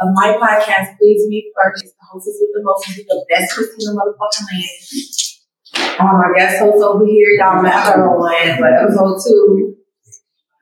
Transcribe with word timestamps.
of 0.00 0.08
my 0.14 0.38
podcast, 0.38 0.96
Please 0.98 1.26
Me 1.28 1.50
First. 1.54 1.84
The 1.84 2.06
hostess 2.10 2.38
with 2.40 2.50
the 2.54 2.62
most, 2.62 2.86
the 2.86 3.26
best 3.28 3.54
Christina 3.54 3.92
motherfucking 3.92 4.46
land. 4.50 6.00
Um, 6.00 6.18
my 6.18 6.32
guest 6.36 6.60
host 6.60 6.82
over 6.82 7.04
here, 7.04 7.30
y'all 7.38 7.62
met 7.62 7.74
her 7.74 8.08
on 8.08 8.60
but 8.60 8.72
episode 8.84 9.18
two, 9.26 9.76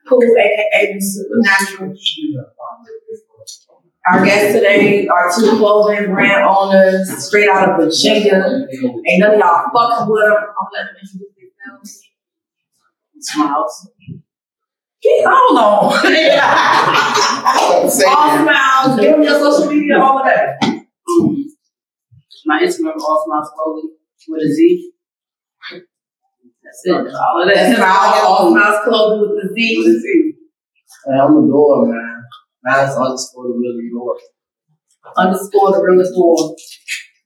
Pooh, 0.09 0.36
aka 0.36 0.98
Supernatural. 0.98 1.95
Our 4.09 4.25
guests 4.25 4.54
today 4.54 5.07
are 5.09 5.32
two 5.34 5.59
clothing 5.59 6.07
brand 6.14 6.45
owners 6.48 7.27
straight 7.27 7.48
out 7.48 7.68
of 7.71 7.77
Virginia. 7.77 8.66
Ain't 8.71 9.21
none 9.21 9.34
of 9.34 9.39
y'all 9.39 9.66
fucking 9.75 10.12
with 10.12 10.25
them. 10.25 10.32
I'm 10.32 10.68
letting 10.73 10.95
them 10.95 10.96
introduce 11.03 11.34
themselves. 11.59 12.03
Smilez. 13.34 13.95
Get 15.07 15.23
on 15.23 15.54
on. 15.54 15.95
all 17.62 17.87
smiles. 17.87 18.98
Give 18.98 19.12
them 19.12 19.23
your 19.23 19.38
social 19.38 19.70
media, 19.70 20.02
all 20.02 20.19
of 20.19 20.24
that. 20.27 20.59
My 22.45 22.60
Instagram, 22.62 22.98
all 22.98 23.23
smiles 23.27 23.51
clothing 23.55 23.91
with 24.29 24.42
a 24.42 24.52
Z. 24.52 24.92
That's 25.70 26.82
it. 26.84 27.05
That's 27.05 27.15
all 27.15 27.42
of 27.42 27.48
that. 27.48 27.55
That's 27.55 27.80
all, 27.80 28.27
all 28.27 28.51
smiles 28.51 28.80
clothing 28.84 29.20
with 29.20 29.42
the 29.42 29.55
Z. 29.55 29.77
With 29.79 29.95
a 29.95 30.01
Z. 30.01 30.32
Hey, 31.07 31.18
I'm 31.23 31.34
the 31.34 31.46
door, 31.46 31.87
man. 31.87 32.24
Mine's 32.65 32.96
underscore 32.96 33.46
the 33.46 33.54
real 33.54 33.79
Adore. 33.79 34.18
Underscore 35.16 35.70
the 35.70 35.82
realest 35.87 36.15
door. 36.15 36.57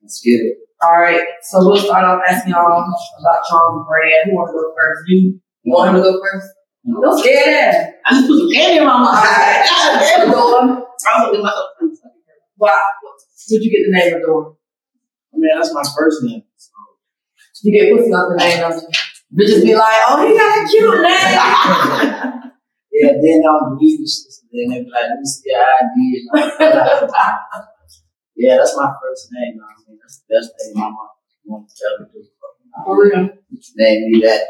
Let's 0.02 0.20
get 0.20 0.32
it. 0.32 0.56
All 0.82 1.00
right. 1.00 1.24
So 1.48 1.60
we'll 1.60 1.78
start 1.78 2.04
off 2.04 2.20
asking 2.28 2.52
y'all 2.52 2.76
about 2.76 3.40
y'all's 3.50 3.86
brand. 3.88 4.28
Who 4.28 4.36
want 4.36 4.48
to 4.48 4.52
go 4.52 4.74
first? 4.76 5.08
You. 5.08 5.40
You 5.62 5.72
want 5.72 5.90
him 5.90 5.96
to 5.96 6.02
go 6.02 6.20
first? 6.20 6.48
Don't 6.86 7.18
scare 7.18 7.44
that. 7.44 8.00
I 8.06 8.14
just 8.14 8.28
put 8.28 8.38
some 8.38 8.50
candy 8.52 8.78
in 8.78 8.86
my 8.86 8.98
mouth. 8.98 9.16
Alright. 9.16 10.28
Adore. 10.28 10.86
I'm 11.08 11.26
gonna 11.26 11.36
do 11.36 11.42
myself. 11.42 11.70
Wow. 12.56 12.72
Did 13.48 13.62
you 13.62 13.70
get 13.70 13.86
the 13.86 13.98
name 13.98 14.16
of 14.16 14.22
door? 14.22 14.56
I 15.34 15.38
mean, 15.38 15.50
that's 15.54 15.72
my 15.74 15.82
first 15.96 16.22
name. 16.22 16.42
So. 16.56 16.70
You 17.62 17.72
get 17.72 17.96
pussy 17.96 18.10
off 18.12 18.32
the 18.32 18.36
name, 18.36 18.60
don't 18.60 18.82
you? 18.82 18.88
Bitches 19.36 19.62
be 19.62 19.74
like, 19.74 20.00
oh, 20.08 20.26
he 20.26 20.36
got 20.36 20.58
a 20.58 20.68
cute 20.68 21.02
name. 21.02 22.36
Yeah, 22.92 23.12
then 23.16 23.40
I'm 23.48 23.78
reading 23.78 24.04
shit. 24.04 24.28
So 24.28 24.44
then 24.52 24.68
they 24.68 24.84
be 24.84 24.90
like, 24.90 25.08
let 25.08 25.20
me 25.20 25.24
see 25.24 25.48
your 25.48 25.62
ID. 25.62 26.28
And 26.28 26.50
all 26.60 27.08
that. 27.08 27.08
yeah, 28.36 28.56
that's 28.58 28.76
my 28.76 28.92
first 29.00 29.28
name. 29.32 29.54
You 29.54 29.60
know 29.60 29.64
what 29.64 29.78
I 29.78 29.88
mean? 29.88 29.98
That's 30.02 30.20
the 30.20 30.34
best 30.34 30.50
thing 30.58 30.72
my 30.74 30.90
mom 30.90 31.08
wanted 31.46 31.70
to 31.70 31.84
ever 31.96 32.10
do. 32.12 32.20
For 32.84 33.02
real. 33.02 33.30
Name 33.76 34.10
me 34.10 34.20
that. 34.26 34.42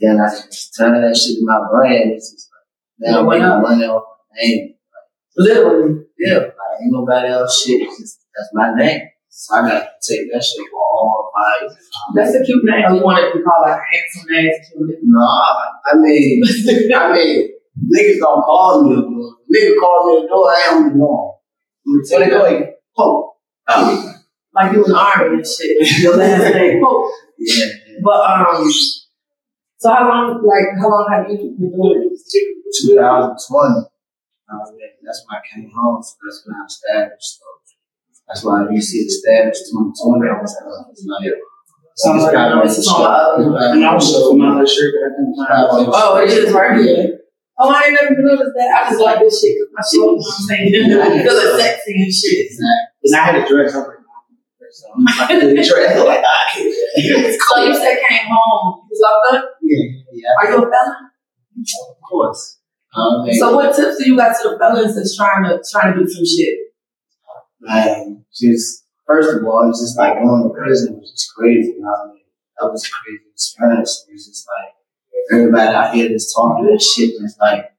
Then 0.00 0.20
I 0.20 0.28
just 0.28 0.74
turn 0.78 1.00
that 1.00 1.16
shit 1.16 1.38
in 1.38 1.44
my 1.44 1.60
brain. 1.72 2.12
It's 2.14 2.32
just 2.32 2.48
like, 2.52 3.12
now 3.12 3.20
I'm 3.20 3.26
Why 3.26 3.38
not? 3.38 3.62
money 3.62 3.84
off 3.84 4.04
my 4.30 4.42
name. 4.42 4.74
Literally. 5.36 6.04
Yeah, 6.18 6.38
like 6.38 6.80
ain't 6.82 6.92
nobody 6.92 7.28
else 7.28 7.62
shit. 7.62 7.82
It's 7.82 8.00
just, 8.00 8.18
that's 8.36 8.50
my 8.52 8.74
name. 8.74 9.00
So 9.28 9.54
I 9.54 9.68
gotta 9.68 9.88
take 10.06 10.32
that 10.32 10.42
shit 10.42 10.66
for 10.70 10.80
all 10.80 11.30
my. 11.34 11.68
That's 12.14 12.34
a 12.34 12.42
cute 12.44 12.62
name. 12.64 12.94
You 12.94 13.02
want 13.02 13.18
it 13.22 13.32
to 13.32 13.38
be 13.38 13.44
called 13.44 13.68
like 13.68 13.78
a 13.78 13.84
handsome 13.92 14.30
name. 14.30 14.50
cute. 14.66 14.98
Nah, 15.04 15.54
I 15.84 15.96
mean, 15.96 16.42
I 16.94 17.12
mean, 17.12 17.50
niggas 17.94 18.18
don't 18.18 18.42
call 18.42 18.84
me 18.84 18.94
Adore. 18.94 19.36
Nigga 19.54 19.80
call 19.80 20.06
me 20.08 20.24
Adore, 20.24 20.50
I 20.50 20.88
the 20.88 20.94
norm. 20.96 21.32
So 22.04 22.18
they 22.18 22.30
go 22.30 22.42
like, 22.42 22.76
oh. 22.96 23.32
Oh. 23.68 24.14
like 24.54 24.72
you 24.72 24.84
in 24.84 24.90
the 24.90 24.98
army 24.98 25.36
and 25.36 25.46
shit. 25.46 26.00
Your 26.02 26.16
last 26.16 26.54
name. 26.54 26.82
Pope. 26.82 27.10
Yeah, 27.38 27.64
yeah. 27.64 27.98
But 28.02 28.30
um, 28.30 28.70
so 29.78 29.92
how 29.92 30.08
long? 30.08 30.42
Like 30.44 30.76
how 30.80 30.88
long 30.88 31.06
have 31.12 31.30
you 31.30 31.54
been 31.58 31.70
doing 31.70 32.08
this? 32.10 32.24
2020. 32.86 33.86
Uh, 34.46 34.62
that's 35.04 35.24
when 35.26 35.38
I 35.38 35.42
came 35.42 35.70
home, 35.74 36.02
so 36.02 36.14
that's 36.22 36.42
when 36.46 36.54
I 36.54 36.64
established. 36.66 37.38
So 37.40 37.44
that's 38.28 38.44
why 38.44 38.66
you 38.70 38.80
see 38.80 39.04
the 39.04 39.10
status 39.10 39.70
2020. 39.70 40.30
I 40.30 40.40
was 40.40 40.54
it's 40.90 41.06
like, 41.06 41.32
so 41.96 42.14
it's 42.14 42.30
got 42.30 42.52
on 42.52 42.58
the 42.58 42.64
This 42.64 42.78
is 42.78 42.88
on 42.88 43.00
my 43.00 43.08
other- 43.08 43.72
And 43.72 43.84
also, 43.84 44.36
my 44.36 44.54
other 44.54 44.66
shirt 44.66 44.92
that 44.94 45.10
I 45.10 45.16
can 45.16 45.32
find. 45.34 45.88
Oh, 45.90 46.18
it 46.22 46.28
is 46.30 46.52
right 46.52 46.78
here. 46.78 47.18
Oh, 47.58 47.72
I 47.72 47.88
ain't 47.88 47.96
never 47.96 48.20
noticed 48.20 48.52
that. 48.54 48.68
I 48.84 48.90
just 48.90 49.00
like 49.00 49.18
this 49.18 49.40
shit 49.40 49.56
because 49.56 49.72
my 49.72 49.80
shit, 49.80 49.96
you 49.96 50.88
know 50.88 50.98
what 50.98 51.06
I'm 51.08 51.16
saying? 51.16 51.22
Because 51.24 51.38
it's 51.42 51.62
sexy 51.62 51.92
and 51.96 52.12
shit. 52.12 52.52
And 53.02 53.16
I 53.16 53.24
had 53.24 53.34
a 53.36 53.48
dress. 53.48 53.74
I 53.74 53.78
was 53.78 53.86
like, 53.88 53.96
so 54.70 54.92
I'm 54.92 55.04
like, 55.04 55.20
I 55.20 55.40
did 55.40 55.58
a 55.58 55.64
dress. 55.64 55.96
I'm 55.96 56.06
like, 56.06 56.20
I 56.20 56.50
can't. 56.52 57.40
So 57.40 57.64
you 57.64 57.72
said 57.74 57.96
came 58.06 58.28
home. 58.28 58.84
You 58.84 58.92
was 58.92 59.00
locked 59.00 59.40
up? 59.40 59.55
Yeah, 59.66 60.02
yeah, 60.12 60.28
Are 60.40 60.50
you 60.50 60.56
a 60.58 60.70
felon? 60.70 61.10
of 61.90 61.96
course. 62.08 62.58
Um, 62.94 63.26
So 63.38 63.54
what 63.54 63.74
tips 63.74 63.98
do 63.98 64.08
you 64.08 64.16
got 64.16 64.40
to 64.40 64.50
the 64.50 64.58
felons 64.58 64.94
that's 64.96 65.16
trying 65.16 65.44
to 65.44 65.62
trying 65.70 65.94
to 65.94 66.00
do 66.00 66.08
some 66.08 66.24
shit? 66.24 66.58
Man, 67.60 68.24
just 68.34 68.84
first 69.06 69.34
of 69.34 69.44
all, 69.44 69.68
it's 69.68 69.80
just 69.80 69.98
like 69.98 70.14
going 70.14 70.42
to 70.44 70.54
prison 70.54 70.98
was 70.98 71.10
just 71.10 71.32
crazy. 71.34 71.72
You 71.72 71.80
know 71.80 71.88
what 71.88 72.10
I 72.10 72.14
mean? 72.14 72.22
That 72.60 72.70
was 72.70 72.86
a 72.86 72.90
crazy 72.90 73.24
experience. 73.32 74.06
It 74.08 74.12
was 74.12 74.26
just 74.26 74.46
like 74.46 74.72
everybody 75.32 75.74
out 75.74 75.94
here 75.94 76.08
just 76.08 76.34
talking 76.34 76.64
that 76.66 76.80
shit. 76.80 77.10
It's 77.20 77.36
like 77.38 77.72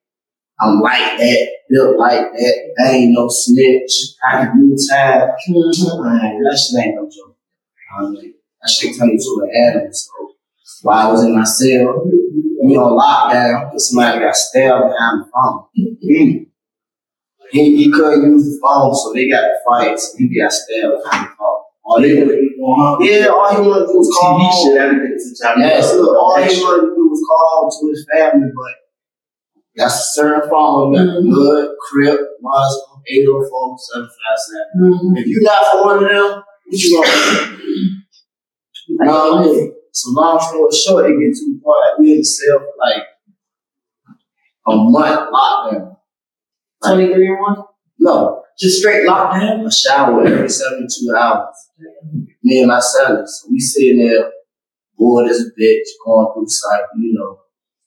I'm 0.60 0.80
like 0.82 1.18
that, 1.18 1.48
built 1.70 1.98
like 1.98 2.32
that. 2.34 2.74
I 2.84 2.92
ain't 2.92 3.14
no 3.14 3.28
snitch. 3.30 4.16
I 4.28 4.46
can 4.46 4.60
do 4.60 4.76
time. 4.90 5.30
Man, 5.30 6.42
that 6.44 6.58
shit 6.58 6.84
ain't 6.84 6.96
no 6.96 7.06
joke. 7.06 7.38
I? 7.94 8.34
That 8.62 8.70
shit 8.70 8.98
turn 8.98 9.10
you 9.10 9.18
to 9.18 9.46
an 9.46 9.52
animal. 9.56 9.94
So 9.94 10.12
while 10.84 11.08
I 11.08 11.12
was 11.12 11.24
in 11.24 11.36
my 11.36 11.44
cell, 11.44 12.04
we 12.64 12.76
on 12.76 12.98
lockdown, 12.98 13.70
because 13.70 13.90
somebody 13.90 14.20
got 14.20 14.36
stabbed 14.36 14.86
behind 14.92 15.22
the 15.22 15.32
phone. 15.34 15.66
He, 17.52 17.78
he 17.78 17.92
couldn't 17.92 18.24
use 18.32 18.44
the 18.44 18.60
phone, 18.62 18.94
so 18.94 19.14
they 19.14 19.30
got 19.30 19.42
to 19.42 19.54
fight. 19.66 19.98
So 20.00 20.18
he 20.18 20.38
got 20.38 20.52
stabbed 20.52 21.04
behind 21.04 21.28
the 21.28 21.32
phone. 21.40 21.62
All 21.86 22.02
they 22.02 22.16
wanted 22.20 22.36
to 22.36 22.42
do, 22.42 23.06
yeah, 23.08 23.28
all 23.28 23.48
he 23.56 23.62
wanted 23.64 23.88
to 23.88 23.92
do 23.94 23.98
was 23.98 24.18
call 24.20 24.36
TV 24.38 24.44
home. 24.52 24.68
shit, 24.68 24.78
everything. 24.78 25.16
Yeah, 25.64 25.80
so 25.82 26.04
all 26.20 26.36
he 26.36 26.60
wanted 26.60 26.82
to 26.92 26.96
do 26.96 27.08
was 27.08 27.24
call 27.24 27.48
home 27.56 27.72
to 27.72 27.88
his 27.96 28.06
family, 28.12 28.52
but 28.52 28.76
that's 29.78 29.96
a 29.96 30.04
certain 30.20 30.50
phone. 30.50 30.92
You 30.92 31.00
got 31.00 31.24
Mhm. 31.24 31.30
Blood, 31.32 31.68
Crip, 31.88 32.20
Muslim, 32.42 33.00
804 33.08 33.78
757. 33.80 34.68
Mm-hmm. 34.84 35.16
If 35.16 35.28
you 35.28 35.40
not 35.44 35.64
for 35.72 35.86
one 35.86 36.04
of 36.04 36.10
them, 36.12 36.44
what 36.44 36.80
you 36.84 37.02
gonna 37.02 37.56
do? 37.56 37.64
You 38.90 39.77
know 40.06 40.22
what 40.22 40.28
I 40.28 40.34
mean? 40.34 40.40
So 40.40 40.52
long 40.52 40.72
story 40.76 41.06
short, 41.06 41.12
it 41.12 41.20
gets 41.26 41.40
to 41.40 41.46
the 41.54 41.60
point 41.64 41.80
like 41.84 42.00
we 42.00 42.12
in 42.14 42.18
the 42.20 42.24
cell 42.24 42.60
for 42.60 42.74
like 42.80 43.04
a 44.68 44.76
month 44.76 45.30
lockdown. 45.34 45.98
Twenty 46.84 47.14
three 47.14 47.28
and 47.30 47.40
one. 47.40 47.64
No, 48.00 48.44
Just 48.60 48.80
straight 48.80 49.08
lockdown. 49.08 49.66
a 49.66 49.72
shower 49.72 50.24
every 50.26 50.50
72 50.50 51.16
hours. 51.16 51.56
Me 52.44 52.60
and 52.60 52.68
my 52.68 52.80
son, 52.80 53.26
so 53.26 53.48
we 53.50 53.60
sitting 53.60 53.98
there, 53.98 54.32
bored 54.98 55.28
as 55.30 55.42
a 55.42 55.46
bitch, 55.60 55.88
going 56.06 56.28
through 56.34 56.48
cycle, 56.48 57.00
you 57.00 57.14
know, 57.18 57.40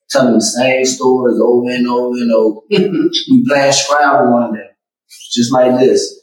telling 0.09 0.34
the 0.34 0.41
same 0.41 0.84
stories 0.84 1.38
over 1.41 1.70
and 1.70 1.87
over 1.87 2.16
and 2.16 2.32
over. 2.32 2.60
we 2.70 3.44
playing 3.47 3.72
Scrabble 3.72 4.32
one 4.32 4.53
day, 4.53 4.66
just 5.32 5.53
like 5.53 5.78
this. 5.78 6.20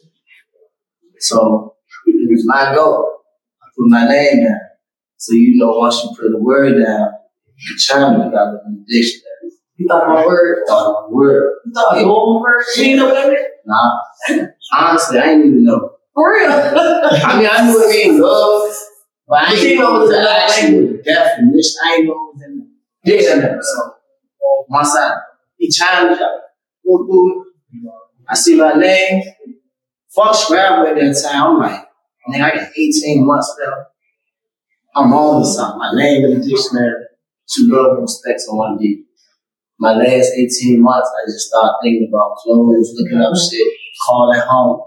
So 1.20 1.76
it 2.06 2.30
was 2.30 2.44
my 2.46 2.76
goal. 2.76 3.22
I 3.64 3.66
put 3.70 3.88
my 3.90 4.08
name 4.08 4.44
down. 4.44 4.60
So 5.18 5.34
you 5.34 5.58
know, 5.58 5.78
once 5.78 6.02
you 6.04 6.10
put 6.10 6.32
the 6.32 6.40
word 6.40 6.84
down, 6.84 7.10
you 7.58 7.78
chime 7.78 8.14
you 8.14 8.32
gotta 8.32 8.52
look 8.52 8.62
in 8.68 8.86
the 8.86 8.86
dictionary. 8.88 9.52
You 9.78 9.88
thought 9.88 10.08
my 10.08 10.26
word. 10.26 10.64
Thought 10.68 11.10
the 11.10 11.16
word. 11.16 11.54
You 11.66 11.72
thought 11.74 12.00
your 12.00 12.10
own 12.10 12.42
word. 12.42 12.64
You 12.76 12.84
didn't 12.84 13.00
know 13.00 13.14
what. 13.14 13.38
Nah. 13.66 14.48
Honestly, 14.74 15.20
I 15.20 15.26
didn't 15.26 15.48
even 15.48 15.66
know. 15.66 15.92
For 16.14 16.34
real. 16.34 16.50
I 16.52 17.38
mean, 17.38 17.50
I 17.52 17.68
knew 17.68 17.84
it 17.84 18.08
mean 18.08 18.22
love, 18.22 18.74
but 19.28 19.40
I 19.40 19.46
But 19.46 19.50
you 19.50 19.56
ain't 19.56 19.62
didn't 19.62 19.80
know 19.80 20.00
was 20.00 20.10
the 20.10 20.30
actual 20.30 20.98
definition. 21.04 21.74
I 21.84 21.96
ain't 21.96 22.06
know 22.08 22.14
it 22.14 22.34
was 22.34 22.44
in 22.46 22.70
the 23.04 23.12
dictionary. 23.12 23.60
So 23.62 23.96
once 24.70 24.96
I 24.96 25.16
he 25.58 25.70
chimed 25.70 26.12
me, 26.12 26.16
I 26.18 26.40
go 26.86 27.06
through 27.06 27.42
it. 27.42 27.48
I 28.30 28.36
see 28.36 28.56
my 28.56 28.74
name. 28.74 29.24
Fuck 30.10 30.36
Scrabble 30.36 30.88
at 30.88 30.96
that 30.96 31.22
time. 31.24 31.44
I'm 31.44 31.60
like, 31.60 31.86
man, 32.28 32.42
I 32.42 32.56
got 32.56 32.70
18 32.76 33.26
months 33.26 33.56
left. 33.60 33.90
I'm 34.98 35.14
on 35.14 35.42
to 35.42 35.48
something. 35.48 35.78
My 35.78 35.94
name 35.94 36.26
in 36.26 36.40
the 36.40 36.42
dictionary. 36.42 37.06
To 37.56 37.60
love 37.72 37.94
and 37.94 38.02
respect 38.02 38.42
someone 38.42 38.78
deep. 38.78 39.08
My 39.80 39.94
last 39.94 40.34
18 40.36 40.82
months, 40.82 41.08
I 41.16 41.30
just 41.30 41.48
started 41.48 41.78
thinking 41.82 42.10
about 42.12 42.36
clothes, 42.38 42.92
looking 42.98 43.22
up 43.22 43.32
mm-hmm. 43.32 43.56
shit, 43.56 43.68
calling 44.06 44.42
home. 44.42 44.82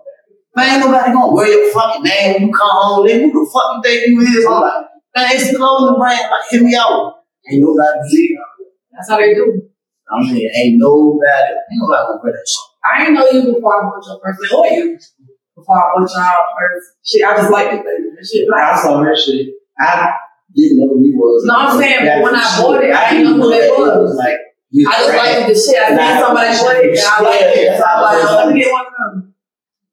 Man, 0.56 0.76
ain't 0.76 0.84
nobody 0.84 1.12
gonna 1.12 1.32
wear 1.32 1.48
your 1.48 1.72
fucking 1.72 2.02
name 2.02 2.32
when 2.34 2.42
you 2.48 2.52
come 2.52 2.68
home, 2.68 3.06
nigga. 3.06 3.30
Who 3.30 3.46
the 3.46 3.50
fuck 3.54 3.78
you 3.78 3.82
think 3.86 4.06
you 4.08 4.20
is? 4.20 4.44
I'm 4.44 4.60
like, 4.60 4.86
man, 5.16 5.30
it's 5.30 5.52
the 5.52 5.56
clothing 5.56 5.96
brand. 5.96 6.26
Like, 6.28 6.42
hit 6.50 6.62
me 6.62 6.74
out. 6.74 7.22
Ain't 7.48 7.62
nobody 7.62 7.96
believe. 8.02 8.38
That's 8.92 9.08
how 9.08 9.16
they 9.16 9.32
do. 9.32 9.62
I 10.10 10.20
mean, 10.20 10.50
ain't 10.52 10.76
nobody, 10.76 11.54
ain't 11.54 11.80
nobody 11.80 12.02
gonna 12.02 12.20
wear 12.20 12.32
that 12.34 12.44
shit. 12.44 12.66
I 12.82 12.98
didn't 12.98 13.14
know 13.14 13.30
you 13.30 13.54
before 13.54 13.78
I 13.78 13.88
bought 13.88 14.04
your 14.04 14.20
first 14.20 14.40
name 14.42 14.58
or 14.58 14.66
you. 14.66 14.98
Before 15.54 15.78
I 15.78 15.86
bought 15.94 16.10
y'all 16.10 16.50
first 16.58 16.98
shit. 17.06 17.24
I 17.24 17.36
just 17.36 17.52
like 17.52 17.72
it, 17.72 17.84
baby. 17.86 18.10
That 18.10 18.26
shit 18.26 18.44
I 18.52 18.82
saw 18.82 19.00
that 19.00 19.16
shit. 19.16 19.59
I 19.80 20.12
Didn't 20.54 20.78
know 20.78 20.88
who 20.94 21.02
he 21.02 21.12
was. 21.16 21.44
No, 21.46 21.54
I'm 21.56 21.78
saying 21.78 22.22
when 22.22 22.34
I 22.34 22.44
bought 22.60 22.82
it, 22.82 22.86
shit. 22.86 22.94
I 22.94 23.10
didn't 23.10 23.38
know 23.38 23.44
who 23.44 23.50
they 23.50 23.64
It 23.66 23.78
was. 23.78 24.14
like, 24.16 24.38
I 24.86 24.92
just 25.00 25.16
liked 25.16 25.48
the 25.48 25.54
shit. 25.56 25.80
I 25.82 25.88
seen 25.96 26.14
somebody 26.20 26.52
bought 26.60 26.76
it 26.84 26.90
and 26.90 27.00
I 27.00 27.16
liked 27.22 27.56
it. 27.56 27.78
So 27.78 27.84
I'm 27.86 28.02
like, 28.02 28.18
oh, 28.20 28.36
let 28.36 28.54
me 28.54 28.60
get 28.60 28.72
one 28.72 28.86
of 28.86 28.92
them. 28.92 29.34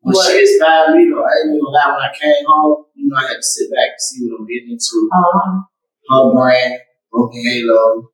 But 0.03 0.15
she 0.23 0.39
inspired 0.39 0.95
me 0.95 1.09
though. 1.09 1.23
I 1.23 1.31
ain't 1.45 1.55
even 1.55 1.71
lie. 1.71 1.91
When 1.91 2.03
I 2.03 2.11
came 2.13 2.45
home, 2.45 2.85
you 2.95 3.07
know, 3.09 3.17
I 3.17 3.27
had 3.27 3.39
to 3.39 3.43
sit 3.43 3.69
back 3.71 3.95
and 3.95 4.01
see 4.01 4.27
what 4.27 4.39
I'm 4.39 4.47
getting 4.47 4.71
into. 4.75 4.97
Um, 5.15 5.67
Her 6.09 6.31
brand, 6.33 6.79
Broken 7.11 7.43
Halo. 7.43 8.11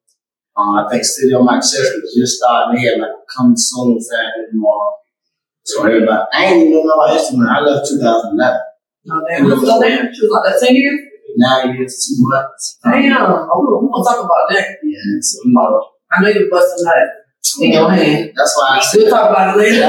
Um, 0.56 0.76
I 0.78 0.90
think 0.90 1.04
City 1.04 1.34
on 1.34 1.46
My 1.46 1.58
Chest 1.58 1.98
was 1.98 2.14
just 2.14 2.38
starting. 2.38 2.76
They 2.78 2.90
had 2.90 3.00
like 3.00 3.12
coming 3.36 3.58
soon 3.58 4.00
Saturday 4.00 4.52
tomorrow. 4.52 4.94
So 5.64 5.86
everybody, 5.86 6.22
I 6.34 6.46
ain't 6.46 6.68
even 6.70 6.86
know 6.86 6.92
about 6.94 7.18
Instagram. 7.18 7.50
I 7.50 7.60
left 7.62 7.88
2011. 7.90 8.60
no, 9.06 9.26
damn. 9.30 9.50
So 9.50 9.82
damn, 9.82 10.14
she 10.14 10.22
was 10.22 10.32
like 10.32 10.54
that 10.60 10.66
10 10.68 10.76
years? 10.76 11.00
Nine 11.36 11.76
years, 11.76 12.06
two 12.06 12.16
months. 12.28 12.78
Damn. 12.84 13.18
Oh, 13.18 13.60
we're 13.60 13.90
gonna 13.90 14.04
talk 14.06 14.26
about 14.26 14.46
that. 14.50 14.78
Yeah, 14.84 15.20
so 15.22 15.40
you 15.46 15.54
know, 15.54 15.88
I 16.12 16.22
know 16.22 16.30
you 16.30 16.48
busting 16.52 16.86
that 16.86 17.08
in 17.62 17.72
your 17.74 17.90
hand. 17.90 18.32
that's 18.36 18.54
why 18.58 18.78
I 18.78 18.80
said. 18.82 19.02
We'll 19.02 19.10
talk 19.10 19.30
about 19.32 19.56
it 19.56 19.60
later. 19.60 19.82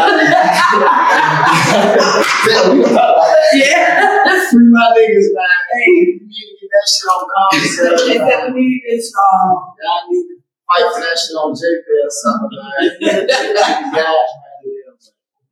yeah. 3.55 4.51
Free 4.51 4.69
my 4.71 4.93
niggas, 4.97 5.29
man. 5.33 5.59
Hey, 5.73 5.91
you 5.91 6.21
need 6.25 6.47
to 6.49 6.55
get 6.61 6.71
that 6.73 6.87
shit 6.89 7.09
on 7.13 7.23
conversation. 7.29 8.09
They 8.09 8.19
said 8.19 8.53
we 8.55 8.61
need 8.61 8.83
this, 8.89 9.13
um, 9.15 9.49
Y'all 9.83 10.03
need 10.11 10.25
to 10.29 10.37
fight 10.67 10.87
for 10.93 11.01
that 11.01 11.17
shit 11.19 11.37
on 11.37 11.53
JP 11.53 11.87
or 12.05 12.11
something, 12.11 12.53
man. 12.57 13.27
Guys, 13.29 13.93
man, 13.93 14.15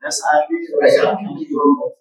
That's 0.03 0.19
how 0.25 0.41
it 0.41 0.53
is. 0.55 0.73
Right? 0.81 0.93
Y'all 1.03 1.17
can't 1.17 1.39
do 1.39 1.43
it. 1.45 1.93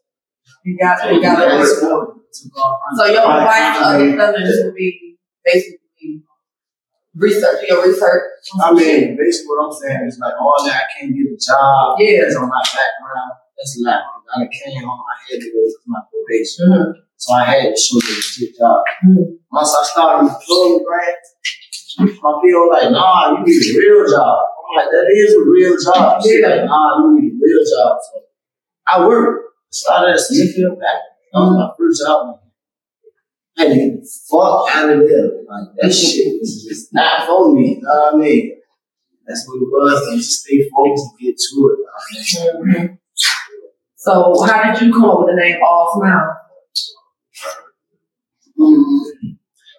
You 0.63 0.77
got, 0.77 1.13
you 1.13 1.21
got 1.21 1.39
Yeah, 1.39 1.55
to 1.55 1.61
it's 1.61 1.79
cool. 1.79 2.17
To 2.31 2.49
go 2.49 2.61
around. 2.63 2.95
So 2.97 3.05
your 3.11 3.23
advice 3.27 3.77
to 3.77 3.83
other 3.85 4.15
fellas 4.17 4.63
would 4.63 4.75
be 4.75 5.17
basically 5.43 6.23
research 7.15 7.59
your 7.67 7.85
research. 7.85 8.23
I 8.61 8.71
mean, 8.73 9.17
basically 9.17 9.47
what 9.47 9.65
I'm 9.67 9.73
saying 9.73 10.07
is 10.07 10.17
like 10.19 10.33
all 10.39 10.55
that 10.65 10.75
I 10.75 10.85
can't 10.95 11.11
get 11.13 11.27
a 11.27 11.37
job 11.37 11.99
Yeah. 11.99 12.23
is 12.25 12.35
on 12.37 12.47
my 12.47 12.61
background. 12.63 13.31
That's 13.57 13.77
a 13.77 13.89
lot. 13.89 14.01
I 14.33 14.47
came 14.47 14.81
home, 14.83 15.01
I 15.03 15.33
had 15.33 15.39
to 15.41 15.49
go 15.51 15.59
to 15.59 15.77
my 15.87 15.99
probation. 16.09 16.69
Mhm. 16.71 16.93
So 17.17 17.33
I 17.33 17.43
had 17.43 17.75
to 17.75 17.77
show 17.77 17.99
them 17.99 18.15
a 18.15 18.39
good 18.39 18.53
job. 18.57 18.79
Mhm. 19.05 19.37
Once 19.51 19.75
I 19.75 19.83
started 19.83 20.29
employing 20.31 20.83
grant, 20.87 21.19
my 22.23 22.33
people 22.41 22.69
like, 22.71 22.89
nah, 22.91 23.31
you 23.37 23.43
need 23.45 23.59
a 23.59 23.79
real 23.79 24.07
job. 24.09 24.39
I'm 24.55 24.71
like, 24.77 24.89
that 24.89 25.05
is 25.11 25.35
a 25.35 25.43
real 25.43 25.75
job. 25.77 26.23
She 26.23 26.41
like, 26.41 26.63
nah, 26.63 26.97
you 27.03 27.19
need 27.19 27.33
a 27.33 27.37
real 27.43 27.63
job. 27.75 27.97
So 28.07 28.21
I 28.87 29.05
worked. 29.05 29.50
Started 29.71 30.13
at 30.13 30.19
Smithfield 30.19 30.79
back. 30.79 30.99
That 31.33 31.39
was 31.39 31.55
my 31.57 31.71
first 31.77 32.03
job. 32.05 32.39
I 33.57 33.61
had 33.63 33.69
to 33.69 33.75
get 33.75 34.01
the 34.01 34.09
fuck 34.29 34.67
out 34.75 34.89
of 34.89 34.99
there. 35.07 35.31
Like, 35.47 35.67
that 35.81 35.93
shit 35.93 36.39
was 36.41 36.65
just 36.67 36.93
not 36.93 37.25
for 37.25 37.53
me. 37.53 37.75
You 37.75 37.81
know 37.81 37.89
what 37.89 38.15
I 38.15 38.17
mean? 38.17 38.57
That's 39.25 39.47
what 39.47 39.55
it 39.55 39.69
was. 39.71 40.07
And 40.07 40.17
just 40.19 40.41
stay 40.43 40.67
focused 40.69 41.05
and 41.11 41.19
get 41.19 41.35
to 41.37 41.55
it. 41.71 41.79
Mhm. 42.59 42.97
So 43.95 44.43
how 44.43 44.73
did 44.73 44.81
you 44.81 44.91
come 44.91 45.05
up 45.05 45.19
with 45.19 45.27
the 45.27 45.35
name 45.41 45.59
All 45.63 45.93
Smile? 45.95 46.37
Um, 48.59 49.37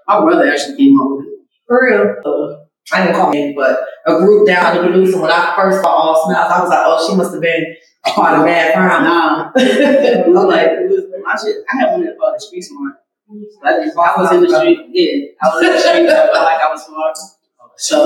my 0.09 0.21
brother 0.21 0.51
actually 0.51 0.77
came 0.77 0.99
up 1.01 1.09
with 1.11 1.27
it. 1.27 1.39
For 1.67 1.81
real. 1.85 2.17
Uh, 2.25 2.59
I 2.93 3.07
didn't 3.07 3.17
call 3.17 3.33
it, 3.35 3.55
but 3.57 3.81
a 4.07 4.19
group 4.19 4.47
down 4.47 4.77
in 4.85 4.93
Duluth. 4.93 5.15
When 5.21 5.31
I 5.31 5.55
first 5.57 5.83
saw 5.83 5.89
All 5.89 6.25
Smilez, 6.25 6.51
I 6.51 6.61
was 6.61 6.69
like, 6.71 6.79
oh, 6.83 7.07
she 7.09 7.17
must 7.17 7.33
have 7.33 7.41
been 7.43 7.63
a 7.63 7.77
part 8.11 8.39
of 8.39 8.45
Bad 8.45 8.75
Brown. 8.75 9.05
Nah, 9.05 9.53
was 9.55 10.45
like 10.47 10.67
it 10.67 10.91
was, 10.91 11.05
I, 11.27 11.37
should, 11.39 11.63
I 11.71 11.77
had 11.81 11.93
one 11.93 12.05
that 12.05 12.19
called 12.19 12.35
the 12.35 12.41
Street 12.41 12.63
Smart. 12.63 12.95
I, 13.65 13.85
just, 13.85 13.97
I 13.97 14.21
was 14.21 14.33
in 14.33 14.43
the 14.43 14.51
street, 14.51 14.79
yeah, 14.93 15.33
I 15.41 15.49
was 15.49 15.65
in 15.65 15.73
the 15.73 15.79
street. 15.79 16.09
I 16.11 16.27
felt 16.29 16.45
like 16.45 16.61
I 16.61 16.69
was 16.71 16.85
smart. 16.85 17.17
So 17.77 18.05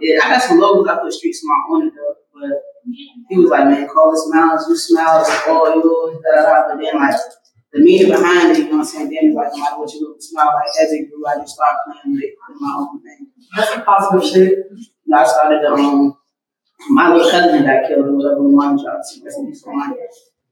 yeah, 0.00 0.18
I 0.24 0.34
got 0.34 0.42
some 0.42 0.58
logos. 0.58 0.88
I 0.88 0.98
put 0.98 1.12
Street 1.12 1.32
Smart 1.32 1.60
on 1.70 1.86
it 1.86 1.92
though, 1.94 2.14
but 2.34 2.62
he 3.28 3.38
was 3.38 3.50
like, 3.50 3.66
man, 3.66 3.86
call 3.88 4.12
it 4.12 4.18
smiles. 4.18 4.66
You 4.68 4.76
smile, 4.76 5.20
it's 5.20 5.46
all 5.46 5.70
yours. 5.74 6.18
Da 6.24 6.42
da 6.42 6.42
da. 6.42 6.74
But 6.74 6.82
then 6.82 6.96
like 6.96 7.14
the 7.72 7.80
meaning 7.80 8.10
behind 8.10 8.52
it, 8.52 8.58
you 8.58 8.64
know 8.64 8.78
what 8.78 8.78
I'm 8.78 8.84
saying? 8.84 9.10
Then 9.10 9.30
it's 9.30 9.36
like 9.36 9.52
no 9.52 9.58
matter 9.58 9.78
what 9.78 9.92
you 9.92 10.00
look, 10.08 10.16
smile. 10.20 10.46
Like 10.46 10.74
as 10.82 10.92
it 10.92 11.08
grew, 11.10 11.26
I 11.26 11.36
just 11.36 11.54
started 11.54 11.78
playing 11.86 12.16
with 12.16 12.24
it 12.24 12.34
my 12.58 12.74
own 12.76 13.00
thing. 13.02 13.28
That's 13.54 13.70
some 13.72 13.84
positive 13.84 14.24
shit. 14.28 14.58
You 14.74 15.06
know, 15.06 15.18
I 15.18 15.24
started 15.24 15.60
to, 15.60 15.68
um, 15.74 16.16
my 16.90 17.12
little 17.12 17.30
cousin 17.30 17.64
got 17.64 17.88
killed 17.88 18.06
or 18.06 18.16
whatever, 18.16 18.42
one 18.42 18.78
job, 18.78 19.02
some 19.02 19.24
recipes 19.24 19.62
for 19.62 19.74
mine. 19.74 19.94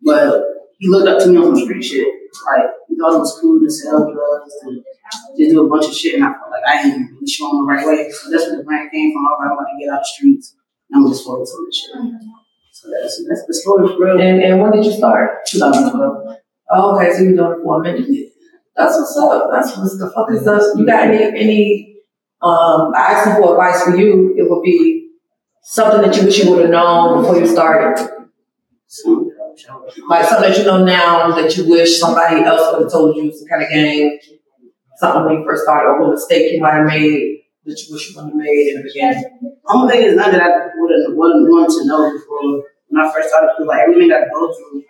But 0.02 0.42
he 0.78 0.88
looked 0.88 1.08
up 1.08 1.22
to 1.22 1.28
me 1.28 1.38
on 1.38 1.56
some 1.56 1.64
street 1.64 1.82
shit. 1.82 2.08
Like, 2.46 2.66
he 2.88 2.96
thought 2.98 3.14
it 3.14 3.18
was 3.18 3.38
cool 3.40 3.60
to 3.60 3.70
sell 3.70 4.12
drugs, 4.12 4.52
to 4.62 4.82
just 5.38 5.50
do 5.50 5.64
a 5.64 5.68
bunch 5.68 5.86
of 5.86 5.94
shit, 5.94 6.14
and 6.16 6.24
I 6.24 6.32
felt 6.32 6.50
like 6.50 6.66
I 6.66 6.82
ain't 6.82 7.10
really 7.12 7.26
showing 7.26 7.64
the 7.64 7.68
right 7.68 7.86
way. 7.86 8.10
So 8.10 8.30
that's 8.30 8.48
where 8.48 8.58
the 8.58 8.64
brand 8.64 8.90
came 8.90 9.12
from. 9.12 9.24
I 9.26 9.30
was 9.30 9.40
I'm 9.46 9.52
about 9.52 9.70
to 9.70 9.78
get 9.78 9.92
out 9.92 10.00
the 10.00 10.10
streets, 10.10 10.54
and 10.90 10.96
I'm 10.96 11.02
gonna 11.04 11.14
just 11.14 11.24
focus 11.24 11.54
on 11.56 11.66
this 11.66 11.76
shit. 11.80 11.94
So 12.72 12.90
that's, 12.90 13.24
that's 13.28 13.46
the 13.46 13.54
story 13.54 13.88
for 13.88 14.04
real. 14.04 14.20
And 14.20 14.42
and 14.42 14.60
when 14.60 14.72
did 14.72 14.84
you 14.84 14.92
start? 14.92 15.46
2012. 15.46 16.36
Oh, 16.70 16.96
okay, 16.96 17.12
so 17.12 17.22
you've 17.22 17.36
doing 17.36 17.52
it 17.52 17.62
for 17.62 17.80
a 17.80 17.82
minute. 17.82 18.32
That's 18.76 18.98
what's 18.98 19.16
up. 19.16 19.48
That's 19.50 19.76
what's 19.76 19.96
the 19.98 20.10
fuck 20.14 20.30
is 20.30 20.46
up. 20.46 20.60
You 20.76 20.84
got 20.84 21.08
any 21.08 21.24
any 21.40 21.96
um 22.42 22.92
I 22.94 23.12
asked 23.12 23.40
for 23.40 23.52
advice 23.52 23.82
for 23.82 23.96
you, 23.96 24.34
it 24.36 24.50
would 24.50 24.62
be 24.62 24.95
something 25.66 26.02
that 26.02 26.16
you 26.16 26.24
wish 26.24 26.38
you 26.38 26.50
would 26.50 26.62
have 26.62 26.70
known 26.70 27.20
before 27.20 27.38
you 27.38 27.46
started. 27.46 27.98
Like 30.08 30.24
something 30.24 30.48
that 30.50 30.58
you 30.58 30.64
know 30.64 30.84
now 30.84 31.32
that 31.32 31.56
you 31.56 31.68
wish 31.68 31.98
somebody 31.98 32.42
else 32.42 32.72
would 32.72 32.82
have 32.82 32.92
told 32.92 33.16
you 33.16 33.32
some 33.32 33.48
kind 33.48 33.62
of 33.64 33.68
game. 33.68 34.18
Something 34.98 35.24
when 35.24 35.38
you 35.38 35.44
first 35.44 35.64
started 35.64 35.88
or 35.88 36.08
a 36.08 36.10
mistake 36.12 36.52
you 36.52 36.60
might 36.60 36.74
have 36.74 36.86
made 36.86 37.42
that 37.66 37.82
you 37.82 37.92
wish 37.92 38.10
you 38.10 38.16
wouldn't 38.16 38.34
have 38.34 38.40
made 38.40 38.68
in 38.68 38.76
the 38.76 38.82
beginning. 38.84 39.58
I 39.68 39.72
don't 39.72 39.90
think 39.90 40.04
it's 40.06 40.16
nothing 40.16 40.38
that 40.38 40.42
I 40.42 40.70
would 40.78 40.92
have 40.92 41.16
would 41.16 41.50
wanted 41.50 41.74
to 41.74 41.86
know 41.86 42.12
before 42.12 42.62
when 42.88 43.04
I 43.04 43.12
first 43.12 43.28
started. 43.28 43.50
Cause 43.58 43.66
like 43.66 43.82
everything 43.82 44.08
that 44.08 44.22
I 44.22 44.32
go 44.32 44.54
through, 44.54 44.84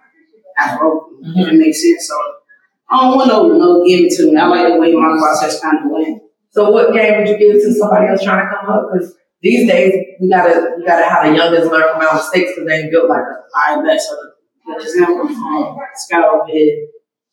I 0.58 0.76
broke 0.76 1.08
through. 1.08 1.22
Mm-hmm. 1.24 1.40
If 1.40 1.48
it 1.48 1.58
makes 1.58 1.82
sense. 1.82 2.06
So 2.06 2.14
I 2.90 3.00
don't 3.00 3.16
want 3.16 3.28
no 3.28 3.48
no 3.48 3.84
give 3.84 4.04
it 4.04 4.16
to 4.18 4.30
me. 4.30 4.36
I 4.36 4.46
like 4.46 4.74
the 4.74 4.78
way 4.78 4.92
my 4.92 5.16
process 5.18 5.58
kind 5.58 5.86
of 5.86 5.90
went. 5.90 6.22
So 6.50 6.70
what 6.70 6.92
game 6.92 7.16
would 7.16 7.28
you 7.28 7.38
give 7.38 7.62
to 7.64 7.72
somebody 7.72 8.08
else 8.08 8.22
trying 8.22 8.44
to 8.44 8.54
come 8.54 8.68
up? 8.68 8.92
Because 8.92 9.16
these 9.42 9.68
days 9.68 9.92
we 10.20 10.28
gotta 10.28 10.74
we 10.78 10.84
gotta 10.84 11.04
have 11.04 11.26
the 11.26 11.36
youngest 11.36 11.70
learn 11.70 11.92
from 11.92 12.02
our 12.02 12.14
mistakes 12.14 12.52
because 12.52 12.68
they 12.68 12.82
ain't 12.82 12.90
built 12.90 13.08
like 13.08 13.20
us. 13.20 13.50
I 13.54 13.82
bet 13.82 14.00
so. 14.00 14.16
For 14.64 14.80
example, 14.80 15.28
um, 15.28 15.78
Scott 15.94 16.24
over 16.24 16.50
here, 16.50 16.88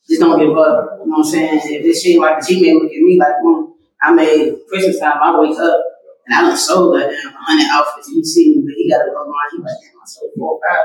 just 0.07 0.21
don't 0.21 0.37
give 0.37 0.55
up. 0.55 0.99
You 1.01 1.09
know 1.09 1.17
what 1.17 1.25
I'm 1.25 1.31
saying? 1.31 1.61
If 1.63 1.83
this 1.83 2.03
shit 2.03 2.19
like 2.19 2.45
she 2.45 2.61
may 2.61 2.73
look 2.73 2.91
at 2.91 3.01
me 3.01 3.17
like, 3.17 3.33
mm, 3.43 3.73
I 4.01 4.13
made 4.13 4.53
Christmas 4.69 4.99
time. 4.99 5.17
I 5.17 5.39
wake 5.39 5.57
up 5.57 5.79
and 6.27 6.35
I 6.35 6.41
done 6.41 6.57
sold 6.57 6.95
that 6.99 7.09
damn 7.09 7.33
hundred 7.33 7.71
outfits. 7.71 8.09
You 8.09 8.23
see 8.23 8.51
me, 8.51 8.61
but 8.67 8.75
he 8.75 8.89
got 8.91 9.01
a 9.01 9.07
little 9.07 9.31
line. 9.31 9.49
He 9.51 9.57
like, 9.63 9.79
damn, 9.79 9.97
I 9.97 10.05
sold 10.05 10.31
four 10.37 10.55
or 10.55 10.59
five. 10.59 10.83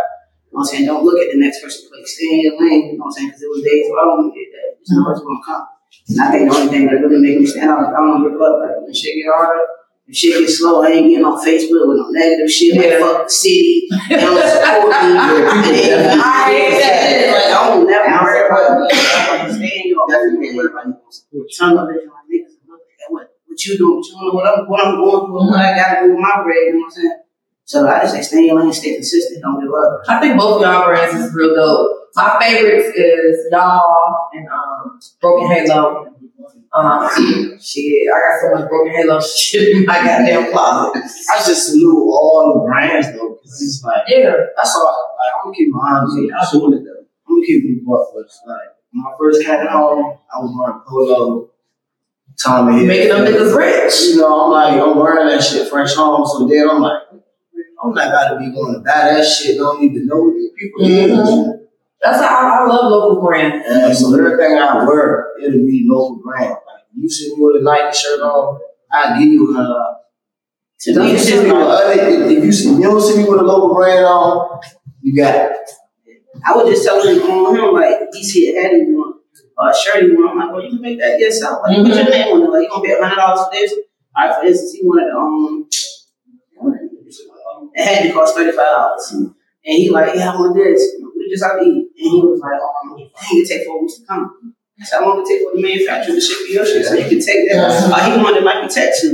You 0.49 0.57
know 0.57 0.63
what 0.63 0.63
I'm 0.63 0.71
saying? 0.71 0.87
Don't 0.87 1.05
look 1.05 1.19
at 1.19 1.29
the 1.35 1.39
next 1.39 1.61
person 1.61 1.91
play. 1.91 2.01
Stay 2.07 2.31
in 2.33 2.41
your 2.47 2.57
lane. 2.57 2.95
You 2.95 2.99
know 2.99 3.11
what 3.11 3.13
I'm 3.13 3.13
saying? 3.13 3.29
Because 3.29 3.43
it 3.43 3.51
was 3.53 3.63
days 3.67 3.85
where 3.91 4.01
I 4.01 4.07
don't 4.09 4.33
get 4.33 4.49
that. 4.55 4.69
Know 4.89 5.05
what's 5.05 5.21
gonna 5.21 5.45
come. 5.45 5.67
And 6.09 6.21
I 6.21 6.27
think 6.33 6.43
the 6.49 6.57
only 6.57 6.73
thing 6.73 6.87
that 6.89 7.03
really 7.05 7.21
make 7.21 7.37
me 7.37 7.45
stand 7.45 7.69
out 7.69 7.85
is 7.85 7.93
I 7.93 8.01
don't 8.01 8.25
give 8.25 8.41
up. 8.41 8.65
Like 8.65 8.81
when 8.81 8.95
shit 8.95 9.21
get 9.21 9.29
harder, 9.29 9.61
if 10.09 10.17
shit 10.17 10.41
get 10.41 10.49
slow, 10.49 10.83
I 10.83 10.89
ain't 10.89 11.09
getting 11.09 11.25
on 11.25 11.37
Facebook 11.45 11.85
with 11.87 11.99
no 12.01 12.09
negative 12.11 12.51
shit. 12.51 12.75
Like 12.77 12.87
Yeah. 12.91 13.01
fuck 13.01 13.27
the 13.27 13.31
city. 13.31 13.89
They 14.09 14.17
don't 14.17 14.41
support 14.41 14.89
me. 14.89 15.09
And 15.93 16.05
then 16.05 16.21
I 16.21 16.45
hate 16.49 16.81
that. 16.81 17.29
Like 17.29 17.53
I 17.53 17.69
don't 17.69 17.87
never 17.87 18.25
worry 18.25 18.47
about 18.49 18.89
it. 18.89 18.97
Like 18.97 19.53
stay 19.53 19.83
in 19.85 19.89
your 19.93 20.07
definitely 20.09 20.57
worry 20.57 20.73
about 20.73 20.89
it. 20.89 20.97
Tunnel 21.59 21.87
vision, 21.87 22.09
like 22.09 22.25
niggas 22.33 22.57
look 22.67 22.81
at 22.81 23.13
what 23.13 23.37
what 23.47 23.59
you 23.65 23.77
doing, 23.77 23.97
what 24.01 24.07
you 24.09 24.17
doing, 24.17 24.35
what 24.35 24.47
I'm 24.49 24.65
what 24.67 24.81
I'm 24.87 24.97
going 24.97 25.27
through, 25.29 25.51
what 25.53 25.61
I 25.61 25.77
gotta 25.77 26.07
do 26.07 26.13
with 26.17 26.21
my 26.21 26.43
bread. 26.43 26.57
You 26.57 26.73
know 26.75 26.79
what 26.81 26.87
I'm 26.87 26.91
saying? 26.91 27.19
So 27.65 27.87
I 27.87 28.01
just 28.01 28.15
say 28.15 28.23
stay 28.23 28.39
in 28.39 28.45
your 28.47 28.61
lane, 28.63 28.73
stay 28.73 28.95
consistent, 28.95 29.43
don't 29.43 29.61
give 29.61 29.69
up. 29.69 30.01
I 30.09 30.21
think 30.21 30.41
both 30.41 30.63
y'all 30.63 30.87
brands 30.89 31.15
is 31.21 31.35
real 31.35 31.55
dope. 31.55 32.09
My 32.17 32.39
favorites 32.41 32.97
is 32.97 33.47
y'all 33.53 34.31
and 34.33 34.49
um 34.49 34.99
Broken 35.21 35.49
Halo. 35.53 36.07
Um, 36.73 37.09
shit, 37.61 38.07
I 38.13 38.19
got 38.21 38.41
so 38.41 38.55
much 38.55 38.69
Broken 38.69 38.93
Halo 38.93 39.21
shit 39.37 39.77
in 39.77 39.85
my 39.87 39.97
goddamn 39.99 40.53
closet. 40.53 41.03
I 41.35 41.39
just 41.45 41.75
knew 41.75 41.93
all 42.13 42.53
the 42.55 42.71
brands 42.71 43.09
though, 43.13 43.35
because 43.35 43.63
it's 43.63 43.83
like, 43.85 44.03
Yeah, 44.09 44.33
that's 44.57 44.75
all. 44.77 45.17
Like, 45.19 45.33
I'm 45.37 45.45
gonna 45.47 45.57
keep 45.57 45.69
my 45.71 45.89
arms 45.89 46.15
in. 46.17 46.31
I'm 46.33 46.47
doing 46.53 46.79
it 46.81 46.85
though. 46.85 47.05
I'm 47.29 47.37
gonna 47.37 47.47
keep 47.47 47.65
it 47.65 47.85
buck, 47.87 48.09
but 48.15 48.27
like, 48.47 48.69
when 48.93 49.05
I 49.07 49.17
first 49.19 49.43
came 49.45 49.67
home, 49.67 50.19
I 50.35 50.39
was 50.39 50.55
wearing 50.59 50.81
polo, 50.87 51.51
Tommy 52.43 52.85
making 52.87 53.09
them 53.09 53.25
niggas 53.25 53.57
rich. 53.57 54.01
You 54.11 54.17
know, 54.21 54.45
I'm 54.45 54.51
like, 54.53 54.81
I'm 54.81 54.97
wearing 54.97 55.27
that 55.29 55.43
shit 55.43 55.69
fresh 55.69 55.95
home, 55.95 56.25
so 56.27 56.47
then 56.47 56.69
I'm 56.71 56.81
like, 56.81 57.03
I'm 57.83 57.95
not 57.95 58.09
about 58.09 58.35
to 58.35 58.39
be 58.39 58.53
going 58.53 58.75
to 58.75 58.81
buy 58.81 59.13
that 59.15 59.25
shit. 59.25 59.55
I 59.57 59.59
Don't 59.59 59.83
even 59.83 60.07
know 60.07 60.33
these 60.33 60.51
people. 60.59 60.83
Mhm. 60.85 61.68
That's 62.03 62.21
how 62.21 62.29
I, 62.29 62.65
I 62.65 62.67
love 62.67 62.91
local 62.91 63.27
brands. 63.27 63.67
And 63.69 63.97
so 63.97 64.15
everything 64.15 64.59
I 64.59 64.85
wear, 64.85 65.33
it'll 65.43 65.67
be 65.67 65.85
local 65.89 66.21
brand. 66.23 66.51
Like 66.51 66.85
you 66.97 67.09
see 67.09 67.35
me 67.35 67.37
with 67.39 67.61
a 67.61 67.65
Nike 67.65 67.97
shirt 67.97 68.21
on, 68.21 68.61
I 68.93 69.19
give 69.19 69.29
you 69.29 69.57
a. 69.57 69.95
To 70.83 70.91
If 70.91 70.97
me, 70.97 71.09
you 71.09 71.15
it's 71.15 71.25
see 71.25 71.31
just 71.33 71.45
me 71.45 71.53
with 71.53 71.67
like, 71.67 71.99
if 71.99 72.39
if 72.39 72.45
you 72.45 72.53
see, 72.53 72.71
you 72.71 72.83
don't 72.83 73.01
see 73.01 73.17
me 73.19 73.25
with 73.29 73.41
a 73.41 73.43
local 73.43 73.75
brand 73.75 74.05
on, 74.05 74.61
you 75.03 75.17
got 75.17 75.35
it. 75.35 75.71
I 76.47 76.55
would 76.55 76.67
just 76.67 76.85
tell 76.85 77.05
him 77.05 77.21
on 77.23 77.57
him 77.57 77.75
like 77.75 77.97
he's 78.13 78.33
here 78.33 78.63
hat 78.63 78.71
he 78.73 78.85
want 78.95 79.17
or 79.59 79.67
a 79.67 79.71
uh, 79.71 79.75
shirt 79.75 80.05
he 80.05 80.11
want. 80.13 80.31
I'm 80.31 80.39
like, 80.39 80.53
well, 80.53 80.63
you 80.63 80.71
can 80.71 80.81
make 80.81 81.01
that 81.01 81.19
yourself. 81.19 81.63
Like, 81.67 81.79
put 81.79 81.87
your 81.89 81.97
mm-hmm. 81.97 82.11
name 82.11 82.29
on 82.29 82.43
it. 82.43 82.51
Like, 82.51 82.63
you 82.63 82.69
gonna 82.69 82.85
pay 82.85 83.01
hundred 83.01 83.17
dollars 83.17 83.41
for 83.47 83.51
this? 83.51 83.75
All 84.17 84.29
right, 84.29 84.35
for 84.39 84.47
instance, 84.47 84.73
he 84.73 84.81
wanted 84.85 85.11
um, 85.11 85.69
it 87.75 87.85
had 87.85 88.03
to 88.05 88.13
cost 88.13 88.37
thirty 88.37 88.57
five 88.57 88.67
dollars, 88.67 89.11
and 89.11 89.35
he 89.65 89.91
like, 89.91 90.15
yeah, 90.15 90.33
I 90.33 90.37
want 90.37 90.55
this. 90.57 90.95
We 91.29 91.33
we 91.33 91.37
just 91.37 91.45
to 91.45 91.61
eat. 91.61 91.93
And 91.93 92.09
he 92.09 92.21
was 92.25 92.41
like, 92.41 92.57
oh, 92.57 92.97
it 93.37 93.45
take 93.45 93.67
four 93.69 93.85
weeks 93.85 94.01
to 94.01 94.07
come. 94.09 94.57
I 94.81 94.85
said, 94.85 95.01
how 95.05 95.09
long 95.13 95.21
it 95.21 95.29
take 95.29 95.45
for 95.45 95.53
the 95.53 95.61
manufacturer 95.61 96.15
to 96.17 96.21
ship 96.23 96.39
your 96.49 96.65
shit 96.65 96.87
so 96.87 96.95
you 96.97 97.05
can 97.09 97.21
take 97.21 97.51
that? 97.53 97.93
Uh, 97.93 98.01
he 98.09 98.23
wanted 98.23 98.45
Nike 98.45 98.73
Techs. 98.73 99.05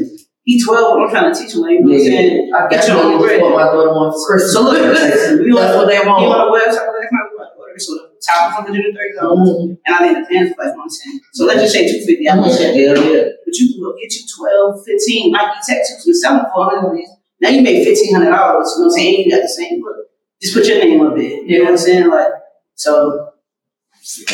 He 0.44 0.60
12, 0.60 0.76
I'm 0.76 1.08
trying 1.08 1.32
to 1.32 1.34
teach 1.34 1.56
him, 1.56 1.64
like, 1.64 1.80
you 1.80 1.88
know 1.88 1.96
what 1.96 2.04
I'm 2.04 2.04
saying? 2.04 2.52
I 2.52 2.68
Get 2.68 2.84
got 2.84 2.88
your 2.88 2.96
own 3.00 3.12
you 3.16 3.18
bread. 3.18 3.40
what 3.40 3.56
my 3.56 3.64
daughter 3.64 3.96
wants 3.96 4.20
Christmas. 4.28 4.52
So 4.52 4.60
look, 4.60 4.76
you 4.76 5.56
That's 5.56 5.72
what 5.72 5.88
want 5.88 6.20
you 6.20 6.28
want. 6.28 6.28
want 6.28 6.44
a 6.44 6.52
website 6.52 6.84
night, 6.84 7.08
we 7.08 7.40
want 7.40 7.48
to. 7.48 7.80
So 7.80 7.96
the 7.96 8.20
top 8.20 8.60
was 8.60 8.68
$130. 8.68 8.84
Mhm. 9.24 9.80
And 9.88 9.92
I 9.96 9.98
think 10.04 10.14
the 10.20 10.24
pants 10.28 10.52
like 10.60 10.76
110 10.76 11.16
So 11.32 11.48
let's 11.48 11.64
just 11.64 11.72
say 11.72 11.88
250 11.88 12.28
I 12.28 12.36
want 12.36 12.52
Mhm. 12.52 12.76
Hell 12.76 12.96
yeah. 13.08 13.24
But 13.40 13.54
you 13.56 13.64
can 13.72 13.80
go 13.82 13.96
get 13.96 14.12
you 14.12 14.22
12, 14.28 14.84
15 14.84 15.32
Nike 15.32 15.58
Tech 15.64 15.80
suits 15.80 16.06
and 16.06 16.16
sell 16.16 16.36
them 16.36 16.46
for 16.52 16.60
100 16.68 16.92
dollars. 16.92 17.08
Now 17.40 17.48
you 17.48 17.62
made 17.64 17.80
$1,500. 17.80 18.12
You 18.12 18.84
know 18.84 18.84
what 18.84 18.84
I'm 18.84 18.90
saying? 18.92 19.14
And 19.16 19.24
you 19.24 19.30
got 19.32 19.42
the 19.42 19.48
same 19.48 19.80
look. 19.80 20.03
Just 20.44 20.54
put 20.56 20.66
your 20.66 20.78
name 20.78 21.00
up 21.00 21.16
it. 21.16 21.46
You 21.48 21.58
know 21.58 21.64
what 21.64 21.70
I'm 21.70 21.78
saying? 21.78 22.10
Like, 22.10 22.28
so. 22.74 23.30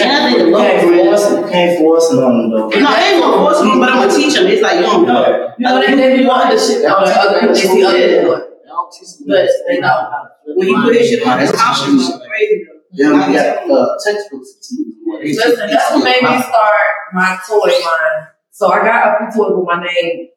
And 0.00 0.11
I 0.11 0.26
think 0.26 0.38
You 0.38 0.45
the 0.47 0.50
low 0.50 0.59
can't 0.59 0.88
brands. 0.88 1.23
force 1.23 1.33
it. 1.33 1.40
You 1.40 1.49
can't 1.49 1.79
force 1.79 2.12
it 2.12 2.19
on 2.19 2.33
them 2.38 2.50
though. 2.50 2.69
No, 2.69 2.87
I 2.90 3.00
ain't 3.14 3.23
gonna 3.23 3.37
force 3.37 3.59
them, 3.61 3.79
but 3.79 3.88
I'm 3.88 4.09
gonna 4.09 4.17
teach 4.19 4.35
them. 4.35 4.47
It's 4.49 4.61
like, 4.62 4.76
you 4.76 4.83
don't 4.83 5.07
know. 5.07 5.55
You 5.57 5.64
know, 5.64 5.81
they, 5.81 5.95
they 5.95 6.19
be 6.19 6.26
wanting 6.26 6.57
the 6.57 6.61
shit 6.61 6.85
on 6.90 7.05
the 7.05 7.14
other, 7.14 7.47
they 7.47 7.55
see 7.55 7.85
other 7.85 7.97
people. 7.97 8.35
do 8.35 8.43
it. 8.43 9.21
But 9.29 9.49
they 9.69 9.81
don't. 9.81 10.29
When 10.59 10.69
you 10.69 10.83
put 10.83 10.93
this 10.93 11.09
shit 11.11 11.25
on, 11.25 11.38
it's 11.40 11.52
confidence. 11.52 12.09
It's 12.09 12.26
crazy 12.26 12.64
though. 12.67 12.81
Yeah, 12.93 13.29
we 13.29 13.33
got 13.33 13.71
uh, 13.71 13.95
textbooks. 14.05 14.75
Listen, 15.23 15.71
that's 15.71 15.90
what 15.95 16.02
made 16.02 16.23
me 16.23 16.43
start 16.43 16.87
my 17.12 17.38
toy 17.47 17.71
line. 17.71 18.26
So 18.50 18.73
I 18.73 18.83
got 18.83 19.23
a 19.23 19.31
few 19.33 19.45
toys 19.45 19.52
with 19.57 19.67
my 19.67 19.81
name 19.87 20.29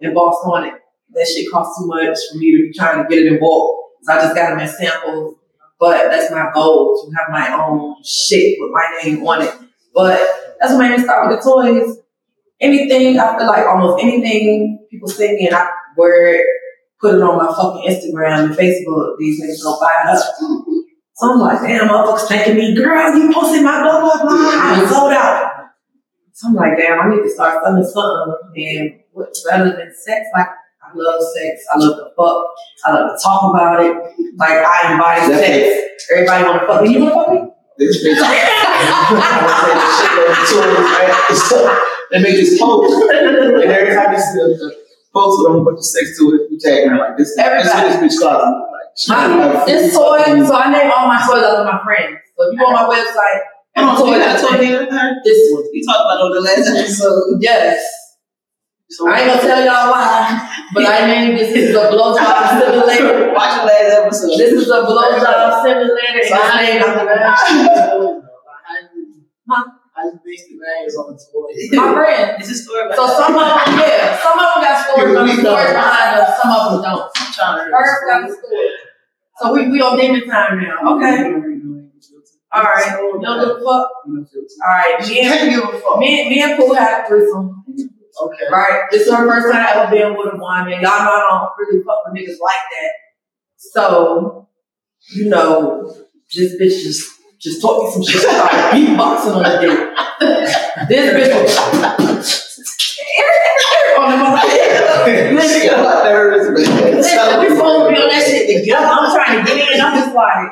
embossed 0.00 0.40
on 0.46 0.64
it. 0.64 0.74
That 1.12 1.26
shit 1.26 1.50
cost 1.52 1.78
too 1.78 1.86
much 1.86 2.16
for 2.32 2.38
me 2.38 2.52
to 2.56 2.58
be 2.68 2.72
trying 2.74 3.02
to 3.02 3.08
get 3.08 3.26
it 3.26 3.32
in 3.32 3.38
bulk. 3.38 3.76
So 4.02 4.12
I 4.12 4.20
just 4.22 4.34
got 4.34 4.50
them 4.50 4.60
as 4.60 4.76
samples. 4.76 5.36
But 5.80 6.10
that's 6.10 6.30
my 6.32 6.50
goal 6.52 7.00
to 7.00 7.16
have 7.16 7.30
my 7.30 7.64
own 7.64 8.02
shit 8.04 8.56
with 8.58 8.70
my 8.72 9.00
name 9.02 9.26
on 9.26 9.42
it. 9.42 9.54
But 9.94 10.18
that's 10.60 10.72
what 10.72 10.80
made 10.80 10.96
me 10.96 11.04
start 11.04 11.28
with 11.28 11.38
the 11.38 11.42
toys. 11.42 11.98
Anything, 12.60 13.18
I 13.18 13.38
feel 13.38 13.46
like 13.46 13.66
almost 13.66 14.02
anything 14.02 14.86
people 14.90 15.08
send 15.08 15.36
me 15.36 15.46
and 15.46 15.54
I 15.54 15.68
wear 15.96 16.34
it, 16.34 16.46
put 17.00 17.14
it 17.14 17.22
on 17.22 17.36
my 17.36 17.46
fucking 17.46 17.88
Instagram 17.88 18.46
and 18.46 18.54
Facebook, 18.54 19.16
these 19.18 19.40
niggas 19.40 19.62
go 19.62 19.78
buy 19.80 20.02
it 20.04 20.16
up. 20.16 20.24
So 21.14 21.32
I'm 21.32 21.38
like, 21.38 21.60
damn, 21.60 21.88
motherfuckers 21.88 22.26
thanking 22.28 22.56
me, 22.56 22.74
girl, 22.74 23.16
you 23.16 23.32
posted 23.32 23.62
my 23.62 23.82
blah, 23.82 24.00
blah, 24.00 24.22
blah. 24.22 24.30
I 24.30 24.86
sold 24.88 25.12
out. 25.12 25.52
So 26.32 26.48
I'm 26.48 26.54
like, 26.54 26.76
damn, 26.78 27.00
I 27.00 27.14
need 27.14 27.22
to 27.22 27.30
start 27.30 27.62
selling 27.64 27.84
something. 27.84 28.78
And 28.78 29.00
what's 29.12 29.44
better 29.44 29.76
than 29.76 29.92
sex? 29.94 30.26
Like, 30.34 30.46
I 30.88 30.92
love 30.94 31.20
sex. 31.34 31.64
I 31.72 31.78
love 31.78 31.96
to 31.96 32.04
fuck. 32.16 32.44
I 32.84 32.92
love 32.92 33.10
to 33.12 33.22
talk 33.22 33.54
about 33.54 33.84
it. 33.84 33.92
Like, 34.36 34.64
I 34.64 34.92
embody 34.92 35.20
That's 35.32 35.46
sex. 35.46 36.10
Everybody 36.12 36.44
want 36.44 36.60
to 36.62 36.66
fuck 36.66 36.82
me. 36.82 36.88
You 36.94 37.00
want 37.04 37.14
to 37.14 37.20
fuck 37.20 37.30
me? 37.32 37.40
This 37.78 38.04
bitch. 38.04 38.18
They 42.10 42.22
make 42.22 42.36
this 42.36 42.58
post, 42.58 42.94
and 43.12 43.70
every 43.70 43.94
time 43.94 44.12
you 44.14 44.18
see 44.18 44.40
a 44.40 44.70
post 45.12 45.44
with 45.44 45.52
them, 45.52 45.64
put 45.64 45.76
the 45.76 45.82
sex 45.84 46.16
to 46.18 46.24
it, 46.40 46.48
you 46.50 46.56
tag 46.58 46.88
her 46.88 46.96
like 46.96 47.18
this. 47.18 47.36
That's 47.36 47.68
what 47.68 47.84
this 48.00 48.16
bitch 48.16 48.18
closet 48.18 48.48
look 48.48 48.70
like. 48.72 49.66
This 49.66 49.92
toy, 49.92 50.24
so 50.46 50.54
I 50.56 50.72
name 50.72 50.90
all 50.90 51.06
my 51.06 51.20
toys 51.20 51.44
after 51.44 51.64
my 51.68 51.84
friends. 51.84 52.16
So 52.36 52.48
if 52.48 52.52
you 52.54 52.58
go 52.58 52.66
on 52.72 52.88
my 52.88 52.88
website, 52.88 53.40
Come 53.76 53.88
on, 53.90 53.96
toy 54.00 54.16
you 54.16 54.18
got 54.24 54.38
a 54.38 54.42
that 54.42 54.48
toy 54.48 54.64
here 54.64 54.80
with 54.80 54.90
her? 54.90 55.10
this 55.22 55.52
one. 55.52 55.64
You 55.72 55.84
talked 55.84 56.00
about 56.00 56.16
it 56.16 56.24
on 56.24 56.32
the 56.32 56.40
last 56.40 56.66
episode. 56.80 57.38
Yes. 57.40 57.76
So 58.90 59.08
I 59.08 59.20
ain't 59.20 59.28
gonna 59.28 59.42
tell 59.42 59.64
y'all 59.64 59.92
why, 59.92 60.48
but 60.72 60.86
I 60.86 61.06
named 61.06 61.38
this, 61.38 61.52
this 61.52 61.70
is 61.70 61.76
a 61.76 61.92
blowjob 61.92 62.58
simulator. 62.58 63.32
Watch 63.34 63.60
the 63.60 63.66
last 63.68 63.92
episode. 64.00 64.38
This 64.38 64.52
is 64.52 64.68
a 64.70 64.80
blowjob 64.80 65.62
simulator, 65.62 66.08
and 66.08 66.16
it's 66.16 66.30
named 66.30 66.82
after 66.82 67.04
my, 69.48 69.64
I 69.96 70.10
just 70.10 70.24
based 70.24 70.44
the 70.48 70.60
names 70.60 70.94
on 70.96 71.12
the 71.12 71.16
toy. 71.18 71.48
my 71.72 71.92
friend. 71.92 72.36
It's 72.38 72.50
a 72.50 72.54
story 72.54 72.86
about 72.86 72.96
So 72.96 73.06
some 73.08 73.34
of 73.34 73.44
them, 73.44 73.80
yeah, 73.80 74.16
some 74.22 74.38
of 74.38 74.44
them 74.44 74.60
got 74.62 74.76
stories, 74.84 75.14
but 75.16 75.24
the 75.24 75.32
stories 75.40 75.72
behind 75.72 76.20
them, 76.20 76.26
some 76.36 76.52
of 76.52 76.72
them 76.72 76.82
don't. 76.84 77.10
I'm 77.16 77.32
trying 77.32 77.56
to 77.64 77.72
First 77.72 77.96
got 78.08 78.28
the 78.28 78.34
story. 78.36 78.68
So 79.40 79.52
we, 79.54 79.68
we 79.70 79.80
on 79.80 79.98
demon 79.98 80.28
time 80.28 80.60
now, 80.60 80.96
okay? 80.96 81.32
Alright, 82.54 82.92
don't 82.92 83.20
give 83.20 83.56
a 83.56 83.60
fuck? 83.64 83.88
Alright, 84.04 85.08
me 85.08 85.20
and, 85.20 85.28
Can't 85.28 85.50
give 85.50 85.64
a 85.64 85.78
fuck. 85.78 85.98
me, 85.98 86.28
me 86.28 86.42
and 86.42 86.56
Pooh 86.58 86.72
had 86.74 87.04
a 87.04 87.08
threesome, 87.08 87.57
Okay. 88.20 88.44
right? 88.50 88.84
This 88.90 89.02
is 89.06 89.12
her 89.12 89.28
first 89.28 89.52
time 89.52 89.64
ever 89.68 89.88
being 89.90 90.16
with 90.16 90.32
a 90.34 90.36
woman. 90.36 90.72
Y'all 90.72 90.80
know 90.80 90.88
I 90.88 91.26
don't 91.30 91.50
really 91.58 91.82
fuck 91.84 91.98
with 92.04 92.14
niggas 92.14 92.40
like 92.40 92.64
that. 92.72 92.92
So, 93.56 94.48
you 95.10 95.28
know, 95.28 95.94
this 96.34 96.54
bitch 96.60 96.82
just, 96.82 97.20
just 97.40 97.60
taught 97.60 97.84
me 97.84 97.90
some 97.92 98.02
shit 98.02 98.24
about 98.24 98.72
beatboxing 98.72 99.36
on 99.36 99.42
the 99.42 99.58
dick. 99.60 99.78
This 100.88 101.12
bitch 101.12 101.34
was 101.42 101.56
on 103.98 104.10
the 104.10 104.16
motherfucker. 104.16 105.34
Listen, 105.34 105.70
I'm 105.74 105.82
not 105.82 106.04
nervous, 106.04 106.46
man. 106.48 106.56
Listen, 106.96 107.40
we 107.40 107.48
supposed 107.48 107.88
to 107.88 107.92
be 107.94 108.00
on 108.00 108.08
that 108.08 108.22
shit 108.26 108.44
together. 108.60 108.86
I'm 108.86 109.10
trying 109.14 109.44
to 109.44 109.50
get 109.54 109.56
in. 109.74 109.80
I'm 109.80 109.94
just 109.98 110.14
like, 110.14 110.48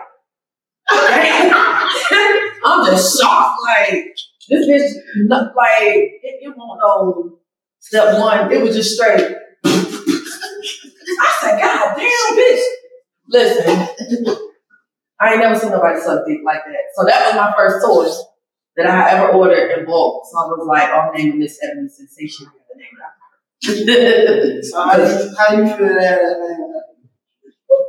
I'm 2.65 2.81
just 2.87 3.21
shocked. 3.21 3.59
Like, 3.65 4.17
this 4.49 4.67
bitch, 4.69 4.91
like, 5.29 5.83
it, 5.83 6.21
it 6.23 6.55
won't 6.57 6.81
know 6.81 7.39
step 7.87 8.19
one. 8.19 8.53
It 8.53 8.63
was 8.63 8.75
just 8.75 8.97
straight. 8.97 9.37
I 11.19 11.33
said, 11.41 11.61
God 11.61 11.97
damn, 11.97 12.37
bitch. 12.37 12.65
Listen, 13.29 13.89
I 15.21 15.33
ain't 15.33 15.41
never 15.41 15.59
seen 15.59 15.71
nobody 15.71 16.01
suck 16.01 16.27
dick 16.27 16.41
like 16.45 16.65
that. 16.65 16.85
So 16.95 17.05
that 17.07 17.27
was 17.27 17.35
my 17.37 17.53
first 17.57 17.85
toy 17.85 18.09
that 18.77 18.87
I 18.87 19.11
ever 19.13 19.33
ordered 19.33 19.79
in 19.79 19.87
bulk. 19.87 20.25
So 20.31 20.39
I 20.39 20.47
was 20.47 20.67
like, 20.69 20.91
oh, 20.93 21.09
I'm 21.09 21.15
naming 21.15 21.41
this 21.41 21.59
Ebony 21.63 21.89
Sensation. 21.89 22.47
I 22.47 22.51
got 22.51 22.67
the 22.69 22.77
name 22.79 23.89
it 23.89 24.19
after. 24.29 24.63
So 24.63 24.83
how 24.85 24.97
you, 24.97 25.35
how 25.37 25.55
you 25.55 25.77
feel 25.77 25.95
that, 25.95 26.21
man? 26.41 26.73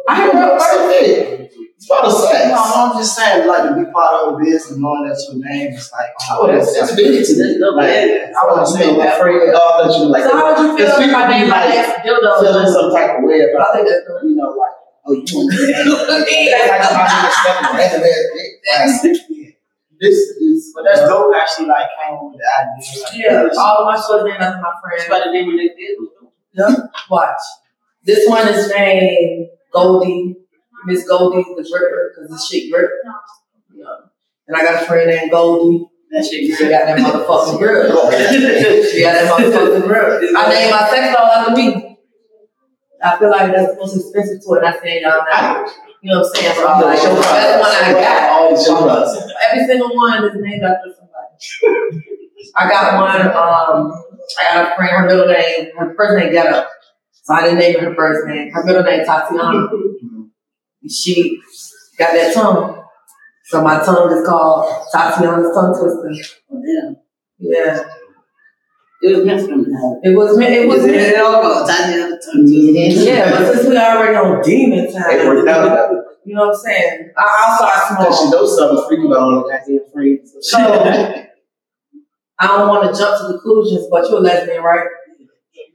I 0.09 0.25
ain't 0.25 0.33
real 0.33 0.57
first. 0.57 1.53
It's 1.77 1.85
about 1.85 2.05
the 2.05 2.11
sex. 2.11 2.49
No, 2.49 2.57
I'm 2.57 2.97
just 2.97 3.13
saying, 3.15 3.45
like, 3.47 3.69
to 3.69 3.75
be 3.77 3.85
part 3.93 4.13
of 4.25 4.33
a 4.33 4.37
business 4.41 4.71
and 4.73 4.81
knowing 4.81 5.05
that's 5.07 5.29
your 5.29 5.37
name, 5.45 5.73
it's 5.77 5.91
like, 5.93 6.09
oh, 6.31 6.47
that's, 6.49 6.73
that's 6.73 6.95
big 6.97 7.21
to 7.21 7.33
me. 7.37 7.61
Like, 7.61 8.33
I 8.33 8.41
want 8.49 8.65
to 8.65 8.71
say, 8.73 8.97
my 8.97 9.13
friend, 9.13 9.53
oh, 9.53 9.85
that 9.85 9.93
you 9.93 10.09
like, 10.09 10.23
So 10.25 10.33
how 10.33 10.57
would 10.57 10.57
you 10.57 10.73
feel 10.73 10.89
if 10.89 11.13
I 11.13 11.29
named 11.29 11.49
my 11.53 11.65
like, 11.69 11.75
next 11.77 12.01
dildo? 12.01 12.33
feeling 12.41 12.65
some 12.65 12.89
type 12.89 13.21
of 13.21 13.23
way 13.29 13.45
I 13.45 13.53
about, 13.53 13.77
think 13.77 13.85
that's 13.93 14.09
you 14.25 14.33
know, 14.35 14.57
like, 14.57 14.73
oh, 15.05 15.13
you 15.13 15.21
want 15.37 15.53
to 15.53 15.57
like, 15.69 16.81
I'm 16.81 16.97
not 16.97 17.13
even 17.13 17.29
stepping 17.37 17.69
right 17.77 17.93
in 17.93 18.01
there. 18.01 18.23
Like, 18.25 18.97
This 20.01 20.17
is, 20.41 20.73
but 20.73 20.81
that's 20.81 21.01
uh, 21.05 21.13
dope. 21.13 21.29
Actually, 21.37 21.67
like, 21.69 21.87
came 21.93 22.17
with 22.25 22.41
the 22.41 22.47
idea. 22.49 22.89
Like, 23.05 23.53
Yeah, 23.53 23.61
all 23.61 23.85
of 23.85 23.85
my 23.85 23.97
shows 24.01 24.25
named 24.25 24.41
after 24.41 24.61
my 24.65 24.73
It's 24.97 25.05
friend. 25.05 25.13
about 25.13 25.29
the 25.29 25.31
day 25.33 25.45
when 25.45 25.57
they 25.61 25.69
did. 25.77 25.93
Watch. 27.09 27.37
This 28.03 28.25
one 28.27 28.47
is 28.47 28.69
named 28.73 29.49
Goldie, 29.73 30.35
Miss 30.85 31.07
Goldie 31.07 31.43
the 31.55 31.67
Gripper, 31.69 32.13
because 32.15 32.31
this 32.31 32.49
shit 32.49 32.71
grip. 32.71 32.89
And 34.47 34.55
I 34.55 34.63
got 34.63 34.83
a 34.83 34.85
friend 34.85 35.09
named 35.09 35.31
Goldie. 35.31 35.85
That 36.11 36.23
shit 36.23 36.57
She 36.57 36.69
got 36.69 36.85
that 36.85 36.97
motherfucking 36.97 37.57
grip. 37.57 37.87
she 38.91 39.01
got 39.01 39.13
that 39.13 39.27
motherfucking 39.29 39.87
grip. 39.87 40.31
I 40.37 40.49
named 40.49 40.71
my 40.71 40.89
sex 40.89 41.15
doll 41.15 41.25
after 41.25 41.51
me. 41.51 41.97
I 43.03 43.19
feel 43.19 43.29
like 43.29 43.51
that's 43.51 43.73
the 43.73 43.79
most 43.79 43.95
expensive 43.95 44.43
toy, 44.43 44.57
and 44.57 44.65
I 44.67 44.79
saying 44.79 45.01
y'all. 45.03 45.67
You 46.01 46.13
know 46.13 46.19
what 46.21 46.27
I'm 46.29 46.35
saying? 46.35 46.65
I'm 46.65 46.81
like, 46.81 47.01
that's 47.01 47.05
one 47.05 47.75
I 47.75 47.93
got. 47.93 48.29
All. 48.29 49.31
Every 49.51 49.67
single 49.67 49.95
one 49.95 50.23
is 50.23 50.31
named 50.35 50.63
after 50.63 50.93
somebody. 50.95 52.05
I 52.55 52.69
got 52.69 52.93
one, 52.95 53.21
um, 53.27 54.03
I 54.39 54.53
got 54.53 54.71
a 54.71 54.75
friend, 54.75 54.91
her 54.91 55.05
middle 55.07 55.27
name, 55.27 55.71
her 55.77 55.93
first 55.95 56.17
name 56.17 56.31
Ghetto. 56.31 56.65
So 57.27 57.33
I 57.33 57.41
didn't 57.43 57.59
name 57.59 57.79
her 57.79 57.93
first 57.93 58.25
name. 58.25 58.49
Her 58.53 58.63
middle 58.63 58.83
name 58.83 59.03
Tatiana. 59.05 59.67
Mm-hmm. 59.67 60.87
She 60.89 61.37
got 61.99 62.13
that 62.13 62.33
tongue. 62.33 62.85
So 63.43 63.61
my 63.61 63.83
tongue 63.83 64.09
is 64.13 64.25
called 64.25 64.85
Tatiana's 64.93 65.53
tongue 65.53 65.75
twister. 65.77 66.35
Oh, 66.49 66.61
damn. 66.65 66.95
Yeah. 67.39 67.83
It 69.01 69.15
was 69.17 69.25
meant 69.25 69.41
for 69.41 69.47
them 69.47 69.65
to 69.65 69.71
have. 69.71 69.99
It 70.13 70.15
was 70.17 70.37
me, 70.37 70.45
it 70.45 70.67
was 70.69 70.83
me. 70.85 70.93
It 70.93 71.19
all 71.19 71.41
goes. 71.41 71.69
I 71.69 71.91
did 71.91 72.11
the 72.11 72.15
tongue 72.15 72.47
twister. 72.47 73.11
Yeah, 73.11 73.29
but 73.31 73.53
since 73.55 73.67
we 73.67 73.77
already 73.77 74.15
on 74.15 74.41
demon 74.41 74.91
time, 74.93 75.11
It 75.19 75.27
worked 75.27 75.49
out. 75.49 75.91
you 76.23 76.33
know 76.33 76.47
what 76.47 76.55
I'm 76.55 76.61
saying? 76.63 77.11
I, 77.17 77.45
I'll 77.49 77.57
start 77.57 77.99
Because 77.99 78.19
she 78.19 78.27
small. 78.27 78.31
knows 78.41 78.57
something 78.57 78.85
freaky 78.87 79.05
about 79.05 79.19
all 79.19 79.35
the 79.43 79.49
goddamn 79.51 79.91
friends. 79.91 80.33
So 80.41 80.57
I 82.39 82.47
don't 82.47 82.67
want 82.69 82.89
to 82.95 82.97
jump 82.97 83.19
to 83.19 83.27
conclusions, 83.33 83.87
but 83.91 84.07
you're 84.09 84.19
a 84.19 84.21
lesbian, 84.21 84.63
right? 84.63 84.87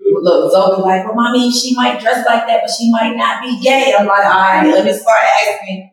Look, 0.05 0.53
Zoe 0.53 0.83
like, 0.83 1.05
well, 1.05 1.15
mommy, 1.15 1.51
she 1.51 1.75
might 1.75 2.01
dress 2.01 2.27
like 2.27 2.47
that, 2.47 2.63
but 2.63 2.71
she 2.71 2.91
might 2.91 3.17
not 3.17 3.43
be 3.43 3.61
gay. 3.61 3.95
I'm 3.99 4.07
like, 4.07 4.25
all 4.25 4.41
right, 4.41 4.67
let 4.67 4.85
me 4.85 4.93
start 4.93 5.21
asking. 5.23 5.91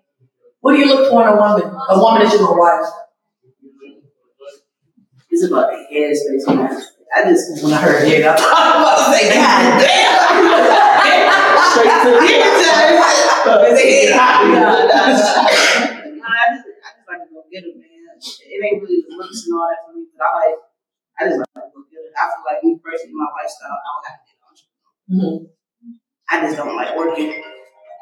What 0.61 0.73
do 0.73 0.79
you 0.79 0.87
look 0.87 1.09
for 1.09 1.21
in 1.23 1.29
a 1.29 1.35
woman? 1.35 1.63
A 1.89 1.99
woman 1.99 2.23
that 2.23 2.33
you're 2.33 2.45
gonna 2.45 2.59
wife. 2.59 2.85
It's 5.29 5.45
about 5.45 5.71
the 5.71 5.77
headspace, 5.93 6.55
man. 6.55 6.81
I 7.15 7.23
just 7.23 7.63
When 7.63 7.73
I 7.73 7.81
heard 7.81 8.07
it, 8.07 8.25
I 8.25 8.35
thought 8.35 8.53
I 8.53 8.77
was 8.77 8.85
about 8.85 8.97
to 8.99 9.17
say, 9.17 9.33
God 9.33 9.81
Straight 11.69 11.95
to 12.03 12.09
the 12.09 12.19
Nah, 13.49 14.43
nah, 14.43 14.85
nah. 14.85 15.49
I 16.29 16.53
it 17.51 17.65
man. 17.77 17.89
It 18.19 18.59
ain't 18.65 18.81
really 18.83 19.01
the 19.07 19.15
looks 19.15 19.45
and 19.45 19.53
all 19.55 19.67
that 19.69 19.81
for 19.85 19.97
me, 19.97 20.05
but 20.17 20.21
I 20.21 20.27
like, 20.37 20.57
I 21.17 21.21
just 21.25 21.37
like 21.39 21.47
to 21.49 21.59
look 21.73 21.88
good. 21.88 21.88
I 22.17 22.23
feel 22.29 22.43
like 22.47 22.63
me 22.63 22.79
personally, 22.83 23.13
my 23.15 23.27
lifestyle, 23.37 23.77
I 23.77 23.89
would 23.93 24.07
have 24.09 24.19
to 24.19 24.25
be 24.25 24.31
an 24.33 24.41
entrepreneur. 24.49 24.91
Mhm. 25.09 25.37
I 26.31 26.33
just 26.45 26.57
don't 26.57 26.75
like 26.75 26.95
working. 26.97 27.43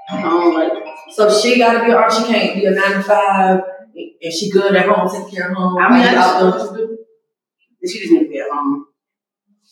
I 0.10 0.22
don't 0.22 0.54
like, 0.54 0.72
So 1.12 1.30
she 1.30 1.58
gotta 1.58 1.84
be, 1.86 1.94
or 1.94 2.10
she 2.12 2.24
can't 2.26 2.56
be 2.56 2.66
a 2.66 2.72
nine 2.72 2.94
to 2.94 3.02
five, 3.04 3.60
and 4.22 4.34
she 4.34 4.50
good 4.52 4.76
at 4.76 4.88
home, 4.88 5.08
taking 5.10 5.30
care 5.38 5.50
of 5.52 5.58
home. 5.58 5.78
I 5.78 5.90
mean, 5.90 6.02
I 6.02 6.06
like, 6.06 6.14
just- 6.14 6.28
out 6.36 6.40
there, 6.40 6.52
what 6.52 6.80
you 6.80 6.88
do? 6.88 6.98
she 7.88 8.00
just 8.00 8.12
need 8.12 8.24
to 8.24 8.30
be 8.30 8.40
at 8.40 8.50
home. 8.52 8.86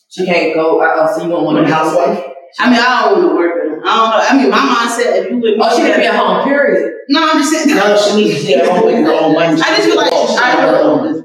She 0.10 0.26
can't 0.26 0.54
go 0.54 0.82
out, 0.82 1.10
so 1.14 1.24
you 1.24 1.30
don't 1.30 1.44
want 1.44 1.60
a 1.60 1.68
housewife. 1.68 2.24
I 2.60 2.70
mean, 2.70 2.80
I 2.80 3.10
don't 3.10 3.20
want 3.20 3.30
to 3.32 3.36
work. 3.36 3.54
I 3.84 3.96
don't 3.98 4.10
know. 4.10 4.26
I 4.30 4.38
mean, 4.38 4.50
my 4.50 4.58
mindset, 4.60 5.24
if 5.26 5.30
you 5.32 5.40
look 5.42 5.58
Oh, 5.60 5.76
she 5.76 5.84
can 5.84 6.00
be 6.00 6.06
at 6.06 6.16
home, 6.16 6.48
period. 6.48 6.94
No, 7.10 7.20
I'm 7.22 7.38
just 7.40 7.52
saying. 7.52 7.76
No, 7.76 7.98
she 7.98 8.16
needs 8.16 8.40
to 8.42 8.48
be 8.48 8.56
at 8.56 8.66
home 8.68 8.86
making 8.86 9.04
her 9.06 9.12
own 9.14 9.34
money. 9.34 9.62
I 9.62 9.76
just 9.76 9.84
feel 9.84 9.96
like 9.98 10.12
She 10.12 10.38
I 10.40 10.56
got 10.56 10.60
her 10.60 10.72
know. 10.72 11.00
own. 11.02 11.06
All 11.08 11.24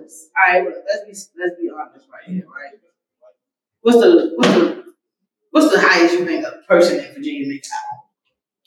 right, 0.49 0.65
let's 0.67 1.05
be 1.07 1.41
let's 1.41 1.55
be 1.61 1.71
honest 1.71 2.07
right 2.11 2.25
here, 2.27 2.45
right? 2.51 2.75
What's 3.83 3.99
the 3.99 4.33
what's 4.37 4.53
the 4.53 4.85
what's 5.51 5.71
the 5.73 5.81
highest 5.81 6.15
you 6.15 6.27
think 6.27 6.45
a 6.45 6.63
person 6.69 7.01
in 7.05 7.15
Virginia 7.15 7.49
makes 7.49 7.69
out? 7.73 8.01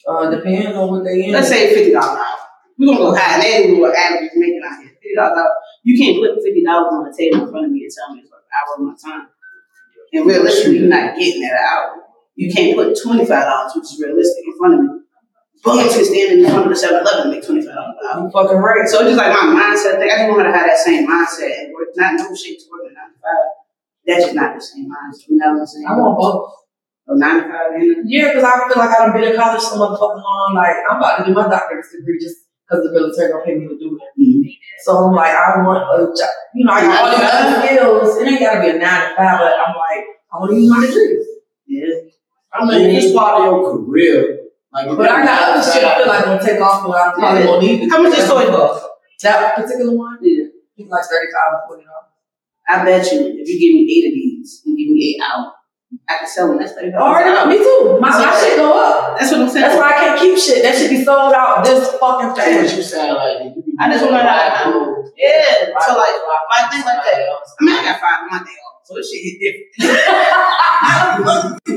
Uh, 0.06 0.30
depends 0.32 0.76
on 0.76 0.90
what 0.90 1.04
they 1.04 1.26
in. 1.26 1.32
Let's 1.32 1.48
say 1.48 1.74
fifty 1.74 1.94
dollars 1.94 2.20
an 2.20 2.26
hour. 2.26 2.40
We're 2.78 2.88
gonna 2.88 3.00
go 3.00 3.16
high, 3.16 3.36
and 3.36 3.44
that's 3.44 3.80
what 3.80 3.96
average 3.96 4.32
is 4.32 4.36
making 4.36 4.62
out 4.66 4.80
here. 4.82 4.90
Fifty 4.90 5.16
dollars 5.16 5.34
an 5.34 5.40
hour. 5.40 5.54
You 5.84 5.98
can't 5.98 6.18
put 6.20 6.44
fifty 6.44 6.64
dollars 6.64 6.94
on 6.94 7.04
the 7.06 7.16
table 7.16 7.46
in 7.46 7.52
front 7.52 7.66
of 7.66 7.72
me 7.72 7.84
and 7.84 7.92
tell 7.94 8.16
me 8.16 8.22
it's 8.22 8.32
worth 8.32 8.42
an 8.44 8.54
hour 8.58 8.72
of 8.76 8.82
my 8.90 8.96
time. 8.98 9.28
And 10.14 10.26
realistically, 10.26 10.80
you're 10.80 10.90
not 10.90 11.16
getting 11.16 11.42
that 11.42 11.58
hour. 11.62 12.04
You 12.36 12.52
can't 12.52 12.76
put 12.76 12.98
twenty 13.02 13.26
five 13.26 13.46
dollars, 13.46 13.74
which 13.76 13.86
is 13.86 14.02
realistic, 14.02 14.44
in 14.46 14.58
front 14.58 14.74
of 14.74 14.80
me. 14.82 14.90
Bullets 15.64 15.96
is 15.96 16.10
standing 16.10 16.44
in 16.44 16.52
front 16.52 16.68
of 16.68 16.70
the 16.70 16.76
7 16.76 17.00
Eleven 17.00 17.32
make 17.32 17.46
twenty 17.46 17.62
five 17.64 17.76
dollars 17.76 17.96
an 18.02 18.08
hour. 18.12 18.26
You 18.26 18.32
fucking 18.34 18.58
right. 18.58 18.84
So 18.90 19.00
it's 19.00 19.16
just 19.16 19.18
like 19.18 19.32
my 19.32 19.48
mindset 19.56 19.96
thing. 20.02 20.12
I 20.12 20.28
just 20.28 20.36
want 20.36 20.44
to 20.44 20.52
have 20.52 20.68
that 20.68 20.78
same 20.84 21.08
mindset 21.08 21.64
and 21.64 21.72
work, 21.72 21.88
not 21.96 22.20
no 22.20 22.36
shit 22.36 22.60
to 22.60 22.66
work 22.68 22.92
at 22.92 22.98
nine 22.98 23.16
to 23.16 23.20
five. 23.24 23.64
That's 24.06 24.24
just 24.26 24.36
not 24.36 24.56
the 24.56 24.62
same 24.62 24.86
mindset. 24.90 25.30
You 25.30 25.38
know 25.38 25.54
what 25.54 25.60
I'm 25.62 25.68
saying? 25.68 25.86
I 25.88 25.94
want 25.96 26.20
both. 26.20 26.52
a 27.08 27.18
nine 27.18 27.44
to 27.44 27.48
five 27.48 27.72
and 27.76 28.04
Yeah, 28.10 28.28
because 28.34 28.44
I 28.44 28.68
feel 28.68 28.78
like 28.78 28.94
I've 29.00 29.14
been 29.14 29.24
in 29.24 29.36
college 29.40 29.62
so 29.62 29.76
motherfucking 29.80 30.24
long. 30.24 30.52
Like, 30.56 30.76
I'm 30.90 30.98
about 30.98 31.18
to 31.20 31.26
do 31.26 31.34
my 31.34 31.48
doctorate 31.48 31.86
degree 31.92 32.20
just 32.20 32.44
because 32.68 32.84
the 32.84 32.92
military 32.92 33.32
gonna 33.32 33.46
pay 33.46 33.56
me 33.56 33.68
to 33.68 33.78
do 33.80 33.96
it. 33.96 34.04
Mm-hmm. 34.20 34.50
So 34.84 35.08
I'm 35.08 35.16
like, 35.16 35.32
I 35.36 35.64
want 35.64 35.84
a 35.88 36.12
job. 36.12 36.30
You 36.56 36.66
know, 36.66 36.74
I 36.74 36.82
got 36.82 37.00
all 37.00 37.10
these 37.12 37.30
other 37.32 37.68
skills. 37.68 38.18
It 38.20 38.28
ain't 38.28 38.40
gotta 38.40 38.60
be 38.62 38.70
a 38.70 38.80
nine 38.80 39.10
to 39.10 39.16
five, 39.16 39.40
but 39.40 39.54
I'm 39.56 39.76
like, 39.76 40.04
I 40.32 40.34
want 40.40 40.52
to 40.52 40.58
use 40.60 40.70
my 40.70 40.86
degree. 40.86 41.26
yeah. 41.68 42.12
I 42.54 42.66
mean, 42.66 42.96
it's 42.96 43.14
part 43.16 43.42
of 43.42 43.46
your 43.46 43.78
career. 43.78 44.40
Like, 44.74 44.88
But 44.98 45.10
I 45.10 45.24
got 45.26 45.58
other 45.58 45.64
shit 45.72 45.84
I 45.84 45.98
feel 45.98 46.08
like 46.08 46.26
gonna 46.26 46.44
take 46.44 46.60
off, 46.62 46.86
but 46.86 46.98
I 46.98 47.14
probably 47.14 47.46
won't 47.46 47.62
need 47.64 47.84
it. 47.84 47.90
How 47.90 48.02
much 48.02 48.18
is 48.18 48.28
toy 48.28 48.46
cost? 48.48 48.86
That 49.22 49.56
particular 49.56 49.94
one? 49.96 50.18
Yeah. 50.22 50.46
It's 50.76 50.90
like 50.90 51.04
35 51.06 51.14
or 51.54 51.78
40 51.78 51.84
dollars. 51.86 52.13
I 52.70 52.84
bet 52.86 53.12
you 53.12 53.20
if 53.40 53.48
you 53.48 53.58
give 53.60 53.74
me 53.76 53.82
eight 53.90 54.06
of 54.10 54.14
these 54.14 54.62
and 54.66 54.78
give 54.78 54.88
me 54.90 55.00
eight 55.16 55.22
out, 55.24 55.54
I 56.10 56.18
can 56.20 56.28
sell 56.28 56.48
them. 56.50 56.58
That's 56.60 56.74
thirty 56.74 56.92
Oh, 56.96 57.00
dollars. 57.00 57.26
no, 57.26 57.46
me 57.48 57.58
too. 57.58 57.98
My, 58.02 58.10
my 58.10 58.40
shit 58.40 58.58
go 58.58 58.72
up. 58.74 59.18
That's 59.20 59.32
what 59.32 59.42
I'm 59.42 59.50
saying. 59.50 59.66
That's 59.68 59.78
why 59.78 59.90
I 59.92 59.94
can't 60.00 60.20
keep 60.20 60.38
shit. 60.40 60.64
That 60.64 60.76
should 60.76 60.90
be 60.90 61.04
sold 61.04 61.34
out 61.34 61.64
this 61.64 61.88
fucking 62.00 62.28
That's 62.34 62.40
what 62.40 62.46
fast. 62.66 62.76
you 62.78 62.84
sound 62.84 63.14
like. 63.20 63.38
You 63.44 63.50
be 63.62 63.74
I 63.80 63.82
just 63.92 64.04
want 64.06 64.16
to 64.16 64.20
right, 64.26 64.66
know. 64.66 65.04
Yeah. 65.18 65.70
So 65.86 65.92
like, 65.98 66.16
like 66.18 66.68
things 66.72 66.86
like 66.86 67.04
that. 67.04 67.22
I 67.22 67.24
mean, 67.64 67.76
I 67.78 67.84
got 67.86 68.00
five 68.02 68.24
on 68.26 68.30
my 68.32 68.40
day 68.42 68.58
off, 68.64 68.82
so 68.84 68.96
this 68.96 69.06
shit 69.12 69.22
hit 69.22 69.38
different. 69.78 69.94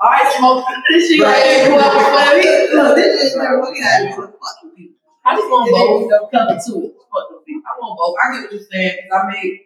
All 0.00 0.10
right, 0.14 0.30
smoke. 0.38 0.62
this 0.88 1.10
shit 1.10 1.18
Right. 1.18 1.66
like, 1.66 1.74
well, 1.74 1.90
for 1.90 2.38
me, 2.38 2.70
look, 2.70 2.94
this 2.94 3.10
is 3.32 3.36
never 3.36 3.58
looking 3.58 3.82
at 3.82 4.04
me. 4.06 4.10
Fuck 4.14 4.30
them 4.62 4.70
people. 4.76 4.94
I 5.26 5.34
just 5.34 5.50
want 5.50 5.66
both. 5.70 6.06
you 6.06 6.14
come 6.30 6.46
to 6.54 6.72
it. 6.86 6.94
Fuck 7.10 7.26
them 7.34 7.42
people. 7.42 7.66
I 7.66 7.74
want 7.82 7.98
both. 7.98 8.14
I 8.14 8.30
get 8.30 8.46
what 8.46 8.52
you're 8.54 8.62
saying 8.70 8.94
because 9.02 9.10
I 9.10 9.26
made 9.26 9.58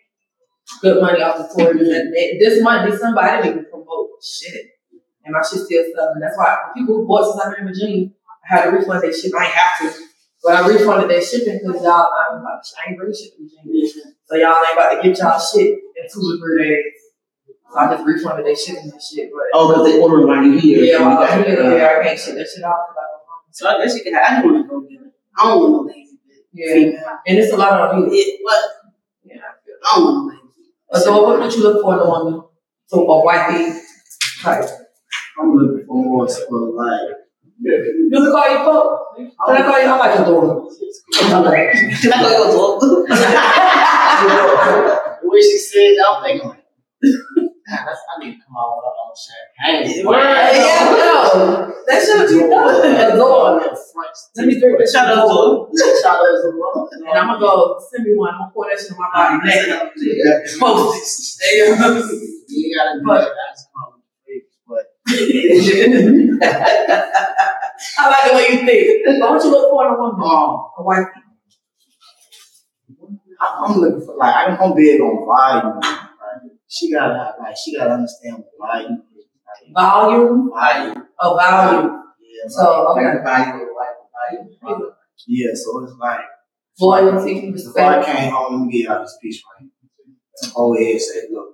good 0.81 1.01
money 1.01 1.23
off 1.23 1.39
the 1.39 1.47
tourism. 1.65 1.95
And 1.95 2.41
this 2.41 2.63
month, 2.63 2.91
December, 2.91 3.21
I 3.21 3.41
didn't 3.43 3.53
even 3.59 3.71
promote 3.71 4.11
shit. 4.23 4.67
And 5.25 5.33
my 5.33 5.41
shit 5.41 5.61
still 5.61 5.85
selling. 5.95 6.21
That's 6.21 6.37
why 6.37 6.57
people 6.77 6.97
who 6.97 7.07
bought 7.07 7.31
since 7.33 7.45
I've 7.45 7.53
been 7.57 7.67
in 7.67 7.73
Virginia, 7.73 8.09
I 8.51 8.57
had 8.57 8.65
to 8.65 8.71
refund 8.77 9.03
their 9.03 9.13
shit. 9.13 9.33
I 9.35 9.45
ain't 9.45 9.55
have 9.55 9.93
to. 9.95 10.01
But 10.43 10.55
I 10.57 10.67
refunded 10.67 11.09
their 11.11 11.23
shipping 11.23 11.61
because 11.63 11.83
y'all, 11.83 12.09
I'm 12.11 12.43
like, 12.43 12.55
I 12.85 12.91
ain't 12.91 12.99
bring 12.99 13.13
shit 13.15 13.31
to 13.37 13.43
Virginia. 13.43 13.89
So 14.27 14.35
y'all 14.37 14.55
ain't 14.59 14.77
about 14.79 14.95
to 15.01 15.09
get 15.09 15.19
y'all 15.19 15.39
shit 15.39 15.79
in 15.79 16.05
two 16.13 16.21
to 16.21 16.39
three 16.41 16.69
days. 16.69 16.93
So 17.71 17.79
I 17.79 17.95
just 17.95 18.05
refunded 18.05 18.47
their 18.47 18.57
shipping 18.57 18.91
and 18.91 19.01
shit. 19.01 19.31
But 19.31 19.43
Oh, 19.55 19.69
because 19.69 19.87
they 19.87 19.99
order 20.01 20.27
while 20.27 20.43
you 20.43 20.59
here. 20.59 20.83
yeah, 20.83 21.01
while 21.03 21.19
I'm 21.19 21.45
here, 21.45 21.77
yeah, 21.79 22.01
I 22.01 22.03
can't 22.05 22.19
shit 22.19 22.35
that 22.35 22.49
shit 22.53 22.65
off. 22.65 22.79
So 23.53 23.69
I 23.69 23.85
guess 23.85 23.95
you 23.95 24.03
can. 24.03 24.15
I 24.17 24.29
just 24.43 24.45
want 24.47 24.65
to 24.65 24.69
go 24.69 24.81
get 24.81 25.01
it. 25.03 25.13
I 25.39 25.45
don't 25.45 25.61
want 25.61 25.87
no 25.87 25.93
lazy 25.93 26.19
bitch. 26.27 26.43
yeah. 26.53 26.75
Female. 26.75 27.19
And 27.29 27.39
it's 27.39 27.53
a 27.53 27.57
lot 27.57 27.95
on 27.95 28.01
you. 28.03 28.09
It, 28.11 28.41
what? 28.43 28.65
Yeah, 29.25 29.37
I 29.37 29.53
feel 29.65 29.75
I 29.87 29.95
don't 29.97 30.05
want 30.05 30.17
no 30.27 30.33
lazy. 30.33 30.42
So 30.95 31.23
what 31.23 31.41
would 31.41 31.53
you 31.53 31.63
look 31.63 31.83
for 31.83 31.95
in 31.95 32.01
a 32.01 32.07
woman? 32.07 32.43
So 32.87 33.09
a 33.09 33.25
wifey 33.25 33.81
type. 34.43 34.65
I'm 35.41 35.55
looking 35.55 35.87
for 35.87 35.97
more 35.97 36.29
for 36.29 36.71
like. 36.75 37.17
You 37.65 38.11
can 38.13 38.33
call 38.33 38.51
you 38.51 38.59
Pope. 38.59 39.17
Can 39.17 39.57
I 39.57 39.63
call 39.63 39.81
you? 39.81 39.87
I 39.87 39.97
like 39.99 40.15
your 40.19 40.27
daughter. 40.27 40.61
Okay. 41.15 41.73
Can 42.01 42.13
I 42.13 42.23
go 42.23 42.29
to 42.51 43.13
a 43.13 43.17
the 45.23 45.29
way 45.29 45.41
she 45.41 45.59
said, 45.59 45.95
that, 45.97 46.07
I'm 46.11 46.23
thinking, 46.25 46.49
like, 46.49 46.65
damn, 47.01 47.13
that's, 47.37 47.42
I 47.73 48.19
need 48.21 48.37
to 48.37 48.41
come 48.45 48.57
out 48.57 48.77
with 48.77 48.85
a 48.85 48.93
little 48.93 49.17
champagne. 49.17 49.89
Hey, 49.89 50.61
yeah, 50.61 50.93
no. 50.93 51.73
That 51.87 51.99
should 52.05 52.29
be 52.29 52.49
done. 52.49 53.13
Adore. 53.13 53.61
Let 54.37 54.47
me 54.47 54.61
drink 54.61 54.79
this 54.79 54.93
Shout 54.93 55.09
out 55.09 55.27
to 55.27 55.69
Shout 56.03 56.21
out 56.21 56.43
to 56.43 56.49
And 57.09 57.19
I'm 57.19 57.27
gonna 57.27 57.41
go 57.41 57.81
send 57.91 58.05
me 58.05 58.13
one. 58.17 58.35
I'm 58.35 58.41
gonna 58.41 58.53
pour 58.53 58.67
that 58.69 58.79
shit 58.79 58.93
on 58.93 58.99
my 58.99 59.09
body. 59.13 59.49
Next. 59.49 60.59
Post 60.59 61.41
it. 61.43 61.69
You 61.69 61.77
go. 61.77 61.83
Gotta 62.77 63.01
do 63.01 63.07
that. 63.07 63.31
That's 63.35 63.67
I 67.99 68.09
like 68.09 68.31
the 68.31 68.37
way 68.37 68.47
you 68.53 68.67
think. 68.67 69.21
But 69.21 69.31
what 69.31 69.45
you 69.45 69.51
look 69.51 69.71
for 69.71 69.87
in 69.87 69.93
a 69.93 69.99
woman? 69.99 70.23
um, 70.23 70.71
A 70.79 70.83
wife. 70.83 71.07
I'm 73.41 73.77
looking 73.77 74.07
for 74.07 74.17
like 74.17 74.61
I'm 74.61 74.75
big 74.77 75.01
on 75.01 75.27
value. 75.27 76.09
She 76.73 76.91
gotta 76.91 77.13
have, 77.13 77.35
like 77.39 77.55
she 77.55 77.77
gotta 77.77 77.91
understand 77.93 78.43
what 78.57 78.73
value 78.73 78.97
is. 79.13 79.27
Like, 79.45 79.75
Volume. 79.77 80.51
value. 80.57 80.95
A 81.21 81.37
value. 81.37 81.91
Yeah. 82.19 82.49
So, 82.49 82.95
like, 82.95 83.05
okay. 83.05 83.15
like 83.15 83.25
value 83.25 83.63
of 83.63 83.69
life. 83.77 84.49
Value. 84.65 84.93
Yeah. 85.29 85.51
So 85.53 85.85
it's 85.85 85.93
like 86.01 86.21
Loyalty. 86.81 87.53
if 87.55 87.77
I 87.77 88.03
came 88.03 88.33
home, 88.33 88.61
let 88.61 88.67
me 88.67 88.73
get 88.81 88.91
out 88.91 89.03
this 89.03 89.19
piece 89.21 89.43
right. 89.61 89.69
Old 90.57 90.79
head 90.79 90.99
said, 90.99 91.25
look, 91.31 91.49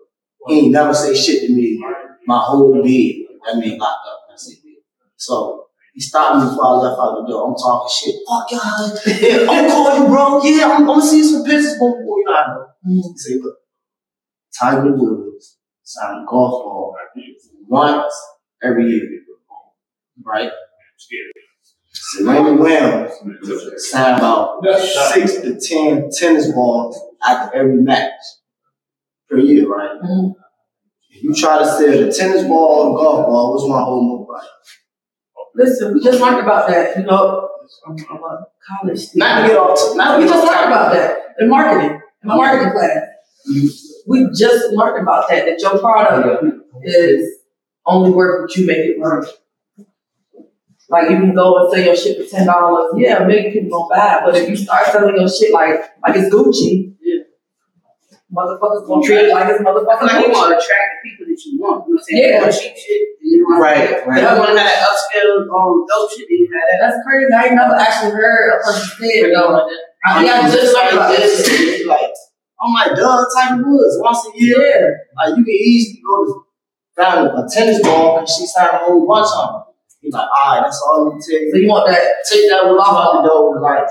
he 0.46 0.60
ain't 0.60 0.72
never 0.72 0.94
say 0.94 1.14
shit 1.14 1.48
to 1.48 1.52
me 1.52 1.82
my 2.24 2.38
whole 2.38 2.80
day. 2.80 3.26
That 3.44 3.56
mean 3.56 3.76
locked 3.76 4.06
up. 4.06 4.20
I 4.32 4.36
said, 4.36 4.54
yeah. 4.64 4.78
So 5.16 5.66
he 5.94 6.00
stopped 6.00 6.38
me 6.38 6.48
before 6.48 6.64
I 6.64 6.70
left 6.78 7.00
out 7.00 7.26
the 7.26 7.28
door. 7.28 7.48
I'm 7.48 7.56
talking 7.56 7.90
shit. 7.90 8.14
Fuck 8.28 8.52
y'all. 8.52 8.94
Yeah, 9.20 9.50
I'm 9.50 9.68
calling 9.68 10.02
you, 10.02 10.08
bro. 10.08 10.42
Yeah, 10.44 10.64
I'm, 10.66 10.82
I'm 10.82 10.86
gonna 10.86 11.02
see 11.02 11.24
some 11.24 11.42
business 11.42 11.74
before 11.74 11.98
you 11.98 12.24
know. 12.24 12.32
I 12.32 12.46
know. 12.46 12.66
Mm. 12.86 13.02
He 13.02 13.18
said, 13.18 13.38
look, 13.42 13.56
Tiger 14.58 14.92
Woods 14.96 15.58
signed 15.82 16.22
a 16.22 16.26
golf 16.28 16.64
ball 16.64 16.96
once 17.68 18.14
every 18.62 18.86
year. 18.86 19.08
Right? 20.24 20.50
Serena 21.92 22.52
Williams 22.54 23.12
signed 23.76 24.18
about 24.18 24.64
six 25.12 25.40
to 25.40 25.58
ten 25.60 26.08
tennis 26.10 26.50
balls 26.52 26.98
after 27.26 27.56
every 27.56 27.76
match 27.82 28.12
per 29.28 29.38
year, 29.38 29.68
right? 29.68 30.00
Mhm. 30.02 30.34
If 31.10 31.22
you 31.22 31.34
try 31.34 31.58
to 31.58 31.64
sell 31.64 31.78
the 32.06 32.12
tennis 32.12 32.44
ball 32.44 32.68
or 32.68 32.84
the 32.90 33.02
golf 33.02 33.26
ball, 33.26 33.52
what's 33.52 33.68
my 33.68 33.82
whole 33.82 34.02
move 34.02 34.28
right? 34.28 34.48
Listen, 35.54 35.94
we 35.94 36.00
just 36.02 36.20
learned 36.20 36.40
about 36.40 36.68
that. 36.68 36.96
You 36.96 37.04
know, 37.04 37.48
a 37.86 37.96
college. 38.66 39.00
Not 39.14 39.42
to 39.42 39.48
get 39.48 39.56
off. 39.56 39.96
Not 39.96 40.16
to 40.16 40.22
we 40.22 40.28
just 40.28 40.46
learned 40.46 40.66
about 40.66 40.92
that 40.92 41.18
in 41.40 41.48
marketing, 41.48 42.00
in 42.22 42.28
my 42.28 42.36
marketing 42.36 42.72
class. 42.72 43.87
We 44.08 44.26
just 44.34 44.72
learned 44.72 45.02
about 45.02 45.28
that, 45.28 45.44
that 45.44 45.60
your 45.60 45.78
product 45.78 46.42
is 46.82 47.28
only 47.86 48.10
worth 48.10 48.40
what 48.42 48.56
you 48.56 48.66
make 48.66 48.78
it 48.78 48.98
worth. 48.98 49.30
Like 50.88 51.10
you 51.10 51.16
can 51.18 51.34
go 51.34 51.58
and 51.60 51.70
sell 51.72 51.84
your 51.84 51.94
shit 51.96 52.16
for 52.16 52.24
ten 52.36 52.46
dollars, 52.46 52.94
yeah, 52.96 53.18
maybe 53.26 53.52
people 53.52 53.68
gonna 53.88 53.94
buy 54.00 54.16
it. 54.16 54.20
But 54.24 54.36
if 54.40 54.48
you 54.48 54.56
start 54.56 54.86
selling 54.86 55.16
your 55.16 55.28
shit 55.28 55.52
like 55.52 55.80
like 56.00 56.16
it's 56.16 56.32
Gucci, 56.34 56.94
Yeah. 57.02 57.28
motherfuckers 58.32 58.86
gonna 58.86 59.04
treat 59.04 59.28
it 59.28 59.34
like 59.34 59.48
it's 59.52 59.60
I 59.60 59.64
motherfucking 59.64 60.02
like 60.08 60.26
you 60.26 60.32
want 60.32 60.48
to 60.48 60.56
attract 60.56 60.88
the 60.96 61.10
people 61.10 61.26
that 61.28 61.40
you 61.44 61.60
want. 61.60 61.84
You 61.88 61.92
know 61.92 62.00
what 62.00 62.00
I'm 62.00 62.04
saying? 62.08 62.22
Yeah. 62.24 62.36
You 62.36 62.40
want 62.40 62.54
cheap 62.56 62.76
shit. 62.80 63.02
And 63.20 63.28
you 63.36 63.44
want 63.44 63.60
Right, 63.60 63.90
If 63.90 64.06
right. 64.06 64.20
you 64.24 64.38
want 64.40 64.56
to 64.56 64.60
have 64.60 64.72
that 64.72 64.88
upscale, 64.88 65.44
um, 65.44 65.84
dope 65.84 66.10
shit, 66.16 66.24
you 66.30 66.48
have 66.48 66.64
that. 66.72 66.78
That's 66.88 66.98
crazy. 67.04 67.28
I 67.36 67.44
ain't 67.44 67.54
never 67.60 67.74
actually 67.76 68.12
heard 68.16 68.56
a 68.56 68.64
person 68.64 68.88
say 68.96 69.28
it 69.28 69.34
though. 69.36 69.68
I, 70.08 70.24
yeah, 70.24 70.40
I 70.40 70.50
just 70.50 70.72
learned 70.72 70.96
about 70.96 71.12
this. 71.12 71.84
like, 71.84 72.16
I'm 72.60 72.72
like, 72.74 72.96
duh, 72.96 73.24
Tiger 73.36 73.62
Woods 73.64 73.96
once 74.00 74.26
a 74.26 74.30
year. 74.40 75.00
Like 75.16 75.36
you 75.36 75.44
can 75.44 75.54
easily 75.54 76.02
go 76.04 76.24
to 76.26 76.42
find 76.96 77.26
a 77.26 77.46
tennis 77.50 77.80
ball 77.82 78.18
and 78.18 78.28
she's 78.28 78.52
signed 78.52 78.70
a 78.74 78.78
whole 78.78 79.06
bunch 79.06 79.28
of 79.34 79.48
them. 79.52 79.62
He's 80.00 80.12
like, 80.12 80.28
all 80.28 80.54
right, 80.54 80.62
that's 80.64 80.80
all 80.86 81.10
gonna 81.10 81.20
tell 81.20 81.38
So 81.50 81.56
you. 81.56 81.62
you 81.62 81.68
want 81.68 81.88
that? 81.90 82.02
Take 82.30 82.48
that 82.50 82.64
one 82.66 82.76
off 82.78 83.22
the 83.22 83.28
door 83.28 83.52
with 83.54 83.62
like, 83.62 83.86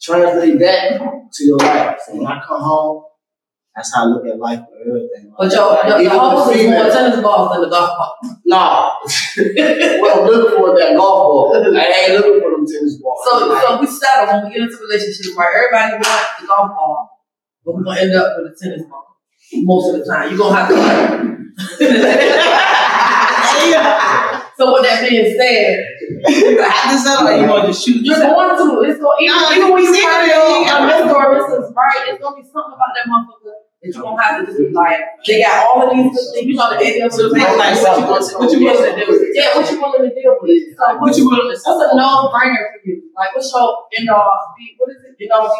translate 0.00 0.58
that 0.60 0.98
to 1.32 1.44
your 1.44 1.58
life. 1.58 1.98
So 2.06 2.16
when 2.16 2.26
I 2.26 2.40
come 2.46 2.60
home, 2.60 3.04
that's 3.74 3.94
how 3.94 4.02
I 4.04 4.06
look 4.06 4.26
at 4.26 4.38
life 4.38 4.60
for 4.68 4.76
everything. 4.86 5.32
But 5.38 5.50
yo, 5.52 5.68
Like, 5.70 5.82
the, 5.82 5.88
the 5.94 6.00
even 6.04 6.18
hoes 6.18 6.54
is 6.54 6.66
more 6.68 6.90
tennis 6.90 7.20
balls 7.22 7.52
than 7.52 7.62
the 7.62 7.68
golf 7.70 7.88
ball. 7.96 8.16
Nah. 8.44 8.92
what 9.00 10.18
I'm 10.18 10.26
looking 10.28 10.58
for 10.58 10.78
that 10.78 10.92
golf 10.96 11.52
ball. 11.54 11.56
I 11.56 12.04
ain't 12.04 12.12
looking 12.20 12.42
for 12.42 12.50
them 12.50 12.66
tennis 12.66 13.00
balls. 13.00 13.20
So, 13.24 13.46
Like, 13.48 13.62
so 13.62 13.80
we 13.80 13.86
settle 13.86 14.26
when 14.28 14.44
we 14.44 14.50
get 14.52 14.62
into 14.68 14.76
relationships, 14.76 15.32
right? 15.38 15.54
Everybody 15.56 15.94
wants 16.04 16.40
the 16.40 16.46
golf 16.46 16.68
ball, 16.68 17.11
but 17.64 17.74
we're 17.74 17.82
gonna 17.84 18.00
end 18.00 18.14
up 18.14 18.36
with 18.38 18.52
a 18.52 18.54
tennis 18.60 18.82
ball 18.88 19.06
most 19.54 19.94
of 19.94 20.00
the 20.00 20.06
time. 20.10 20.28
You're 20.30 20.38
gonna 20.38 20.56
have 20.56 20.68
to. 20.68 20.74
so 24.56 24.72
with 24.72 24.82
that 24.88 25.04
being 25.08 25.28
said, 25.36 25.76
You 26.28 26.56
going 26.56 26.58
to 26.64 26.64
have 26.70 26.88
to 26.92 26.96
settle 26.98 27.28
or 27.28 27.32
you 27.36 27.46
gonna 27.46 27.66
just 27.68 27.84
shoot 27.84 28.00
you're 28.04 28.16
going 28.18 28.56
to. 28.56 28.64
It's 28.88 28.98
going 29.00 29.18
even, 29.20 29.36
No, 29.36 29.52
even 29.52 29.68
when 29.72 29.82
you 29.84 29.92
see, 29.94 30.00
find 30.02 30.26
yeah. 30.28 30.72
a 30.72 30.74
Mr. 30.88 31.12
Mrs. 31.12 31.64
Right, 31.74 32.08
it's 32.08 32.20
gonna 32.22 32.36
be 32.36 32.42
something 32.48 32.72
about 32.72 32.92
that 32.96 33.04
motherfucker 33.08 33.52
that 33.52 33.60
you 33.92 34.00
gonna 34.00 34.22
have 34.22 34.32
to 34.40 34.46
just 34.46 34.56
like, 34.72 35.00
they 35.26 35.36
got 35.42 35.56
all 35.68 35.82
of 35.84 35.88
these 35.92 36.16
things. 36.32 36.46
You 36.48 36.54
know 36.56 36.68
the 36.70 36.76
idea 36.80 37.04
of 37.06 37.12
it's 37.12 37.20
like, 37.20 37.28
what 37.28 37.36
you 38.00 38.06
want 38.08 38.24
to- 38.24 38.36
what 38.38 38.48
you 38.52 38.58
want 38.64 38.78
to 38.80 38.84
do? 38.96 39.04
Yeah, 39.34 39.48
what 39.56 39.66
you 39.70 39.76
willing 39.80 40.04
to 40.08 40.12
deal 40.14 40.36
with? 40.40 40.64
So 40.78 40.84
What 40.98 41.12
you 41.16 41.24
willing 41.28 41.50
to 41.52 41.56
What's 41.60 41.92
a 41.92 41.94
no-brainer 41.96 42.64
for 42.72 42.80
you? 42.88 42.96
Like, 43.16 43.34
what's 43.36 43.52
your 43.52 43.68
end 43.98 44.08
all? 44.08 44.32
be- 44.56 44.74
What 44.78 44.88
is 44.90 44.96
it? 45.04 45.12
End 45.20 45.30
all, 45.32 45.48
be. 45.52 45.58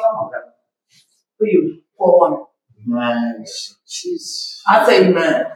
For 1.38 1.46
you, 1.46 1.82
for 1.96 2.08
a 2.08 2.18
woman. 2.18 2.46
man, 2.86 3.44
she's. 3.86 4.60
I 4.66 4.84
tell 4.84 5.04
you, 5.04 5.14
man. 5.14 5.46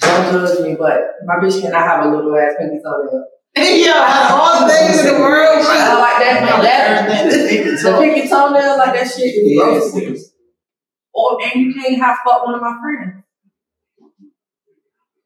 Don't 0.00 0.32
judge 0.32 0.60
me, 0.66 0.74
but 0.78 1.00
my 1.24 1.36
bitch 1.36 1.60
cannot 1.62 1.86
have 1.86 2.06
a 2.06 2.08
little 2.14 2.36
ass 2.36 2.54
pinky 2.58 2.80
toe 2.82 3.24
Yeah, 3.56 3.92
like 4.00 4.30
all 4.32 4.66
the 4.66 4.72
things 4.72 5.00
in 5.00 5.14
the 5.14 5.20
world, 5.20 5.64
I 5.64 5.90
bro. 5.90 6.00
like 6.00 6.18
that. 6.24 6.42
man. 6.42 6.62
That 6.62 7.30
the 7.30 7.98
pinky 7.98 8.28
toenail, 8.28 8.76
like 8.78 8.94
that 8.94 9.06
shit 9.08 9.34
is 9.34 9.58
gross. 9.58 9.92
to 9.94 10.10
me. 10.12 10.18
Or 11.14 11.38
and 11.42 11.62
you 11.62 11.74
can't 11.74 11.96
have 12.02 12.18
fuck 12.24 12.44
one 12.44 12.56
of 12.56 12.60
my 12.60 12.76
friends. 12.82 13.22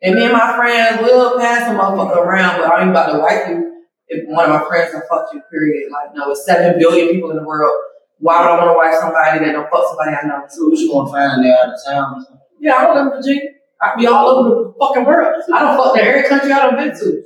And 0.03 0.15
me 0.15 0.25
and 0.25 0.33
my 0.33 0.55
friends 0.57 1.01
will 1.03 1.39
pass 1.41 1.63
a 1.69 1.75
motherfucker 1.75 2.19
around, 2.19 2.61
but 2.61 2.71
I 2.71 2.83
ain't 2.83 2.91
about 2.91 3.13
to 3.13 3.19
wipe 3.19 3.49
you 3.49 3.83
if 4.09 4.29
one 4.29 4.45
of 4.49 4.61
my 4.61 4.69
friends 4.69 4.93
can 4.93 5.03
fuck 5.11 5.29
you, 5.33 5.41
period. 5.51 5.91
Like, 5.91 6.15
no, 6.15 6.31
it's 6.31 6.45
seven 6.45 6.79
billion 6.79 7.09
people 7.09 7.31
in 7.31 7.37
the 7.37 7.43
world. 7.43 7.75
Why 8.21 8.41
would 8.41 8.51
I 8.51 8.65
want 8.65 8.71
to 8.71 8.77
wipe 8.77 9.01
somebody 9.01 9.45
that 9.45 9.53
don't 9.53 9.71
fuck 9.71 9.85
somebody 9.89 10.17
I 10.17 10.27
know? 10.27 10.45
So 10.49 10.69
what 10.69 10.79
you 10.79 10.91
gonna 10.93 11.11
find 11.11 11.45
there 11.45 11.57
out 11.59 11.69
of 11.75 11.79
town? 11.87 12.27
Yeah, 12.61 12.75
I 12.75 12.85
don't 12.87 12.97
live 12.97 13.07
in 13.07 13.23
Virginia. 13.23 13.51
I 13.81 13.95
be 13.97 14.07
all 14.07 14.27
over 14.29 14.49
the 14.49 14.75
fucking 14.81 15.05
world. 15.05 15.43
I 15.55 15.61
don't 15.61 15.77
fuck 15.77 15.97
in 15.99 16.05
every 16.05 16.29
country 16.29 16.51
I 16.53 16.59
done 16.71 16.77
been 16.77 16.99
to. 16.99 17.23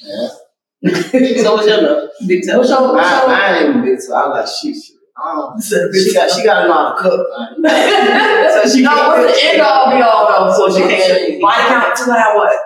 Yeah. 0.00 0.28
So 1.42 1.54
what's 1.54 1.66
your 1.68 1.82
love? 1.82 2.08
Big 2.26 2.42
toe. 2.46 2.58
What's 2.58 2.70
your, 2.70 2.78
I, 2.78 2.92
what's 2.92 3.10
your, 3.10 3.30
I 3.30 3.58
ain't 3.58 3.68
even 3.68 3.84
big, 3.84 4.00
so 4.00 4.14
I 4.16 4.26
like 4.28 4.46
shit. 4.48 4.74
shit. 4.74 4.96
I 5.14 5.52
She 5.60 6.14
got, 6.14 6.30
she 6.30 6.42
got 6.42 6.62
to 6.62 6.68
know 6.68 6.74
how 6.74 6.96
to 6.96 7.02
cook. 7.02 7.26
So 8.64 8.74
she 8.74 8.82
no, 8.82 8.90
what's 9.08 9.40
the 9.40 9.46
end 9.48 9.60
all 9.60 9.90
be 9.94 10.02
all 10.02 10.26
though? 10.48 10.68
So 10.68 10.74
she 10.76 10.82
can't- 10.88 11.40
body 11.40 11.62
count 11.68 11.96
two 11.96 12.10
out 12.10 12.34
what? 12.36 12.56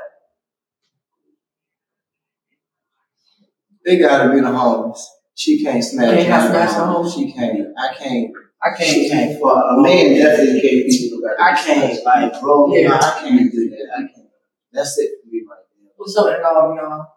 They 3.84 3.98
gotta 3.98 4.32
be 4.32 4.40
the 4.40 4.46
homies. 4.48 5.00
She 5.38 5.62
can't 5.62 5.84
smash. 5.84 6.08
Can't 6.14 6.28
have 6.28 6.50
none 6.50 6.66
smash 6.66 6.72
the 6.78 6.86
the. 6.86 7.10
She 7.14 7.30
can't. 7.30 7.68
I 7.78 7.94
can't. 7.94 8.32
I 8.62 8.82
She 8.82 9.08
can't. 9.08 9.12
can't 9.12 9.40
fuck. 9.42 9.64
A 9.70 9.76
man 9.82 10.14
definitely 10.16 10.60
can't 10.62 10.88
be. 10.88 11.20
I 11.38 11.54
can't 11.54 12.04
like, 12.04 12.40
bro. 12.40 12.72
Yeah. 12.72 12.80
Yeah. 12.88 12.94
I 12.96 13.20
can't 13.20 13.52
do 13.52 13.68
that. 13.70 13.86
I 13.94 13.98
can't. 14.00 14.28
That's 14.72 14.98
it 14.98 15.10
for 15.22 15.28
me 15.30 15.42
right 15.48 15.58
there. 15.78 15.92
What's 15.96 16.16
up 16.16 16.34
end 16.34 16.42
all 16.42 16.72
be 16.72 16.80
all? 16.80 17.12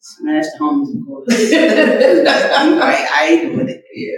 Smash 0.00 0.44
the 0.52 0.58
homies 0.64 0.90
and 0.90 1.06
go. 1.06 1.24
I, 2.82 3.08
I 3.10 3.26
ain't 3.30 3.56
with 3.56 3.68
it. 3.68 3.84
Yeah. 3.94 4.12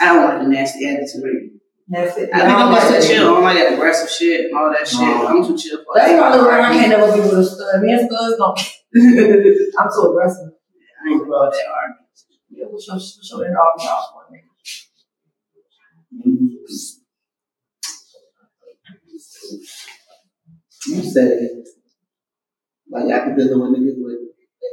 I 0.00 0.12
don't 0.12 0.24
like 0.24 0.42
the 0.42 0.48
nasty 0.48 0.88
attitude. 0.88 1.50
That's 1.88 2.16
it. 2.18 2.30
I 2.34 2.40
think 2.40 2.50
I'm 2.58 2.74
just 2.74 3.08
too 3.08 3.14
chill. 3.14 3.22
I 3.30 3.34
don't 3.34 3.42
like 3.44 3.56
that 3.58 3.72
aggressive 3.74 4.10
shit 4.10 4.46
and 4.46 4.54
all 4.58 4.72
that 4.72 4.86
shit. 4.88 5.00
No. 5.00 5.26
I'm 5.28 5.46
too 5.46 5.56
chill 5.56 5.78
for 5.84 5.94
That's 5.94 6.10
that. 6.10 6.18
probably 6.18 6.40
why 6.48 6.60
I 6.60 6.72
can't 6.74 6.88
never 6.90 7.12
be 7.14 7.20
with 7.20 7.38
a 7.38 7.44
stud. 7.44 7.80
Me 7.80 7.92
and 7.92 8.10
studs 8.10 8.36
don't. 8.36 8.58
I'm 9.78 9.88
too 9.88 10.10
aggressive. 10.10 10.50
I 11.06 11.12
ain't 11.12 11.22
about 11.22 11.52
that 11.52 11.66
argument. 11.66 12.06
Yeah, 12.50 12.66
what's 12.66 12.86
your, 12.86 12.96
what's 12.96 13.30
your 13.30 13.44
end 13.46 13.56
all 13.56 13.72
be 13.78 13.86
all 13.86 14.10
for 14.12 14.26
you 20.86 21.02
said 21.02 21.28
it. 21.32 21.68
Like 22.90 23.04
I 23.12 23.24
can 23.26 23.36
deal 23.36 23.60
with 23.60 23.78
niggas 23.78 23.94
with, 23.98 24.18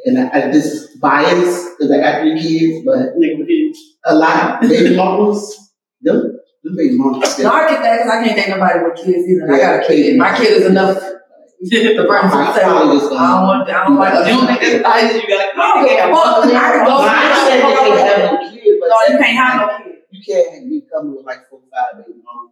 and 0.05 0.19
I, 0.19 0.29
I 0.47 0.51
this 0.51 0.65
is 0.65 0.99
bias 0.99 1.69
because 1.77 1.91
I 1.91 1.97
got 1.99 2.21
three 2.21 2.39
kids, 2.39 2.85
but 2.85 3.15
Nigga 3.17 3.39
with 3.39 3.47
kids. 3.47 3.79
a 4.05 4.15
lot 4.15 4.61
baby 4.61 4.95
mamas, 4.95 5.71
them, 6.01 6.39
them 6.63 6.75
baby 6.75 6.97
mamas. 6.97 7.39
No, 7.39 7.51
I 7.51 7.69
get 7.69 7.81
that 7.81 7.97
because 7.97 8.11
I 8.11 8.23
can't 8.23 8.35
date 8.37 8.49
nobody 8.49 8.79
with 8.83 8.95
kids 8.97 9.27
either. 9.27 9.45
and 9.45 9.55
I 9.55 9.59
got 9.59 9.83
a 9.83 9.87
kid. 9.87 10.17
My 10.17 10.37
kid 10.37 10.61
is 10.61 10.65
enough 10.67 11.01
to 11.69 12.03
bring 12.07 12.23
to 12.23 12.27
the 12.27 12.35
My 12.35 12.51
table. 12.51 12.75
I 12.75 12.83
don't 12.83 13.13
um, 13.13 13.47
want. 13.47 13.69
I 13.69 13.83
don't 13.85 13.95
like. 13.95 14.27
You 14.27 14.33
don't 14.33 14.47
think 14.47 14.61
that's 14.61 14.83
biased? 14.83 15.15
You 15.15 15.27
got 15.29 15.53
I 15.53 15.67
don't 15.71 15.87
give 15.87 15.99
a 15.99 16.13
fuck. 16.13 16.43
I 16.43 16.71
can. 16.73 16.87
I 16.87 17.47
said 17.47 17.59
they 17.61 17.75
can't 17.77 17.99
have 18.03 18.19
no 18.31 18.51
kids, 18.51 18.77
but 18.79 18.87
No, 18.89 18.97
you 19.07 19.17
can't 19.17 19.37
have 19.37 19.55
no 19.61 19.77
kid. 19.77 19.95
you 20.11 20.21
can't 20.23 20.69
be 20.69 20.81
coming 20.91 21.15
with 21.15 21.25
like 21.25 21.49
four, 21.49 21.61
five 21.71 22.03
baby 22.03 22.19
mamas. 22.23 22.51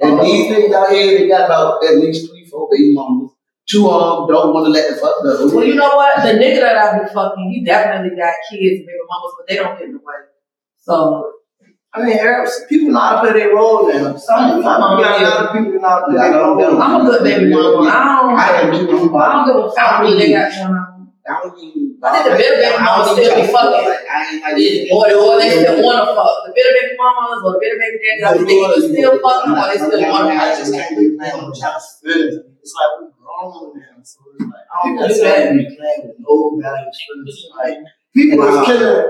And 0.00 0.20
these 0.20 0.50
niggas 0.50 0.72
out 0.74 0.90
here, 0.90 1.18
they 1.18 1.28
got 1.28 1.46
about 1.46 1.84
at 1.84 1.96
least 1.96 2.30
three, 2.30 2.46
four 2.46 2.68
baby 2.70 2.94
mamas. 2.94 3.30
Two 3.68 3.88
of 3.88 4.26
them 4.26 4.34
don't 4.34 4.52
want 4.54 4.66
to 4.66 4.70
let 4.70 4.90
the 4.90 4.96
fuck 4.96 5.22
go. 5.22 5.54
Well, 5.54 5.64
you 5.64 5.74
know 5.74 5.94
what? 5.94 6.22
The 6.22 6.32
nigga 6.34 6.60
that 6.60 6.76
I 6.76 6.98
be 6.98 7.12
fucking, 7.12 7.50
he 7.50 7.64
definitely 7.64 8.16
got 8.16 8.34
kids 8.50 8.80
and 8.80 8.86
baby 8.86 9.04
mamas, 9.08 9.32
but 9.38 9.46
they 9.48 9.56
don't 9.56 9.78
get 9.78 9.88
in 9.88 9.92
the 9.92 9.98
way. 9.98 10.26
So 10.78 11.41
I 11.94 12.02
mean, 12.04 12.16
Arabs, 12.18 12.64
people 12.70 12.90
know 12.92 13.00
how 13.00 13.20
to 13.20 13.20
play 13.20 13.32
their 13.40 13.54
role 13.54 13.86
now. 13.92 14.16
Some, 14.16 14.62
got 14.62 14.80
a 14.80 15.24
lot 15.24 15.46
of 15.46 15.52
people 15.52 15.80
know 15.80 15.88
how 15.88 16.00
to 16.00 16.04
play 16.06 16.16
their 16.16 16.40
role. 16.40 16.80
I'm 16.80 17.00
a 17.00 17.04
good 17.04 17.22
baby 17.22 17.50
mama. 17.52 17.84
I 17.84 17.92
don't. 18.16 18.38
I 18.38 18.48
am 18.62 18.72
too. 18.72 19.14
I'm 19.14 19.14
I 19.14 19.32
don't 19.32 19.46
give 19.46 19.56
a 19.56 19.70
fuck 19.76 20.02
what 20.02 20.18
they 20.18 20.32
got 20.32 20.52
going 20.52 20.72
on. 20.72 21.12
I 21.28 21.40
don't 21.42 21.58
even. 21.60 21.98
I 22.02 22.10
think 22.18 22.24
the 22.32 22.36
bitter 22.40 22.56
baby 22.56 22.78
mamas 22.82 23.12
still 23.12 23.36
be 23.36 23.52
fucking. 23.52 23.84
Like, 23.92 24.04
I 24.10 24.40
like 24.40 24.56
this. 24.56 24.88
Or, 24.90 25.04
or 25.12 25.38
they 25.38 25.50
still 25.52 25.84
want 25.84 26.00
to 26.08 26.14
fuck. 26.16 26.36
The 26.48 26.52
bitter 26.56 26.72
baby 26.80 26.94
mamas 26.96 27.40
or 27.44 27.52
the 27.52 27.60
bitter 27.60 27.78
baby 27.78 27.98
daddies, 28.00 28.24
I 28.24 28.32
think 28.40 28.48
they 28.48 28.80
still 28.96 29.14
fucking 29.20 29.52
or 29.52 29.66
they 29.68 29.78
still 29.78 30.02
want 30.10 30.24
to 30.26 30.34
I 30.34 30.38
fuck. 30.48 30.58
just 30.58 30.72
can't 30.72 30.96
be 30.98 31.04
playing 31.14 31.38
with 31.44 31.60
child's 31.60 32.00
feelings. 32.02 32.40
It's 32.58 32.72
like 32.72 32.90
we're 33.04 33.12
grown 33.20 33.76
now, 33.78 34.00
so 34.02 34.18
it's 34.32 34.48
like 34.48 34.64
I 34.64 34.74
don't 34.80 34.96
People 34.96 35.02
do 35.02 35.08
necessarily 35.12 35.44
that. 35.44 35.68
be 35.68 35.76
playing 35.76 36.00
with 36.08 36.16
no 36.24 36.34
feelings. 36.56 37.38
Like 37.52 37.78
people 38.16 38.40
is 38.48 38.56
killing 38.66 39.04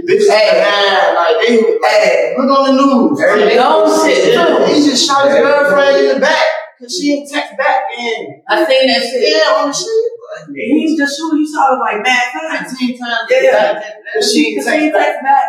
bitches. 0.00 0.28
Hey. 0.30 0.60
man, 0.60 1.14
like 1.14 1.36
they 1.44 1.56
Hey. 1.60 2.34
look 2.38 2.48
on 2.48 2.76
the 2.76 2.82
news. 2.82 3.18
They 3.18 3.54
dumb 3.56 3.84
shit 3.84 4.32
too. 4.34 4.64
He 4.72 4.80
just 4.88 5.06
shot 5.06 5.28
his 5.28 5.36
girlfriend 5.36 5.96
in 5.98 6.08
the 6.14 6.20
back 6.20 6.46
because 6.78 6.96
she 6.96 7.14
didn't 7.16 7.30
text 7.30 7.56
back 7.58 7.82
and 7.98 8.42
I 8.48 8.64
seen 8.64 8.86
that 8.88 9.02
shit. 9.02 9.28
yeah 9.36 9.60
on 9.60 9.68
the 9.68 9.74
shit. 9.74 10.08
He's 10.54 10.98
just 10.98 11.16
shooting. 11.18 11.38
He 11.40 11.52
shot 11.52 11.70
her 11.74 11.78
like 11.78 12.02
mad 12.02 12.32
times. 12.32 12.70
Fifteen 12.70 12.98
times. 12.98 13.28
Yeah. 13.30 13.82
But 14.14 14.24
she 14.24 14.54
didn't 14.56 14.64
she 14.64 14.90
text 14.90 14.94
back. 14.94 15.22
back. 15.22 15.44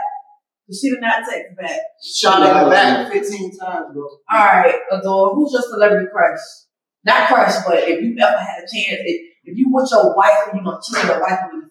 She 0.72 0.90
did 0.90 1.02
not 1.02 1.24
text 1.30 1.56
back. 1.60 1.80
Shot 2.04 2.42
in 2.42 2.64
the 2.64 2.70
back 2.70 3.12
fifteen 3.12 3.58
times, 3.58 3.94
bro. 3.94 4.04
All 4.04 4.20
right, 4.46 4.76
Adore, 4.92 5.36
who's 5.36 5.54
your 5.54 5.62
celebrity 5.62 6.08
crush? 6.12 6.40
Not 7.06 7.28
crush, 7.28 7.54
but 7.66 7.80
if 7.80 8.02
you 8.02 8.16
ever 8.20 8.38
had 8.38 8.60
a 8.60 8.62
chance, 8.62 9.02
if, 9.04 9.22
if 9.44 9.58
you 9.58 9.68
with 9.70 9.90
your 9.92 10.16
wife 10.16 10.32
and 10.52 10.58
you 10.60 10.64
gonna 10.66 10.80
cheat 10.82 11.04
your 11.06 11.20
wife 11.22 11.40
with 11.52 11.66
a 11.66 11.70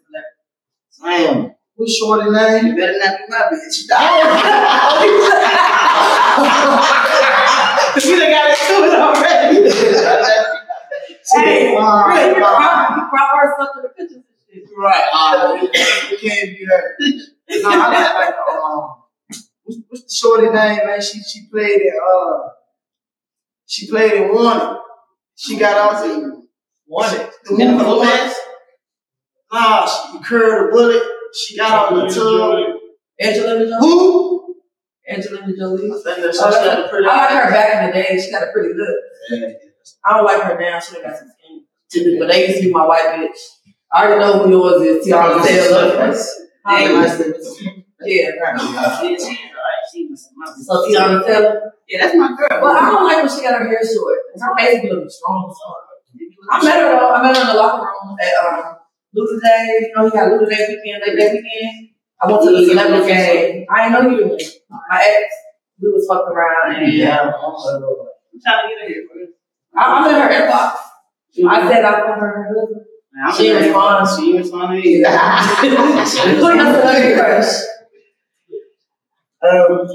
celebrity. 1.01 1.33
Damn. 1.43 1.52
What's 1.75 1.95
shorty 1.97 2.31
name? 2.31 2.67
You 2.67 2.75
better 2.77 2.99
not 2.99 3.19
be 3.19 3.25
my 3.29 3.49
bitch. 3.51 3.77
You 8.05 8.19
done 8.19 8.31
got 8.31 8.51
into 8.51 8.75
it 8.87 8.95
already. 8.99 9.71
Hey, 11.35 11.75
Wow, 11.75 12.09
really, 12.09 12.35
you 12.35 12.41
wow. 12.43 12.57
crop, 12.57 12.97
you 12.97 13.03
crop 13.09 13.29
her 13.37 13.45
in 13.79 13.83
the 13.83 13.89
pictures 13.91 14.17
and 14.17 14.25
shit. 14.53 14.65
Right. 14.77 15.09
Uh, 15.15 15.57
it 15.63 16.21
can't 16.21 16.51
be 16.51 16.65
her. 16.69 16.83
No, 17.63 17.71
I 17.71 17.73
like, 17.89 18.15
like 18.15 18.35
um, 18.51 18.81
what's, 19.63 19.79
what's 19.89 20.03
the 20.03 20.11
shorty 20.11 20.47
name, 20.49 20.81
man? 20.87 21.01
She 21.01 21.21
she 21.23 21.47
played 21.51 21.81
it. 21.81 21.95
Uh, 21.95 22.49
she 23.67 23.87
played 23.89 24.13
it 24.15 24.35
Wanted. 24.35 24.79
She 25.37 25.57
got 25.57 25.77
out 25.95 26.03
to 26.05 26.43
Want 26.89 27.13
it. 27.15 27.31
the 27.45 27.57
Jennifer 27.57 27.85
movie 27.85 27.91
Lopez? 27.91 28.35
Wanted. 29.53 29.71
Nah, 29.71 29.87
she 29.87 30.19
curved 30.25 30.73
the 30.73 30.77
bullet. 30.77 31.03
She 31.35 31.57
got 31.57 31.93
out 31.93 31.95
the 32.09 32.15
tub. 32.15 32.81
Angelina 33.21 33.67
Jolie. 33.67 33.79
Who? 33.81 34.55
Angelina 35.09 35.57
Jolie. 35.57 35.91
I 35.91 35.95
think 35.95 36.05
that's 36.25 36.39
Oh, 36.43 36.51
she 36.51 36.55
that's- 36.57 36.77
got 36.77 36.87
a 36.87 36.89
pretty. 36.89 37.07
I 37.09 37.17
like 37.17 37.45
her 37.45 37.51
back 37.51 37.75
in 37.75 37.87
the 37.87 37.93
day. 38.03 38.21
She 38.23 38.31
got 38.31 38.43
a 38.49 38.53
pretty 38.53 38.75
look. 38.75 38.97
Yeah. 39.31 39.49
I 40.05 40.17
don't 40.17 40.25
like 40.27 40.43
her 40.43 40.59
now. 40.61 40.79
She 40.81 41.01
got 41.03 41.17
some 41.17 41.29
skin. 41.91 42.19
But 42.19 42.29
they 42.29 42.47
used 42.49 42.61
to 42.63 42.67
be 42.69 42.73
my 42.73 42.87
white 42.87 43.05
bitch. 43.17 43.39
I 43.93 44.07
already 44.07 44.21
know 44.21 44.45
who 44.45 44.51
yours 44.51 44.83
is. 44.83 45.07
Teyana 45.07 45.45
Taylor. 45.45 46.15
Hey, 46.67 46.95
Nice 46.95 47.17
to- 47.19 47.25
Yeah. 48.05 48.31
She 48.31 48.73
right? 48.73 49.17
She 49.93 50.07
was 50.09 50.29
my 50.37 50.53
So 50.55 50.89
Teyana 50.89 51.27
Taylor. 51.27 51.73
Yeah, 51.89 52.01
that's 52.05 52.17
my 52.17 52.29
girl. 52.29 52.49
But 52.61 52.77
I 52.77 52.91
don't 52.91 53.05
like 53.05 53.17
when 53.25 53.29
she 53.37 53.43
got 53.43 53.59
her 53.61 53.67
hair 53.69 53.81
short. 53.85 54.19
Her 54.41 54.57
face 54.59 54.81
be 54.83 54.91
looking 54.91 55.11
strong 55.11 55.51
as. 55.51 55.57
I 56.51 56.65
met 56.65 56.77
her 56.81 56.93
though. 56.99 57.15
I 57.15 57.23
met 57.23 57.37
her 57.37 57.43
in 57.43 57.47
the 57.49 57.55
locker 57.55 57.87
room 57.87 58.17
at 58.21 58.35
um 58.45 58.77
Luther 59.15 59.41
Day, 59.43 59.79
you 59.81 59.93
know, 59.97 60.05
he 60.07 60.11
got 60.11 60.31
Luther 60.33 60.47
Day 60.51 60.67
weekend, 60.69 61.03
Labor 61.07 61.17
Day 61.19 61.33
weekend. 61.33 61.89
I 62.21 62.27
went 62.31 62.43
to 62.45 62.51
the 62.51 62.61
Yeah, 62.63 62.69
celebrity 62.69 63.09
yeah. 63.13 63.27
game. 63.35 63.67
I 63.71 63.89
didn't 63.89 63.93
know 64.05 64.11
you 64.19 64.25
were. 64.29 64.39
My 64.71 65.01
ex, 65.03 65.35
we 65.81 65.89
was 65.91 66.07
fucking 66.09 66.33
around 66.35 66.77
and 66.83 66.93
Yeah. 66.93 67.21
I'm 67.21 67.33
trying 67.33 68.63
to 68.63 68.69
get 68.69 68.87
in 68.87 68.93
here 68.93 69.03
for 69.11 69.19
this. 69.19 69.31
I, 69.77 69.79
I'm 69.85 70.05
in 70.09 70.21
her 70.21 70.29
inbox. 70.29 70.77
I 71.49 71.69
said 71.69 71.85
I 71.85 72.01
put 72.01 72.21
her 72.21 72.37
in 72.37 72.43
her 72.43 72.55
husband. 72.61 72.87
I'm 73.27 73.35
She 73.37 73.49
in 73.51 73.57
here. 73.57 73.67
responded. 73.67 74.21
She 74.21 74.37
responded 74.39 74.85
either. 74.85 75.11
Who 75.11 75.67
your 75.67 76.07
celebrity 76.07 77.15
crush? 77.15 77.53
Um, 79.43 79.89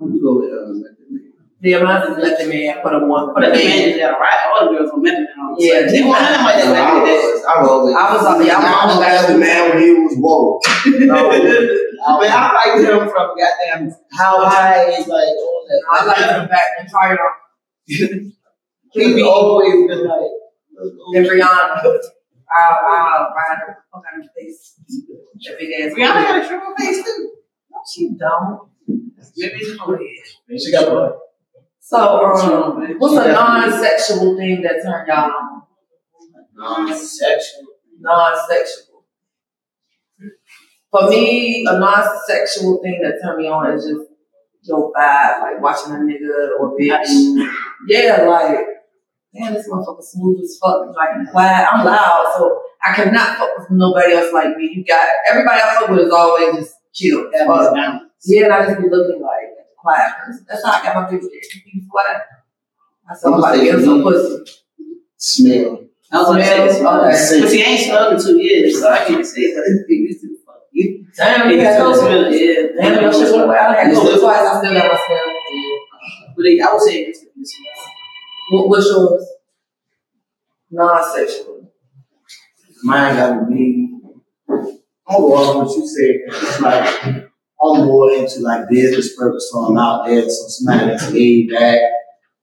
I'm 0.00 0.08
gonna 0.08 0.20
go 0.22 0.40
with 0.40 0.50
um, 0.52 0.80
Method 0.80 1.10
Man. 1.10 1.32
Yeah, 1.64 1.80
mine 1.82 2.12
is 2.12 2.18
let 2.20 2.36
the 2.38 2.46
man 2.46 2.82
put 2.84 2.92
a 2.92 3.00
one, 3.08 3.32
put 3.32 3.40
But 3.40 3.44
a 3.44 3.50
the 3.50 3.56
man 3.56 3.64
man. 3.64 3.88
is 3.88 3.96
that 3.96 4.20
right? 4.20 4.40
All 4.52 4.68
the 4.68 4.76
girls 4.76 4.90
from 4.92 5.00
Method 5.00 5.24
Man 5.24 5.40
on. 5.40 5.56
Yeah, 5.56 5.80
they 5.88 6.02
want 6.04 6.20
nothing 6.20 6.44
like 6.44 6.60
that. 6.60 6.76
I 6.76 6.92
Like 6.92 7.04
that. 7.08 7.24
was, 7.24 7.44
I 7.48 7.62
was, 7.64 7.94
I 7.96 8.04
was 8.12 8.24
on 8.28 8.38
the- 8.44 8.50
I 8.52 8.84
was 8.84 9.24
on 9.24 9.32
the 9.32 9.38
man 9.40 9.70
when 9.72 9.78
he 9.80 9.90
was 9.96 10.14
woke. 10.20 10.60
I 10.68 12.20
mean, 12.20 12.30
I 12.30 12.52
like 12.52 12.84
him 12.84 13.08
from 13.08 13.28
goddamn 13.32 13.96
how 14.12 14.44
high 14.44 14.90
is 14.92 15.08
like 15.08 15.32
all 15.40 15.64
that. 15.64 15.82
I 15.88 16.04
like 16.04 16.42
him 16.42 16.48
back 16.52 16.68
and 16.80 16.88
try 16.88 17.14
it 17.14 17.18
on. 17.18 17.32
He's 18.92 19.22
always 19.22 19.88
been 19.88 20.06
like. 20.06 20.30
And 21.16 21.24
Brianna, 21.24 21.80
I'll, 21.80 22.78
I'll 22.84 23.32
ride 23.32 23.58
her, 23.66 23.78
fuck 23.90 24.02
out 24.04 24.14
her 24.16 24.22
face. 24.36 24.74
That. 24.86 25.58
Rihanna 25.60 25.96
got 25.96 26.44
a 26.44 26.46
triple 26.46 26.74
face 26.78 27.02
too. 27.04 27.32
No, 27.70 27.78
she 27.90 28.10
don't. 28.18 28.68
Maybe 28.86 29.54
it's 29.60 29.80
her 29.80 29.96
head. 29.96 30.60
She 30.60 30.70
got 30.72 30.92
one. 30.92 31.12
So, 31.86 31.98
um, 31.98 32.94
what's 32.98 33.26
a 33.26 33.30
non-sexual 33.30 34.38
thing 34.38 34.62
that 34.62 34.82
turned 34.82 35.06
y'all 35.06 35.30
on? 35.30 35.62
Non-sexual. 36.54 37.64
Non-sexual. 38.00 39.04
For 40.90 41.10
me, 41.10 41.66
a 41.68 41.78
non-sexual 41.78 42.80
thing 42.82 43.02
that 43.02 43.20
turned 43.22 43.36
me 43.36 43.48
on 43.48 43.70
is 43.76 43.84
just 43.84 44.08
your 44.62 44.90
vibe, 44.96 45.42
like 45.42 45.60
watching 45.60 45.92
a 45.92 45.96
nigga 45.96 46.58
or 46.58 46.74
bitch. 46.78 47.46
Yeah, 47.86 48.22
like, 48.22 48.64
damn, 49.34 49.52
this 49.52 49.68
motherfucker 49.68 50.02
smooth 50.02 50.40
as 50.40 50.58
fuck, 50.58 50.86
like 50.96 51.30
quiet. 51.30 51.68
I'm 51.70 51.84
loud, 51.84 52.32
so 52.34 52.62
I 52.82 52.94
cannot 52.94 53.36
fuck 53.36 53.58
with 53.58 53.68
nobody 53.72 54.14
else 54.14 54.32
like 54.32 54.56
me. 54.56 54.72
You 54.74 54.84
got 54.86 55.06
everybody 55.28 55.60
I 55.60 55.74
fuck 55.74 55.90
with 55.90 56.06
is 56.06 56.10
always 56.10 56.56
just 56.56 56.76
chill. 56.94 57.28
Yeah, 58.26 58.44
and 58.46 58.54
I 58.54 58.64
just 58.64 58.80
be 58.80 58.88
looking 58.88 59.20
like 59.20 59.33
a. 59.84 60.44
That's 60.48 60.64
how 60.64 60.72
I 60.72 60.82
got 60.82 60.94
my 60.96 61.10
people 61.10 61.28
there. 61.28 61.40
Be 61.64 61.86
quiet. 61.90 62.22
I 63.10 63.14
saw 63.14 63.30
somebody 63.30 63.64
get 63.64 63.80
some 63.84 64.02
pussy. 64.02 64.52
Smell. 65.16 65.84
I 66.12 66.18
was 66.18 66.26
gonna 66.28 66.44
say, 66.44 66.78
Smell, 66.78 67.00
okay. 67.06 67.40
but 67.40 67.48
see, 67.50 67.62
ain't 67.62 67.80
smelled 67.80 68.12
in 68.14 68.22
two 68.24 68.38
years, 68.40 68.80
so 68.80 68.90
I 68.90 69.04
can't 69.04 69.26
say 69.26 69.52
that 69.54 69.84
it 69.88 69.92
used 69.92 70.20
to 70.20 70.36
fuck 70.46 70.60
you. 70.72 71.06
Damn, 71.16 71.50
It 71.50 71.56
you 71.56 71.62
got 71.62 71.76
to 71.78 71.82
those 71.84 71.98
smell, 71.98 72.32
yeah. 72.32 72.66
Damn, 72.76 73.02
your 73.02 73.12
shit 73.12 73.32
went 73.32 73.44
away. 73.44 73.56
I 73.56 73.74
had 73.74 73.88
to 73.88 73.94
go 73.94 74.20
twice. 74.20 74.46
I 74.46 74.58
still 74.60 74.74
got 74.74 74.92
my 74.92 75.00
smell. 75.06 76.34
But 76.36 76.44
I 76.46 76.72
would 76.72 76.82
say 76.82 76.94
it's 77.02 77.22
it's- 77.22 77.56
What, 78.50 78.68
what's 78.68 78.86
yours? 78.86 79.26
Non-sexual. 80.70 81.72
Mine 82.82 83.16
gotta 83.16 83.46
be. 83.46 83.90
I'm 85.06 85.16
going 85.20 85.58
with 85.58 85.66
what 85.68 85.76
you 85.76 85.86
said. 85.86 86.42
It's 86.42 86.60
like 86.60 87.23
I'm 87.64 87.86
more 87.86 88.12
into 88.12 88.40
like 88.40 88.68
business 88.68 89.16
purpose, 89.16 89.48
so 89.50 89.58
I'm 89.60 89.78
out 89.78 90.06
there. 90.06 90.22
So 90.22 90.48
somebody 90.48 90.90
that's 90.90 91.10
laid 91.10 91.50
back 91.50 91.80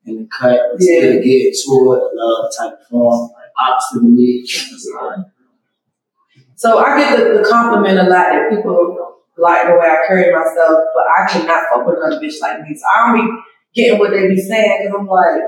the 0.06 0.28
cut, 0.38 0.60
still 0.80 1.14
Yeah. 1.14 1.20
get 1.20 1.54
to 1.54 1.94
it, 1.94 2.16
love 2.16 2.52
type 2.58 2.74
of 2.80 2.88
form, 2.88 3.30
like 3.34 3.52
opposite 3.60 3.98
of 3.98 4.04
me. 4.04 4.46
So 6.56 6.78
I 6.80 6.98
get 6.98 7.18
the, 7.18 7.40
the 7.40 7.50
compliment 7.50 8.00
a 8.00 8.04
lot 8.04 8.30
that 8.32 8.50
people 8.50 8.98
like 9.38 9.68
the 9.68 9.74
way 9.74 9.88
I 9.88 10.08
carry 10.08 10.34
myself, 10.34 10.86
but 10.94 11.04
I 11.18 11.28
cannot 11.32 11.64
fuck 11.74 11.86
with 11.88 11.98
another 11.98 12.20
bitch 12.22 12.40
like 12.42 12.62
me. 12.62 12.76
So 12.76 12.86
I 12.94 13.08
don't 13.08 13.26
be 13.26 13.42
getting 13.74 14.00
what 14.00 14.12
they 14.12 14.28
be 14.28 14.40
saying 14.40 14.84
because 14.84 15.00
I'm 15.00 15.08
like, 15.08 15.42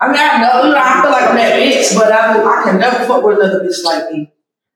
I 0.00 0.08
mean, 0.08 0.16
I 0.18 0.42
know, 0.42 0.64
you 0.68 0.74
know, 0.74 0.80
I 0.82 1.02
feel 1.02 1.10
like 1.10 1.30
I'm 1.30 1.36
that 1.36 1.58
bitch, 1.58 1.94
but 1.96 2.12
I, 2.12 2.42
I 2.42 2.64
can 2.64 2.78
never 2.78 3.04
fuck 3.06 3.24
with 3.24 3.38
another 3.38 3.64
bitch 3.64 3.82
like 3.84 4.10
me. 4.12 4.32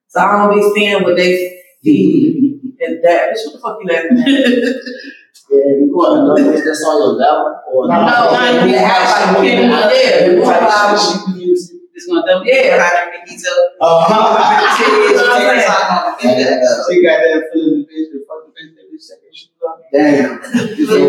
So 0.09 0.21
I 0.21 0.33
don't 0.49 0.55
be 0.55 0.73
seeing 0.75 1.03
what 1.03 1.17
they 1.17 1.61
see 1.83 2.31
and 2.41 2.60
that. 3.11 3.35
Bitch, 3.35 3.43
what 3.47 3.53
the 3.55 3.61
fuck 3.61 3.75
you 3.83 3.87
laughing 3.91 4.19
at? 4.23 4.27
Yeah, 5.51 5.83
you 5.83 5.91
want 5.91 6.15
to 6.15 6.23
know 6.31 6.39
if 6.55 6.63
that's 6.63 6.83
on 6.87 6.95
your 7.03 7.19
level 7.19 7.59
or 7.67 7.91
No, 7.91 8.07
not? 8.07 8.31
no, 8.31 8.67
you 8.71 8.79
act 8.79 9.03
like 9.03 9.43
you 9.43 9.51
can 9.51 9.67
do 9.67 9.75
it. 9.99 10.39
What 10.39 10.55
type 10.55 10.63
Yeah, 10.63 10.95
of 10.95 11.01
shit 11.03 11.11
she 11.11 11.33
be 11.35 11.43
using? 11.51 11.81
it's 11.91 12.07
gonna 12.07 12.23
double. 12.23 12.47
Yeah. 12.47 12.79
Behind 12.79 13.11
her 13.11 13.27
detail. 13.27 13.59
Uh-huh. 13.83 14.71
She 16.87 17.03
got 17.03 17.19
that 17.19 17.51
feeling 17.51 17.83
the 17.83 17.91
bitch, 17.91 18.15
the 18.15 18.23
fuck 18.31 18.47
the 18.47 18.55
bitch, 18.55 18.79
that 18.79 18.87
bitch 18.89 19.03
second 19.03 19.35
shit 19.35 19.51
up. 19.67 19.83
Damn. 19.91 20.39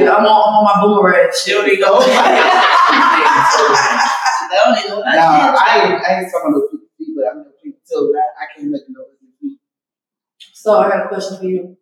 Yeah, 0.02 0.18
I'm 0.18 0.26
on, 0.26 0.42
I'm 0.42 0.58
on 0.58 0.66
my 0.66 0.74
boomerang 0.82 1.30
She 1.38 1.52
shit. 1.54 1.62
don't 1.62 1.70
don't 4.52 4.78
even 4.78 4.90
know 4.90 5.00
Nah, 5.00 5.54
I 5.54 5.86
ain't, 5.86 6.02
I 6.02 6.20
ain't 6.22 6.28
talking 6.32 6.50
about 6.50 6.52
no 6.52 6.68
people 6.68 6.90
feet, 6.98 7.14
but 7.16 7.24
I 7.30 7.34
mean, 7.38 7.46
people 7.64 7.80
tell 7.88 8.04
that 8.12 8.30
I 8.42 8.44
can't 8.54 8.68
make 8.70 8.82
no 8.90 9.06
feet. 9.40 9.58
So 10.54 10.80
I 10.80 10.90
got 10.90 11.06
a 11.06 11.08
question 11.08 11.38
for 11.38 11.46
you. 11.46 11.78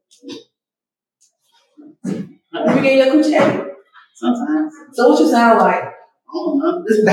Me 2.09 2.81
get 2.81 2.97
your 2.97 3.07
coochie 3.13 3.39
ate. 3.39 3.73
Sometimes. 4.15 4.73
So 4.93 5.09
what 5.09 5.19
you 5.19 5.29
sound 5.29 5.59
like? 5.59 5.83
I 5.83 6.31
don't 6.33 6.59
know. 6.59 6.85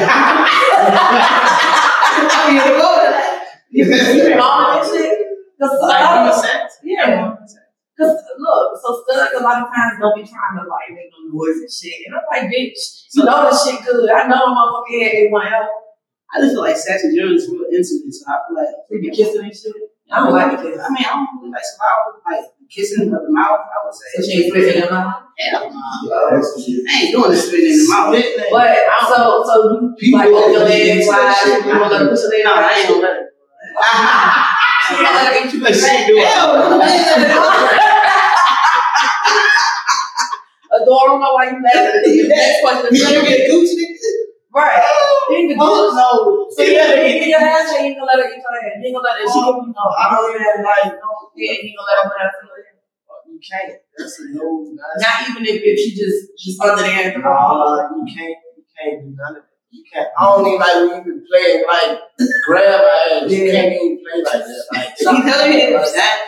I 2.26 2.50
mean, 2.50 2.56
you 2.56 2.62
that. 2.78 3.46
You 3.70 3.84
been 3.84 4.38
on 4.40 4.78
and 4.78 4.86
shit? 4.86 5.18
Cause 5.60 5.78
Like, 5.80 6.34
of, 6.34 6.44
yeah. 6.84 7.34
Cause 7.96 8.12
look, 8.38 8.76
so 8.76 9.02
studs 9.08 9.32
a 9.40 9.42
lot 9.42 9.62
of 9.62 9.68
times 9.72 9.96
don't 10.00 10.16
be 10.16 10.20
trying 10.20 10.60
to 10.60 10.68
like 10.68 10.92
make 10.92 11.08
no 11.08 11.32
noise 11.32 11.64
and 11.64 11.72
shit. 11.72 12.04
And 12.06 12.14
I'm 12.14 12.28
like, 12.28 12.52
bitch, 12.52 13.08
you 13.14 13.24
know 13.24 13.48
this 13.48 13.64
shit 13.64 13.80
good. 13.86 14.10
I 14.10 14.28
know 14.28 14.36
I'm 14.36 14.52
motherfucking 14.52 15.00
head 15.00 15.12
everyone 15.16 15.48
else. 15.48 15.72
I 16.34 16.40
just 16.40 16.52
feel 16.52 16.60
like 16.60 16.76
sex 16.76 17.04
in 17.04 17.16
general 17.16 17.36
is 17.36 17.48
real 17.48 17.64
intimate, 17.72 18.12
so 18.12 18.24
I 18.28 18.36
feel 18.44 18.56
like 18.58 18.74
They 18.90 18.98
be 19.00 19.10
kissing 19.16 19.44
and 19.44 19.56
shit. 19.56 19.72
I 20.12 20.20
don't 20.20 20.32
like 20.32 20.52
it. 20.60 20.76
I 20.76 20.88
mean, 20.92 21.04
I 21.06 21.16
don't 21.16 21.40
really 21.40 21.50
like 21.50 21.64
slow, 21.64 22.20
like 22.28 22.44
kissing 22.70 23.12
of 23.12 23.22
the 23.22 23.30
mouth. 23.32 23.60
I 23.66 23.76
would 23.84 23.94
say. 23.94 24.08
So 24.14 24.22
she 24.22 24.32
ain't 24.44 24.50
spitting 24.52 24.74
in 24.74 24.78
your 24.84 24.90
mouth. 24.90 25.22
Hell 25.38 25.70
no. 25.70 25.76
I 25.78 26.40
ain't 27.02 27.12
doing 27.12 27.30
the 27.30 27.36
spitting 27.36 27.72
in 27.72 27.78
the 27.78 27.88
mouth. 27.88 28.12
But 28.50 28.76
so 29.08 29.44
so 29.44 29.54
you 29.72 29.94
People 29.98 30.18
like 30.18 30.28
open 30.28 30.52
your 30.52 30.60
that 30.60 30.68
legs 30.70 30.88
into 30.88 31.06
that 31.12 31.16
wide, 31.16 31.36
shit, 31.36 31.66
you 31.66 31.72
gonna 31.72 31.88
let 31.88 32.00
her 32.02 32.08
push 32.08 32.22
her 32.22 32.28
legs 32.28 32.44
No, 32.44 32.52
I 32.52 32.60
wide. 32.60 32.76
ain't 32.76 32.88
gonna 32.88 33.02
let 33.02 33.16
it. 33.16 33.26
She 34.86 34.94
gonna 34.94 35.10
let 35.16 35.26
her 35.26 35.34
eat 35.46 35.52
you 35.54 35.60
But 35.62 35.74
she 35.74 35.80
do 36.06 36.14
it. 36.18 36.26
Hell 36.26 36.48
no. 36.54 36.76
Adore, 40.76 40.98
I 40.98 41.06
don't 41.06 41.20
know 41.20 41.32
why 41.32 41.44
you 41.46 41.62
laughing. 41.62 42.02
The 42.04 42.28
next 42.28 42.60
question 42.62 42.94
is 42.94 43.00
You 43.00 43.22
get 43.22 43.50
Gucci 43.50 43.74
nigga? 43.78 44.10
Right. 44.54 44.82
You 45.26 45.36
ain't 45.36 45.48
the 45.50 45.56
Oh 45.58 45.90
no. 45.90 46.46
So 46.54 46.62
you 46.62 46.78
gonna 46.78 47.02
eat 47.02 47.26
your 47.26 47.40
ass 47.42 47.74
and 47.74 47.86
you 47.86 47.94
gonna 47.94 48.06
let 48.06 48.22
her 48.22 48.30
eat 48.30 48.42
your 48.42 48.54
ass. 48.62 48.78
You 48.78 48.86
ain't 48.86 48.94
gonna 48.94 49.06
let 49.06 49.18
her, 49.18 49.26
she 49.26 49.40
gonna, 49.42 49.66
no, 49.66 49.84
I 49.98 50.04
don't 50.14 50.30
even 50.30 50.62
like, 50.62 50.94
no, 51.02 51.10
yeah, 51.34 51.58
you 51.62 51.74
gonna 51.74 51.86
let 51.86 51.98
her 52.00 52.10
put 52.10 52.20
her 52.20 52.30
ass 52.30 52.46
you 53.36 53.40
can't. 53.42 53.78
That's 53.96 54.20
a 54.20 54.24
no. 54.32 54.72
Not 54.72 55.28
even 55.28 55.44
if, 55.44 55.60
if 55.62 55.78
she 55.78 55.90
just, 55.92 56.32
just 56.38 56.60
under 56.62 56.82
there 56.82 57.08
at 57.08 57.14
the 57.14 57.20
ball. 57.20 57.76
Nah, 57.76 57.96
you 57.96 58.04
can't, 58.08 58.36
you 58.56 58.64
can't 58.72 59.02
do 59.02 59.14
none 59.16 59.36
of 59.36 59.42
that. 59.42 59.52
You 59.70 59.84
can't. 59.92 60.08
I 60.18 60.24
don't 60.24 60.46
even 60.46 60.60
like 60.60 60.74
when 60.74 60.88
you 60.88 61.04
been 61.04 61.24
playing 61.28 61.64
like 61.66 62.00
grab 62.46 62.80
my 62.80 63.20
ass. 63.20 63.30
You 63.30 63.50
can't 63.52 63.72
even 63.72 63.98
play 64.00 64.22
like 64.24 64.44
that. 64.46 64.64
Like, 64.72 64.96
He 64.96 65.04
telling 65.04 65.52
it 65.52 65.72
was 65.74 65.92
that. 65.92 66.18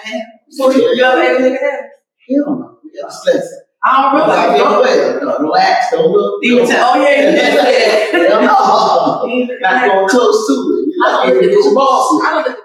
So 0.50 0.70
you 0.70 0.94
you 0.94 1.04
ever 1.04 1.22
had 1.22 1.36
a 1.36 1.38
nigga 1.38 1.56
ass? 1.56 1.84
Hell 2.28 2.58
no. 2.58 2.78
To 2.82 3.32
listen. 3.32 3.67
I 3.84 3.86
don't 3.94 4.12
remember. 4.12 4.34
Like, 4.34 4.48
Like, 4.48 4.58
don't 4.58 4.82
play. 4.82 5.42
Relax. 5.44 5.90
Don't 5.92 6.10
look. 6.10 6.42
Demon 6.42 6.66
don't- 6.68 6.82
oh 6.82 7.02
yeah, 7.02 7.30
you 7.30 7.36
just 7.36 7.52
said. 7.62 8.28
Hell 8.28 8.42
no. 8.42 9.56
Not 9.60 9.86
going 9.86 10.08
close 10.08 10.46
to 10.48 10.52
it. 10.52 10.88
You 10.90 11.04
I 11.04 11.10
don't 11.12 11.28
even 11.30 11.40
think 11.40 11.52
get 11.54 11.64
your 11.64 11.74
balls. 11.74 12.22
I 12.24 12.30
don't 12.30 12.44
think 12.44 12.58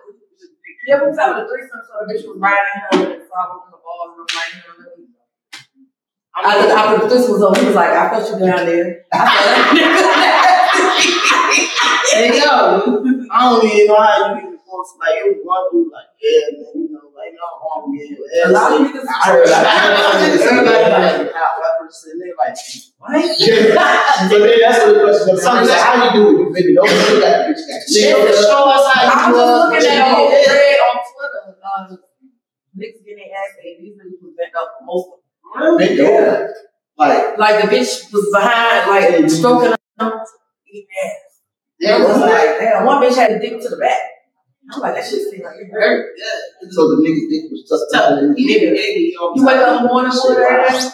yeah, 0.87 0.99
we 1.01 1.07
was 1.07 1.17
having 1.17 1.43
a 1.43 1.47
threesome, 1.47 1.79
so 1.87 1.93
the 2.01 2.13
bitch 2.13 2.27
was 2.27 2.37
riding 2.39 2.81
him 2.91 3.13
and 3.13 3.21
so 3.23 3.31
I 3.31 3.45
was 3.47 3.61
on 3.63 3.71
the 3.71 3.77
balls 3.79 4.09
and 4.11 4.19
I'm 4.19 4.31
riding 4.35 4.59
him. 4.59 5.15
After, 6.35 6.73
after 6.73 6.97
the 7.03 7.09
threesome 7.09 7.31
was 7.33 7.41
over, 7.43 7.59
he 7.59 7.65
was 7.67 7.75
like, 7.75 7.91
I 7.91 8.09
felt 8.09 8.27
you 8.27 8.45
down 8.45 8.65
there. 8.65 9.05
I 9.13 10.49
Hey 10.93 12.37
yo, 12.37 13.01
I 13.31 13.49
don't 13.49 13.65
even 13.65 13.87
know 13.87 13.97
how 13.97 14.29
you 14.29 14.45
even 14.45 14.57
supposed 14.61 14.93
to 14.93 15.01
like. 15.01 15.17
It 15.17 15.25
was 15.33 15.41
one 15.41 15.65
dude 15.73 15.89
like, 15.89 16.05
yeah, 16.21 16.53
man, 16.53 16.73
you 16.77 16.89
know, 16.93 17.09
like 17.17 17.33
no 17.33 17.45
harm 17.57 17.89
me 17.89 18.05
in 18.05 18.13
your 18.13 18.21
felt 18.29 18.49
a 18.49 18.53
lot 18.53 18.69
of 18.77 18.85
niggas. 18.85 19.09
I 19.09 19.25
heard 19.25 19.49
like, 19.49 19.65
everybody 20.37 20.85
like, 20.93 21.33
how 21.33 21.57
that 21.57 21.73
person, 21.81 22.21
they 22.21 22.29
like, 22.37 22.53
What? 23.01 23.25
so 23.25 24.37
then 24.37 24.53
that's 24.61 24.85
the 24.85 24.93
question 25.01 25.33
is. 25.33 25.41
Sometimes 25.41 25.73
how 25.73 25.97
you 25.97 26.09
do 26.13 26.21
it, 26.29 26.37
you 26.37 26.45
really 26.53 26.73
don't 26.77 26.93
do 26.93 27.17
that. 27.25 27.49
Bitch 27.49 27.65
got 27.65 27.81
Yeah, 27.89 28.29
show 28.37 28.69
us 28.69 28.85
how 28.93 29.01
you 29.01 29.09
do 29.09 29.17
it. 29.17 29.17
I 29.17 29.25
you 29.25 29.33
was 29.33 29.41
just 29.41 29.73
looking 29.73 29.97
at 29.97 29.97
a 29.97 30.13
whole 30.13 30.29
Yeah. 30.29 30.45
thread 30.45 30.77
on 30.77 30.95
Twitter. 31.09 31.41
Uh, 31.57 31.89
niggas 32.77 33.01
getting 33.01 33.17
their 33.17 33.33
ass 33.33 33.57
ate. 33.65 33.81
These 33.81 33.97
niggas 33.97 34.21
was 34.21 34.33
bent 34.37 34.53
up 34.53 34.77
most 34.85 35.09
of 35.09 35.17
them. 35.17 35.77
Big 35.81 35.97
dog. 35.97 36.53
Like, 36.97 37.37
Like 37.41 37.57
the 37.65 37.67
bitch 37.73 38.13
was 38.13 38.29
behind, 38.29 38.85
like 38.93 39.29
stroking 39.29 39.73
them, 39.97 40.13
eating 40.73 40.87
ass. 41.05 41.11
yeah, 41.79 41.95
It 41.97 42.07
was 42.07 42.19
like, 42.19 42.31
like, 42.31 42.59
damn, 42.59 42.85
one 42.85 43.03
bitch 43.03 43.15
had 43.15 43.31
a 43.31 43.39
dick 43.39 43.61
to 43.61 43.69
the 43.69 43.77
back. 43.77 43.99
I'm 44.73 44.81
like, 44.81 44.95
that 44.95 45.03
shit 45.03 45.29
seems 45.29 45.43
like 45.43 45.55
it 45.59 45.69
hurt. 45.71 46.15
So 46.71 46.87
the 46.89 46.95
nigga 47.03 47.29
dick 47.29 47.51
was 47.51 47.61
just 47.67 47.91
So, 47.91 48.33
he 48.35 48.47
didn't 48.47 48.75
get 48.75 48.83
it. 48.83 49.13
You 49.13 49.45
wake 49.45 49.57
up 49.57 49.77
in 49.77 49.83
the 49.83 49.89
morning 49.89 50.11
wood 50.13 50.37
every 50.37 50.79
day? 50.79 50.89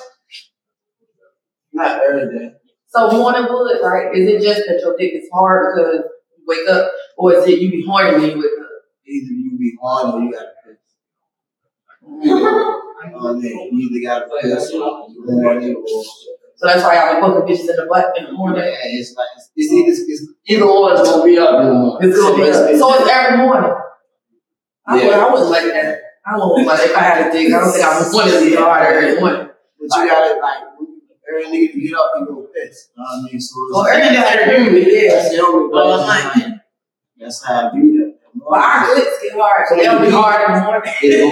Not 1.73 2.01
every 2.03 2.37
day. 2.37 2.53
So 2.87 3.11
morning 3.11 3.45
wood, 3.47 3.79
right? 3.83 4.15
Is 4.15 4.27
it 4.27 4.41
just 4.41 4.67
that 4.67 4.79
your 4.81 4.97
dick 4.97 5.13
is 5.13 5.29
hard 5.31 5.75
because 5.75 6.03
you 6.35 6.43
wake 6.47 6.67
up, 6.67 6.91
or 7.17 7.33
is 7.35 7.45
it 7.47 7.59
you 7.59 7.69
be 7.69 7.85
horny 7.85 8.13
when 8.13 8.29
you 8.31 8.37
wake 8.37 8.59
up? 8.59 8.69
Either 9.07 9.31
you 9.33 9.57
be 9.59 9.77
on 9.81 10.13
or 10.13 10.23
you 10.25 10.31
gotta 10.33 10.49
piss. 10.65 10.77
Oh, 13.11 13.33
man, 13.33 13.43
you 13.43 13.89
either 13.89 14.05
gotta 14.05 14.41
piss 14.41 14.73
or 14.73 15.07
you 15.09 15.23
horny 15.25 15.73
or. 15.73 16.03
So 16.59 16.67
that's 16.67 16.83
why 16.83 16.95
y'all 16.99 17.15
be 17.15 17.21
fucking 17.23 17.47
bitches 17.47 17.69
in 17.71 17.75
the 17.79 17.87
butt 17.89 18.11
in 18.19 18.25
the 18.25 18.31
morning. 18.33 18.63
Yeah, 18.67 18.75
it's 18.83 19.15
like 19.15 19.29
it's, 19.37 19.47
it's 19.55 19.99
it's, 20.03 20.27
either 20.45 20.65
or 20.65 20.91
it's 20.91 21.03
gonna 21.07 21.23
be 21.23 21.39
up 21.39 21.55
in 21.61 21.67
the 21.67 21.73
morning. 21.73 22.09
It's 22.09 22.19
gonna 22.19 22.35
be 22.35 22.41
it's- 22.51 22.79
so 22.79 22.93
it's 22.99 23.07
every 23.09 23.37
morning. 23.37 23.71
I, 24.85 24.99
Yeah. 24.99 25.05
would, 25.07 25.15
I 25.15 25.17
wouldn't 25.31 25.49
like 25.51 25.63
that. 25.71 26.01
I 26.27 26.35
wouldn't 26.35 26.67
like 26.67 26.81
if 26.83 26.93
I 26.97 26.99
had 26.99 27.27
a 27.27 27.31
dick. 27.31 27.47
I 27.53 27.59
don't 27.63 27.71
think 27.71 27.85
I 27.85 27.87
would 28.03 28.11
want 28.13 28.29
to 28.29 28.41
be 28.43 28.55
hard 28.55 28.83
every 28.93 29.15
morning. 29.21 29.47
But 29.79 29.87
you 29.87 30.03
gotta 30.11 30.35
like 30.41 30.63
every 31.31 31.45
nigga 31.47 31.71
to 31.71 31.79
get 31.79 31.95
up, 31.95 32.11
you 32.19 32.25
go 32.27 32.43
piss. 32.51 32.91
You 32.91 32.99
know 32.99 33.07
what 33.07 33.07
I 33.07 33.23
mean? 33.31 33.39
So 33.39 33.55
it's, 33.55 33.71
Well, 33.71 33.87
every 33.87 34.03
nigga 34.03 34.19
had 34.19 34.43
a 34.43 34.45
human, 34.59 34.83
yeah. 34.83 35.15
that's 35.15 35.31
the 35.31 35.39
only 35.39 35.63
way. 35.63 35.71
Well, 35.71 36.03
like- 36.07 36.35
like, 36.35 36.59
That's 37.19 37.39
how 37.45 37.69
I 37.71 37.73
do 37.73 37.79
that. 38.03 38.19
But 38.35 38.59
our 38.59 38.83
clits 38.85 39.15
get 39.23 39.31
hard. 39.39 39.63
So 39.69 39.75
they'll 39.75 39.99
be 40.03 40.09
hard 40.11 40.43
in 40.43 40.51
the 40.59 40.63
morning. 40.67 40.91
It 41.01 41.31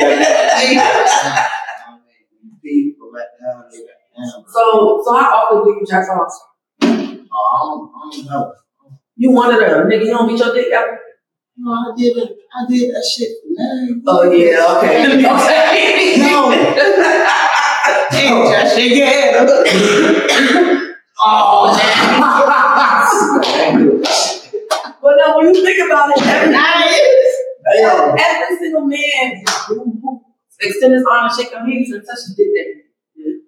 go 2.99 3.11
back 3.11 3.27
down. 3.43 3.67
Feet 3.71 3.77
go 3.83 3.96
back 4.17 4.29
down, 4.29 4.43
they 4.43 4.43
back 4.43 4.43
down. 4.43 4.43
So, 4.47 5.01
so 5.05 5.13
how 5.13 5.29
often 5.29 5.63
do 5.63 5.69
you 5.79 5.85
jack 5.85 6.09
off? 6.09 6.31
Oh, 6.81 7.45
I 7.53 7.59
don't, 7.61 7.91
I 7.95 8.15
don't 8.15 8.25
know. 8.25 8.53
You 9.15 9.31
one 9.31 9.53
of 9.53 9.59
them, 9.59 9.87
nigga. 9.87 10.05
You 10.05 10.11
don't 10.11 10.27
beat 10.27 10.39
your 10.39 10.53
dick 10.53 10.71
ever. 10.71 10.99
No, 11.57 11.71
I 11.71 11.91
did 11.97 12.17
it. 12.17 12.37
I 12.53 12.65
did 12.69 12.93
that 12.93 13.03
shit. 13.03 13.31
Oh 14.05 14.31
yeah, 14.31 14.77
okay. 14.77 15.07
okay. 15.17 16.17
No. 16.27 16.51
That 18.51 18.73
shit, 18.75 18.97
yeah. 18.97 19.45
oh. 21.23 21.73
but 25.01 25.15
no, 25.17 25.37
when 25.37 25.45
you 25.53 25.63
think 25.63 25.79
about 25.89 26.09
it, 26.09 26.21
every 26.25 26.53
every 28.19 28.57
single 28.57 28.85
man 28.85 29.43
who, 29.67 29.75
who 30.01 30.21
extend 30.61 30.93
his 30.93 31.03
arm 31.09 31.25
and 31.25 31.33
shake 31.35 31.51
your 31.51 31.61
hands 31.61 31.91
and 31.91 32.03
touch 32.05 32.15
his 32.15 32.35
dick, 32.35 32.86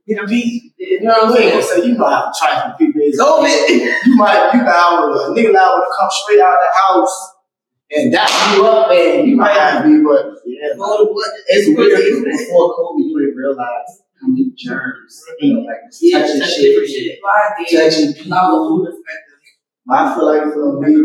that 0.10 0.16
you 0.16 0.16
know, 0.16 0.28
be, 0.28 0.74
you 0.78 1.02
know 1.02 1.12
what 1.12 1.30
I'm 1.30 1.36
saying? 1.36 1.62
So 1.62 1.84
you 1.84 1.98
know 1.98 2.08
how 2.08 2.26
to 2.26 2.34
try 2.38 2.68
to 2.68 2.76
people 2.78 3.02
is. 3.02 3.18
Go 3.18 3.46
it. 3.46 4.06
You 4.06 4.16
might, 4.16 4.52
you 4.54 4.60
to, 4.60 5.20
a 5.20 5.36
nigga 5.36 5.54
liable 5.54 5.86
to 5.86 5.92
come 6.00 6.10
straight 6.10 6.40
out 6.40 6.58
the 6.58 6.72
house 6.82 7.34
and 7.92 8.12
dap 8.12 8.30
you 8.56 8.66
up 8.66 8.92
and 8.92 9.28
you 9.28 9.36
might 9.36 9.56
not 9.56 9.84
be, 9.84 10.02
but 10.04 10.42
yeah. 10.46 10.74
To. 10.74 11.24
It's 11.48 11.68
It's 11.68 11.78
weird. 11.78 12.26
Before 12.26 12.76
COVID, 12.76 13.00
you 13.00 13.20
didn't 13.20 13.36
realize 13.38 14.02
how 14.20 14.28
many 14.28 14.52
germs, 14.58 15.24
you 15.40 15.54
know, 15.54 15.62
like 15.62 15.78
Yeah, 16.02 16.20
touching 16.20 16.42
shit, 16.42 16.90
shit. 16.90 17.20
So 17.22 17.28
I 17.28 17.64
did. 17.64 17.92
touching 17.92 18.34
I 18.34 18.50
was 18.50 18.66
a 18.66 18.70
food 18.70 18.88
inspector. 18.90 19.36
But 19.86 19.98
I 19.98 20.16
feel 20.16 20.26
like 20.26 20.44
for 20.54 20.80
me, 20.82 21.02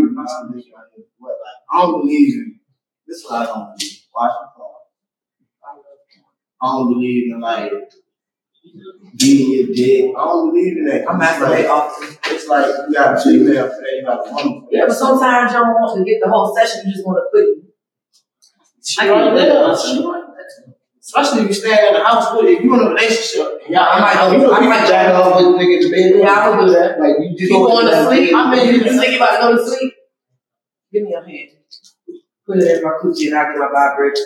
what 1.18 1.30
like 1.30 1.60
I 1.72 1.82
don't 1.82 2.00
believe 2.02 2.34
in 2.34 2.60
this 3.06 3.18
is 3.18 3.24
what 3.24 3.42
I 3.42 3.46
don't 3.46 3.76
believe. 3.76 4.00
Watch 4.14 4.32
phone. 4.56 4.70
I 6.62 6.66
don't 6.66 6.92
believe 6.92 7.34
in 7.34 7.40
like 7.40 7.72
beating 9.16 9.50
your 9.52 9.66
dick. 9.74 10.14
I 10.16 10.24
don't 10.24 10.50
believe 10.50 10.76
in 10.78 10.84
that. 10.86 11.08
I'm 11.08 11.20
It's 11.20 11.30
masturbate 11.32 11.50
like, 11.50 11.68
often. 11.68 12.16
it's 12.26 12.46
like 12.48 12.66
you 12.88 12.94
got 12.94 13.16
a 13.16 13.20
female 13.20 13.68
for 13.68 13.80
that, 13.80 13.92
you 13.96 14.04
got 14.04 14.26
a 14.26 14.30
woman 14.30 14.60
for 14.60 14.60
that. 14.60 14.68
Yeah, 14.72 14.84
but 14.88 14.94
sometimes 14.94 15.52
you 15.52 15.58
don't 15.58 15.68
want 15.74 15.98
to 15.98 16.04
get 16.04 16.20
the 16.22 16.30
whole 16.30 16.54
session. 16.56 16.82
You 16.86 16.92
just 16.92 17.06
want 17.06 17.18
to 17.18 17.26
quit. 17.30 17.48
She 18.84 19.08
already 19.08 19.36
there. 19.36 19.76
She 19.76 20.02
already. 20.02 20.22
Especially 21.00 21.42
if 21.42 21.48
you 21.48 21.54
stay 21.54 21.88
in 21.88 21.94
the 21.94 22.02
house 22.02 22.32
with 22.34 22.46
it. 22.46 22.58
If 22.58 22.64
you 22.64 22.74
in 22.74 22.80
a 22.80 22.88
relationship, 22.88 23.60
yeah, 23.68 23.84
I 23.84 24.00
might- 24.00 24.32
you 24.32 24.38
know, 24.42 24.50
I 24.52 24.60
you 24.62 24.68
might- 24.70 24.78
can 24.78 24.88
jack 24.88 25.14
off 25.14 25.36
with 25.36 25.44
the 25.44 25.58
nigga 25.58 25.76
in 25.76 25.82
the 25.82 25.90
bed. 25.90 26.20
Yeah, 26.20 26.32
I 26.32 26.48
would 26.48 26.66
do 26.66 26.72
that. 26.72 26.98
Like 26.98 27.14
you 27.20 27.36
just 27.36 27.50
You 27.52 27.58
going 27.58 27.86
to 27.86 28.04
sleep? 28.06 28.34
I 28.34 28.50
mean, 28.50 28.74
you 28.74 28.80
think 28.84 29.10
you 29.12 29.16
about 29.16 29.36
to 29.36 29.42
go 29.42 29.56
to 29.64 29.66
sleep? 29.70 29.92
Give 30.92 31.02
me 31.02 31.10
your 31.10 31.22
hand. 31.22 31.50
Put 32.46 32.58
it 32.58 32.78
in 32.78 32.82
my 32.82 32.90
coochie 33.02 33.26
and 33.28 33.36
I 33.36 33.52
get 33.52 33.58
my 33.58 33.68
vibrator. 33.72 34.20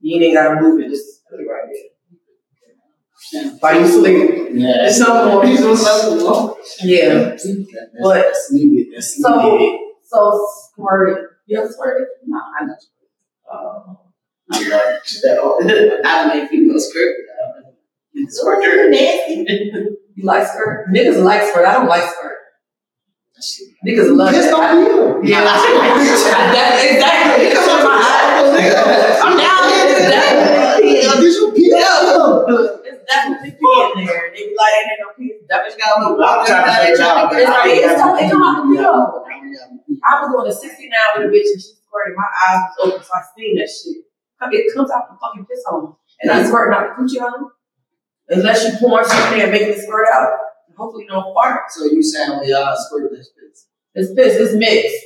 You 0.00 0.22
ain't 0.22 0.34
gotta 0.34 0.60
move 0.60 0.80
it. 0.80 0.88
Just 0.90 1.24
put 1.28 1.40
it 1.40 1.44
right 1.44 1.68
there. 1.70 1.90
While 3.60 3.80
you 3.80 3.86
sleep. 3.86 4.48
Yeah, 4.52 4.86
It's 4.86 5.00
no 5.00 5.28
more. 5.28 5.46
He's 5.46 5.62
on 5.64 5.76
something 5.76 6.26
wrong. 6.26 6.54
Yeah. 6.82 7.36
But- 8.02 8.14
that's 8.14 8.52
needed. 8.52 8.94
That's 8.94 9.20
So, 9.20 9.28
needed. 9.58 9.80
so 10.04 10.46
squirting. 10.72 11.26
You 11.46 11.58
ever 11.60 11.70
squirted? 11.72 12.06
No, 12.26 12.38
oh, 12.38 12.52
I 12.60 12.64
know. 12.66 12.74
Oh. 13.52 14.00
I 14.52 14.58
love 14.68 14.78
that. 15.22 16.00
I 16.04 16.34
made 16.34 16.50
people 16.50 16.78
script. 16.78 17.18
Squirter. 18.28 18.90
You 18.92 19.96
like 20.22 20.46
skirt? 20.46 20.86
Niggas 20.92 21.22
like 21.24 21.42
skirt. 21.42 21.66
I 21.66 21.72
don't 21.72 21.88
like 21.88 22.04
skirt. 22.08 22.30
Niggas 23.86 24.16
love 24.16 24.32
Just 24.32 24.48
it. 24.48 24.50
don't 24.52 24.86
feel. 24.86 25.04
Yeah, 25.24 25.40
that, 25.42 26.84
exactly. 26.84 27.46
It's 27.46 27.58
in 27.58 27.84
my 27.84 27.96
eyes. 27.96 29.20
I'm 29.24 29.36
down 29.38 29.62
It's 29.64 29.98
here. 30.00 30.10
definitely 30.10 30.92
pee. 31.56 31.70
This 31.70 32.83
will 33.04 33.36
pee 33.36 33.52
out. 33.52 33.52
It's 33.52 33.52
definitely 33.52 33.52
pee 33.60 33.74
in 33.74 34.06
there. 34.06 34.32
They 34.32 34.42
be 34.48 34.54
like, 34.56 34.72
ain't 34.80 35.00
no 35.00 35.08
pee. 35.16 35.34
That 35.48 35.60
bitch 35.64 35.76
got 35.78 35.88
a 35.88 36.00
little 36.00 36.18
water. 36.18 36.48
trying 36.48 36.64
to 36.64 37.34
figure 37.34 37.44
it. 37.44 37.44
It's 37.44 37.50
like, 37.50 37.70
it's 37.70 38.00
come, 38.00 38.18
it 38.18 38.30
come 38.30 38.42
out 38.42 38.64
the. 38.64 39.34
I 40.04 40.20
was 40.20 40.28
going 40.32 40.46
to 40.48 40.54
69 40.54 40.90
with 41.16 41.28
a 41.28 41.30
bitch 41.32 41.50
and 41.52 41.60
she 41.60 41.72
squirted. 41.80 42.16
My 42.16 42.28
eyes 42.48 42.60
was 42.64 42.92
open, 42.92 43.02
so 43.04 43.12
I 43.14 43.22
seen 43.36 43.56
that 43.56 43.68
shit. 43.68 44.04
It 44.52 44.74
comes 44.74 44.90
out 44.90 45.08
the 45.08 45.16
fucking 45.16 45.46
piss 45.46 45.64
hole. 45.66 45.98
And 46.20 46.30
I 46.30 46.44
squirting 46.44 46.76
out 46.76 46.96
the 46.96 47.02
coochie 47.02 47.20
hole. 47.20 47.50
Unless 48.28 48.64
you 48.64 48.78
pour 48.78 49.04
something 49.04 49.40
and 49.40 49.50
make 49.50 49.62
it 49.62 49.80
squirt 49.80 50.08
out. 50.12 50.32
Hopefully 50.76 51.04
you 51.04 51.10
don't 51.10 51.32
fart. 51.32 51.70
So 51.70 51.84
you 51.84 52.02
saying 52.02 52.40
we 52.40 52.52
all 52.52 52.76
squirt 52.76 53.10
this 53.12 53.30
piss? 53.30 53.66
It's 53.94 54.12
piss, 54.14 54.36
it's 54.36 54.54
mixed. 54.54 54.96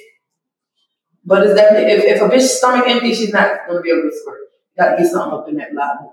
But 1.24 1.44
it's 1.44 1.54
definitely, 1.54 1.92
if, 1.92 2.16
if 2.16 2.22
a 2.22 2.28
bitch's 2.28 2.56
stomach 2.56 2.88
empty, 2.88 3.14
she's 3.14 3.32
not 3.32 3.66
going 3.66 3.78
to 3.78 3.82
be 3.82 3.90
able 3.90 4.08
to 4.08 4.16
squirt. 4.16 4.40
You 4.78 4.84
gotta 4.84 4.96
get 4.96 5.10
something 5.10 5.38
up 5.38 5.48
in 5.48 5.56
that 5.56 5.74
bladder. 5.74 6.08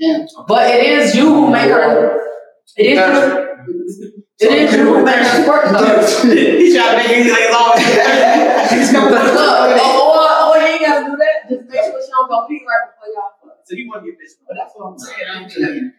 Yeah. 0.00 0.24
But 0.48 0.74
it 0.74 0.82
is 0.86 1.14
you 1.14 1.28
who 1.28 1.50
make 1.52 1.68
her, 1.68 2.16
it 2.76 2.86
is 2.86 2.96
you, 2.96 4.16
it 4.40 4.50
is 4.50 4.74
you 4.74 4.84
who 4.88 5.04
make 5.04 5.16
her 5.16 5.42
squirt 5.44 5.68
though. 5.68 6.00
He 6.32 6.72
tried 6.74 6.90
to 6.90 6.96
make 6.96 7.12
it 7.20 7.28
like 7.28 7.52
long. 7.52 7.76
She's 8.72 8.92
Look, 8.96 9.12
or, 9.12 9.20
or, 9.76 10.56
or 10.56 10.56
you 10.56 10.66
ain't 10.66 10.80
gotta 10.80 11.04
do 11.04 11.16
that. 11.20 11.48
Just 11.52 11.68
make 11.68 11.84
sure 11.84 12.00
she 12.00 12.10
don't 12.10 12.28
go 12.32 12.46
pee 12.48 12.64
right 12.64 12.88
before 12.88 13.12
y'all 13.12 13.30
fuck. 13.44 13.60
So 13.66 13.76
you 13.76 13.88
want 13.92 14.04
to 14.04 14.10
get 14.10 14.18
this, 14.18 14.36
but 14.48 14.56
that's 14.56 14.72
what 14.74 14.88
I'm 14.88 14.98
saying. 14.98 15.28
I'm 15.28 15.50
saying. 15.50 15.92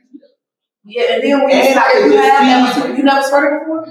Yeah, 0.84 1.14
and 1.14 1.24
then 1.24 1.40
when 1.46 1.50
you 1.50 1.62
And 1.62 1.74
start, 1.78 1.94
you 1.94 2.10
just 2.12 2.26
have, 2.42 2.86
pee. 2.90 2.98
you 2.98 3.04
never 3.04 3.22
squirted 3.22 3.60
before? 3.62 3.86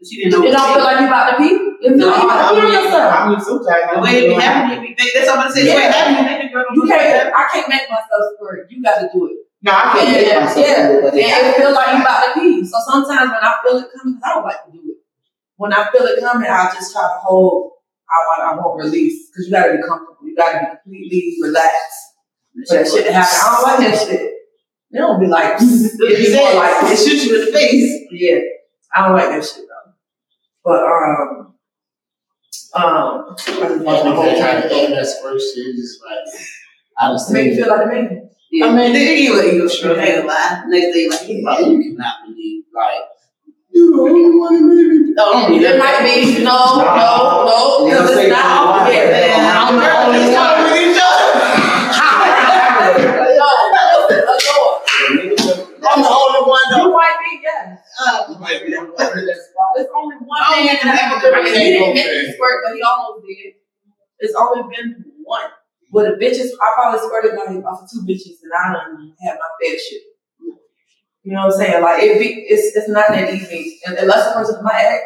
She 0.00 0.24
didn't 0.24 0.32
know. 0.32 0.46
You 0.46 0.52
don't 0.52 0.74
feel 0.74 0.84
like 0.84 1.00
you 1.00 1.06
about 1.06 1.30
to 1.30 1.36
pee? 1.36 1.52
You 1.80 1.90
feel 1.96 2.08
like 2.08 2.22
you 2.22 2.28
about 2.28 2.48
to 2.48 2.54
pee 2.54 2.64
on 2.64 2.72
yourself? 2.72 3.12
I 3.12 3.28
mean, 3.28 3.40
sometimes 3.40 3.84
the 3.92 4.00
way 4.00 4.12
it 4.16 4.28
be 4.28 4.34
happening, 4.40 4.96
that's 4.96 5.28
what 5.28 5.38
I'm 5.38 5.52
saying. 5.52 5.66
The 5.66 5.74
way 5.76 5.84
it 5.84 5.92
happening, 5.92 6.24
they 6.24 6.36
think 6.40 6.52
girl 6.52 6.64
don't 6.64 6.76
You 6.76 6.84
can't, 6.88 7.34
I 7.34 7.42
can't 7.52 7.68
make 7.68 7.86
myself 7.90 8.22
squirt. 8.36 8.70
You 8.70 8.82
gotta 8.82 9.08
do 9.12 9.26
it. 9.28 9.36
No, 9.60 9.72
I 9.76 9.84
can't 9.92 10.08
make 10.08 10.40
myself 10.40 10.56
yeah, 10.56 10.88
do 10.88 11.06
it, 11.06 11.14
and 11.20 11.42
it 11.44 11.56
feels 11.60 11.76
like 11.76 11.92
you 11.92 12.00
about 12.00 12.20
to 12.24 12.40
pee. 12.40 12.64
So 12.64 12.76
sometimes 12.88 13.28
when 13.28 13.44
I 13.44 13.52
feel 13.60 13.76
it 13.76 13.88
coming, 13.92 14.20
I 14.24 14.28
don't 14.32 14.44
like 14.44 14.64
to 14.64 14.72
do 14.72 14.80
it. 14.88 14.98
When 15.56 15.72
I 15.74 15.90
feel 15.92 16.08
it 16.08 16.20
coming, 16.20 16.48
I 16.48 16.72
just 16.72 16.92
try 16.92 17.02
to 17.04 17.20
hold. 17.20 17.72
I 18.08 18.16
want. 18.24 18.40
I 18.40 18.56
won't 18.56 18.80
release 18.80 19.28
because 19.28 19.46
you 19.46 19.52
gotta 19.52 19.76
be 19.76 19.84
comfortable. 19.84 20.24
You 20.24 20.34
gotta 20.34 20.58
be 20.64 20.66
completely 20.80 21.36
relaxed 21.44 22.00
for 22.66 22.76
that 22.80 22.88
shit 22.88 23.04
to 23.04 23.12
happen. 23.12 23.36
I 23.36 23.46
don't 23.52 23.62
like 23.68 23.92
that 23.92 24.08
shit. 24.08 24.32
It 24.90 24.98
don't 24.98 25.20
be 25.20 25.28
like. 25.28 25.60
It 25.60 26.16
be 26.16 26.34
more 26.34 26.54
like 26.56 26.90
it 26.90 26.96
shoots 26.96 27.26
you 27.26 27.38
in 27.38 27.44
the 27.44 27.52
face. 27.52 28.08
yeah. 28.10 28.40
I 28.94 29.06
don't 29.08 29.16
like 29.16 29.28
that 29.30 29.44
shit 29.44 29.64
though. 29.68 29.92
But 30.64 30.82
um, 30.84 31.54
um, 32.74 32.84
I 33.30 33.34
just 33.36 33.48
And 33.48 33.84
want 33.84 34.04
the 34.04 34.12
whole 34.14 34.24
time. 34.38 34.90
that 34.90 35.06
squirt 35.06 35.40
shit 35.40 35.66
is 35.66 36.00
like, 36.04 36.44
I 36.98 37.12
just 37.12 37.30
Make 37.30 37.46
you 37.46 37.56
feel 37.64 37.68
like 37.68 37.84
a 37.86 37.88
man. 37.88 38.30
Yeah. 38.50 38.66
I 38.66 38.68
mean, 38.74 38.92
they 38.92 39.26
ain't 39.26 39.34
let 39.34 39.52
you 39.54 39.60
go 39.60 39.68
straight. 39.68 39.98
I 39.98 40.04
ain't 40.18 40.26
lie. 40.26 40.64
Next 40.68 40.92
day, 40.94 41.08
like, 41.08 41.28
you 41.28 41.44
like, 41.44 41.60
you 41.66 41.82
cannot 41.82 42.14
believe, 42.26 42.64
like, 42.74 42.94
you 43.72 43.94
the 43.94 44.02
only 44.02 44.38
one 44.38 44.54
in 44.56 44.68
me. 45.06 45.14
Oh, 45.18 45.54
It 45.54 45.60
that. 45.62 45.78
might 45.78 46.02
be 46.02 46.42
no, 46.42 46.82
no, 46.82 47.46
no, 47.46 47.84
because 47.86 48.14
say 48.14 48.26
it's 48.26 48.32
not 48.32 48.44
you 48.44 48.50
off 48.50 48.76
want 48.76 48.86
the 48.90 48.94
it. 48.98 49.14
air. 49.14 49.38
I'm 49.38 49.76
the 49.78 49.90
only 50.02 50.18
one. 50.18 50.32
No, 50.32 50.42
listen. 55.30 55.66
I'm 55.82 56.02
the 56.02 56.08
only 56.08 56.19
one 56.19 56.19
You 56.70 56.76
though. 56.86 56.96
might 56.96 57.16
be, 57.24 57.40
yes. 57.42 57.78
Uh, 57.98 58.38
Might 58.38 58.62
be 58.64 58.70
the 58.72 58.80
one 58.80 58.94
that's 58.96 59.46
fine. 59.50 59.72
There's 59.76 59.88
only 59.94 60.16
one 60.22 60.40
Oh, 60.40 60.56
man 60.56 60.64
yeah, 60.66 60.78
that 60.84 61.20
that's 61.20 61.24
ever 61.26 61.36
what 61.36 61.44
did 61.44 61.56
it. 61.56 61.62
He 61.62 61.70
didn't 61.78 61.96
say. 61.96 62.04
make 62.06 62.28
me 62.28 62.34
squirt, 62.34 62.58
but 62.64 62.74
he 62.76 62.82
almost 62.82 63.26
did. 63.26 63.52
It's 64.20 64.34
only 64.38 64.62
been 64.74 65.04
one. 65.24 65.48
But 65.92 66.02
the 66.06 66.14
bitches, 66.24 66.50
I 66.62 66.66
probably 66.74 67.00
squirted 67.00 67.34
like 67.34 67.64
off 67.66 67.82
of 67.82 67.88
two 67.90 68.06
bitches, 68.06 68.38
and 68.46 68.52
I 68.54 68.72
don't 68.72 69.12
have 69.26 69.34
my 69.36 69.50
fair 69.60 69.74
shit. 69.78 70.02
You 71.22 71.34
know 71.34 71.46
what 71.46 71.54
I'm 71.54 71.60
saying? 71.60 71.82
Like 71.82 72.02
it 72.02 72.18
be, 72.18 72.28
it's 72.48 72.74
it's 72.76 72.88
not 72.88 73.08
that 73.08 73.32
easy. 73.34 73.78
And 73.86 73.98
unless 73.98 74.28
the 74.28 74.34
person 74.34 74.62
my 74.64 74.72
ex 74.74 75.04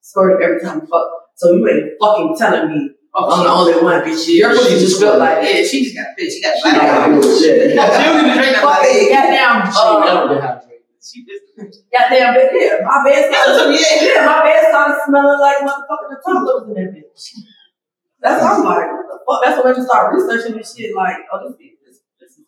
squirted 0.00 0.42
every 0.42 0.60
time 0.60 0.80
we 0.80 0.86
fuck. 0.86 1.06
So 1.36 1.52
you 1.52 1.68
ain't 1.68 1.92
fucking 2.00 2.34
telling 2.38 2.68
me 2.70 2.90
Oh, 3.14 3.28
I'm 3.30 3.44
the 3.44 3.50
only 3.50 3.84
one, 3.84 4.00
bitch. 4.02 4.26
Your 4.28 4.50
pussy 4.50 4.78
just 4.80 4.98
felt 5.00 5.18
like 5.18 5.44
yeah, 5.44 5.62
she 5.62 5.84
just 5.84 5.94
got 5.94 6.06
a 6.06 6.14
bitch. 6.20 6.30
She 6.32 6.40
got 6.42 6.56
She 6.56 6.62
got 6.64 7.10
black. 7.10 7.20
good 7.22 7.38
shit. 7.42 7.70
She 7.70 7.76
don't 7.76 8.24
even 8.24 8.36
drink 8.38 8.52
that 8.56 8.62
Fuck 8.64 8.80
it, 8.88 9.12
goddamn, 9.12 10.61
She 11.02 11.20
ain't 11.20 11.28
never 11.28 11.66
been 11.66 11.72
just. 11.72 11.90
goddamn, 11.92 12.34
bitch, 12.34 12.52
yeah, 12.54 12.78
my 12.86 13.02
bed 13.04 13.34
started, 13.34 13.74
Yeah. 13.74 14.02
yeah, 14.02 14.26
my 14.26 14.42
bed 14.44 14.64
started 14.70 14.98
smelling 15.06 15.40
like 15.40 15.58
motherfucking 15.58 16.10
the 16.10 16.18
toilet 16.24 16.44
was 16.44 16.68
in 16.68 16.74
that 16.74 16.94
bitch. 16.94 17.22
That's 18.20 18.42
what 18.42 18.52
I'm 18.52 18.64
like, 18.64 18.86
what 18.86 19.06
the 19.10 19.18
fuck? 19.26 19.40
That's 19.44 19.64
when 19.64 19.74
I 19.74 19.84
start 19.84 20.14
researching 20.14 20.56
this 20.56 20.76
shit, 20.76 20.94
like, 20.94 21.16
oh, 21.32 21.42
this 21.42 21.58
is, 21.58 21.78
this, 21.84 22.00
this 22.20 22.30
is 22.38 22.44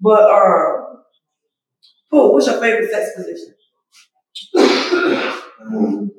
But, 0.00 0.30
uh, 0.30 0.88
Pooh, 2.10 2.32
what's 2.32 2.46
your 2.46 2.60
favorite 2.60 2.90
sex 2.90 3.10
position? 3.16 3.54
Um, 5.60 6.10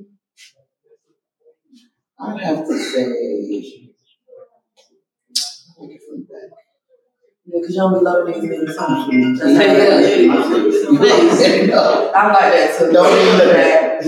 I'd 2.20 2.42
have 2.42 2.68
to 2.68 2.78
say. 2.78 3.06
Look 7.52 7.66
it 7.66 7.66
from 7.66 7.66
back. 7.66 7.66
Yeah, 7.66 7.66
cause 7.66 7.70
you 7.70 7.82
don't 7.82 7.94
be 7.94 8.00
loving 8.00 8.34
niggas 8.34 8.50
many 8.50 8.66
times. 8.66 9.04
Mm-hmm. 9.10 9.34
That's 11.02 11.42
Yeah. 11.42 11.56
it. 11.56 11.70
No. 11.70 12.12
I 12.16 12.28
like 12.28 12.54
that 12.54 12.76
too. 12.78 12.92
Don't 12.92 13.12
even 13.12 13.38
look 13.38 13.56
at 13.56 14.04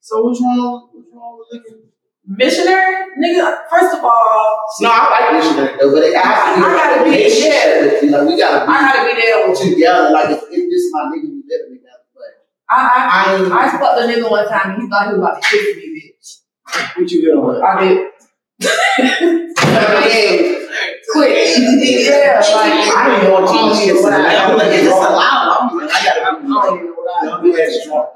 So 0.00 0.22
what's 0.22 0.40
wrong? 0.40 0.88
What's 0.92 1.08
wrong 1.12 1.38
with 1.38 1.48
looking? 1.64 1.82
Missionary, 2.28 3.06
nigga. 3.22 3.56
First 3.70 3.94
of 3.98 4.04
all, 4.04 4.64
No, 4.80 4.88
I 4.90 5.30
like 5.30 5.42
missionary 5.42 5.76
though, 5.78 5.92
but 5.94 6.02
it 6.02 6.16
has 6.16 6.56
to 6.56 6.60
be. 6.60 6.66
I 6.66 6.74
gotta 6.74 7.04
be- 7.04 7.10
relationship. 7.10 8.10
Like 8.10 8.26
we 8.28 8.36
gotta 8.36 8.70
I 8.70 8.74
gotta 8.82 9.14
be 9.14 9.20
there 9.20 9.48
with 9.48 9.60
you. 9.64 9.70
together. 9.74 10.10
Like 10.10 10.30
if, 10.30 10.42
if 10.50 10.64
this 10.70 10.82
is 10.82 10.92
my 10.92 11.02
nigga, 11.06 11.30
we 11.30 11.42
living 11.46 11.78
together. 11.78 12.02
But 12.14 12.30
I, 12.68 12.78
I, 12.82 12.98
I 13.06 13.36
ain't. 13.36 13.52
I 13.52 13.70
fucked 13.78 14.00
a 14.00 14.04
nigga 14.10 14.28
one 14.30 14.48
time 14.48 14.74
and 14.74 14.82
he 14.82 14.88
thought 14.88 15.06
he 15.06 15.12
was 15.14 15.18
about 15.22 15.40
to 15.42 15.48
kiss 15.48 15.76
me, 15.76 15.86
bitch. 15.94 16.96
what 16.98 17.10
you 17.10 17.22
get 17.22 17.34
on? 17.38 17.62
I 17.62 17.84
did. 17.84 18.10
Quick. 21.12 21.46
Yeah, 21.56 22.40
like, 22.40 22.72
I 22.96 23.20
didn't 23.20 23.32
want 23.32 23.46
to 23.46 23.52
kiss 23.84 24.02
me. 24.02 24.10
I 24.10 24.48
don't 24.48 24.58
like 24.58 24.68
it. 24.68 24.84
It's 24.84 24.92
allowed. 24.92 25.58
I'm 25.60 25.76
like, 25.76 25.90
I 25.90 26.04
gotta 26.04 26.20
I 26.20 26.40
be. 26.40 26.46
don't 26.46 26.76
even 26.76 26.86
know 26.86 27.02
Don't 27.22 27.42
be 27.42 27.52
that 27.52 27.68
drunk 27.86 28.08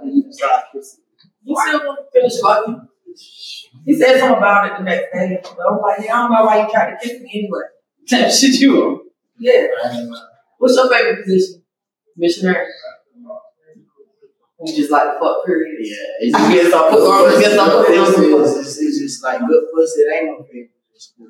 you 1.43 1.57
still 1.59 1.80
want 1.86 1.99
to 2.01 2.20
finish 2.20 2.41
fucking. 2.41 2.88
He 3.84 3.95
said 3.95 4.18
something 4.20 4.38
about 4.38 4.66
it 4.66 4.78
the 4.78 4.84
next 4.84 5.12
day. 5.12 5.38
But 5.43 5.57
I'm 5.68 5.80
like, 5.80 6.05
yeah, 6.05 6.14
I 6.14 6.22
don't 6.22 6.32
know 6.32 6.45
why 6.45 6.62
you 6.62 6.70
tried 6.70 6.91
to 6.91 6.97
kiss 7.03 7.20
me 7.20 7.30
anyway. 7.34 8.30
Shit 8.30 8.61
you. 8.61 9.11
Yeah. 9.38 9.66
What's 10.59 10.76
your 10.76 10.88
favorite 10.91 11.24
position? 11.24 11.62
Missionary. 12.16 12.66
You 14.63 14.77
just 14.77 14.91
like 14.91 15.19
fuck 15.19 15.45
period. 15.47 15.77
Yeah, 15.81 16.27
it's 16.27 16.35
I 16.35 16.53
guess 16.53 16.73
I'll 16.73 16.91
put 16.91 17.01
on- 17.01 17.33
I 17.33 17.41
guess 17.41 17.59
I'll 17.59 17.85
put 17.85 17.99
on 17.99 18.13
some 18.13 18.25
It's, 18.45 18.57
it's, 18.57 18.79
it's 18.79 18.99
just 19.01 19.25
like 19.25 19.41
good 19.47 19.65
pussy. 19.75 20.01
It 20.03 20.13
ain't 20.15 20.27
no 20.39 20.45
favorite. 20.45 20.71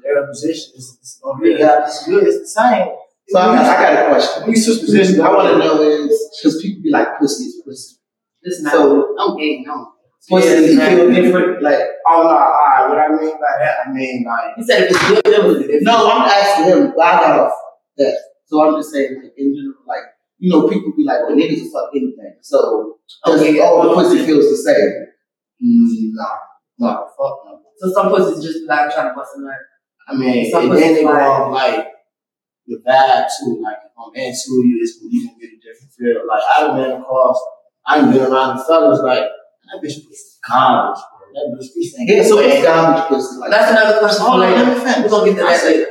Their 0.03 0.26
position 0.26 0.72
is 0.76 0.99
it's 1.01 1.20
gonna 1.22 1.41
be 1.41 1.51
yeah, 1.59 1.85
it's 1.85 2.05
good. 2.07 2.24
It's 2.26 2.41
the 2.41 2.47
same. 2.47 2.89
So 3.28 3.39
I 3.39 3.55
got, 3.55 3.66
I 3.78 3.95
got 3.95 4.07
a 4.07 4.09
question. 4.11 4.43
When 4.43 4.51
you 4.51 4.61
switch 4.61 4.81
positions, 4.81 5.20
I 5.20 5.28
want 5.33 5.47
to 5.53 5.59
know 5.59 5.81
is 5.83 6.11
because 6.43 6.61
people 6.61 6.83
be 6.83 6.91
like 6.91 7.18
pussy 7.20 7.45
is 7.45 7.62
pussy. 7.64 7.97
This 8.43 8.62
not. 8.62 8.72
So 8.72 9.14
I'm 9.16 9.37
gay. 9.39 9.62
No. 9.64 9.93
pussy 10.28 10.49
Yeah, 10.49 10.91
you 10.91 10.97
feel 10.97 11.11
different. 11.22 11.62
Like 11.62 11.78
oh 12.11 12.22
no, 12.24 12.35
alright. 12.35 12.89
What 12.91 12.99
I 12.99 13.09
mean 13.14 13.35
by 13.39 13.53
that, 13.62 13.76
I 13.87 13.93
mean 13.93 14.24
like 14.26 14.57
he 14.57 14.64
said 14.64 14.83
if 14.83 14.91
it's 14.91 15.09
good, 15.09 15.26
it 15.26 15.45
was 15.45 15.59
good. 15.59 15.83
no, 15.83 16.11
I'm 16.11 16.22
asking 16.28 16.64
him. 16.66 16.93
I 17.01 17.12
got 17.22 17.39
off 17.39 17.53
that. 17.99 18.16
So 18.47 18.61
I'm 18.66 18.74
just 18.81 18.91
saying 18.91 19.22
like 19.22 19.33
in 19.39 19.55
general, 19.55 19.87
like 19.87 20.03
you 20.41 20.49
know, 20.51 20.66
people 20.68 20.93
be 20.97 21.05
like, 21.05 21.20
well, 21.28 21.36
niggas 21.36 21.62
will 21.62 21.70
fuck 21.70 21.91
anything. 21.95 22.34
So 22.41 22.97
does 23.24 23.41
Okay. 23.41 23.61
all 23.61 23.82
the 23.88 23.95
pussy 23.95 24.24
feels 24.24 24.49
the 24.51 24.57
same? 24.57 25.07
Mm, 25.62 26.11
no, 26.16 26.26
no, 26.78 27.07
fuck 27.16 27.36
no. 27.45 27.61
So 27.78 27.93
some 27.93 28.09
pussies 28.09 28.43
just 28.45 28.66
like 28.66 28.93
trying 28.93 29.11
to 29.11 29.14
bust 29.14 29.36
a 29.36 29.43
nut. 29.43 29.55
I 30.09 30.14
mean, 30.16 30.51
Some 30.51 30.70
and 30.70 30.72
then 30.80 30.95
they 30.95 31.03
go 31.05 31.11
like- 31.12 31.22
off 31.22 31.53
like 31.53 31.86
the 32.66 32.76
vibe 32.86 33.26
too. 33.38 33.61
Like 33.62 33.76
if 33.84 33.93
I'm 33.99 34.14
into 34.14 34.53
you, 34.66 34.78
it's 34.80 34.99
you 35.09 35.28
can 35.28 35.38
get 35.38 35.51
a 35.51 35.59
different 35.61 35.93
feel. 35.93 36.26
Like 36.26 36.43
I've 36.57 36.74
been 36.76 37.01
across, 37.03 37.38
I've 37.86 38.11
been 38.12 38.22
around 38.32 38.57
the 38.57 38.64
fellas 38.64 39.01
like 39.01 39.20
that 39.22 39.78
bitch 39.84 39.97
was 40.09 40.38
garbage, 40.49 41.01
bro. 41.12 41.28
That 41.34 41.59
bitch 41.61 41.68
saying, 41.93 42.09
yeah, 42.09 42.22
so 42.24 42.38
it's 42.41 42.64
garbage 42.64 43.09
pussy. 43.09 43.36
Like 43.38 43.51
That's 43.51 43.70
another 43.72 43.99
question 43.99 44.24
for 44.24 44.30
Hold 44.30 44.43
on, 44.43 44.53
let 44.53 44.68
me 44.68 44.74
finish. 44.84 44.97
We're 45.05 45.09
gonna 45.11 45.30
get 45.30 45.36
to 45.38 45.43
that 45.45 45.64
later. 45.66 45.86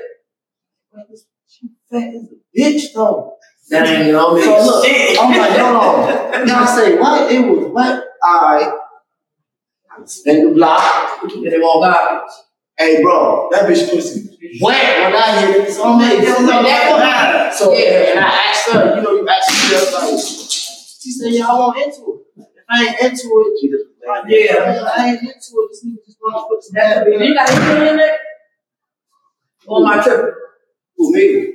She 1.47 1.68
fat 1.89 2.10
as 2.14 2.30
a 2.32 2.60
bitch 2.60 2.93
though. 2.93 3.36
Dang, 3.70 4.07
you 4.07 4.13
know 4.13 4.34
me. 4.36 4.41
So 4.43 4.57
look, 4.65 4.86
I'm 5.20 5.38
like, 5.38 5.59
hold 5.59 5.76
on. 5.76 6.47
Y'all 6.47 6.65
say 6.67 6.97
what? 6.97 7.32
It 7.32 7.39
was 7.39 7.67
what? 7.72 8.05
I 8.24 8.72
spin 10.05 10.49
the 10.49 10.55
block. 10.55 11.22
And 11.24 11.45
they 11.45 11.59
want 11.59 11.84
garbage. 11.84 12.32
Hey, 12.78 13.01
bro, 13.03 13.49
that 13.51 13.67
bitch 13.67 13.89
pussy 13.91 14.38
wet 14.61 15.03
when 15.03 15.22
I 15.22 15.41
hit 15.41 15.67
it. 15.67 15.72
So 15.72 15.84
I'm 15.84 15.99
like, 15.99 16.20
this 16.20 16.39
is 16.39 16.49
all 16.49 16.63
that 16.63 17.53
So 17.53 17.74
Yeah. 17.74 18.11
and 18.11 18.20
I 18.20 18.30
asked 18.49 18.70
her, 18.70 18.95
you 18.95 19.01
know, 19.01 19.11
you 19.11 19.28
asked 19.28 19.51
her 19.51 20.11
like, 20.11 20.20
she 20.20 21.11
said, 21.11 21.34
yeah, 21.34 21.47
I 21.47 21.53
want 21.59 21.78
into 21.78 22.24
it. 22.38 22.43
If 22.55 22.65
I 22.70 22.86
ain't 22.86 22.99
into 23.01 23.28
it, 23.28 23.59
she 23.59 23.70
just 23.70 23.86
like, 24.07 24.24
Yeah. 24.28 24.89
I 24.95 25.09
ain't 25.09 25.22
into 25.22 25.30
it. 25.30 25.70
This 25.72 25.86
nigga 25.86 26.05
just 26.05 26.17
want 26.22 26.36
to 26.36 26.47
put 26.47 26.63
some 26.63 26.74
That 26.76 27.03
could 27.05 27.20
be. 27.20 27.26
You 27.26 27.34
got 27.36 27.49
anything 27.49 27.88
in 27.88 27.97
there? 27.97 28.17
On 29.67 29.84
my 29.84 30.01
trip. 30.01 30.34
Who 30.95 31.11
me? 31.13 31.53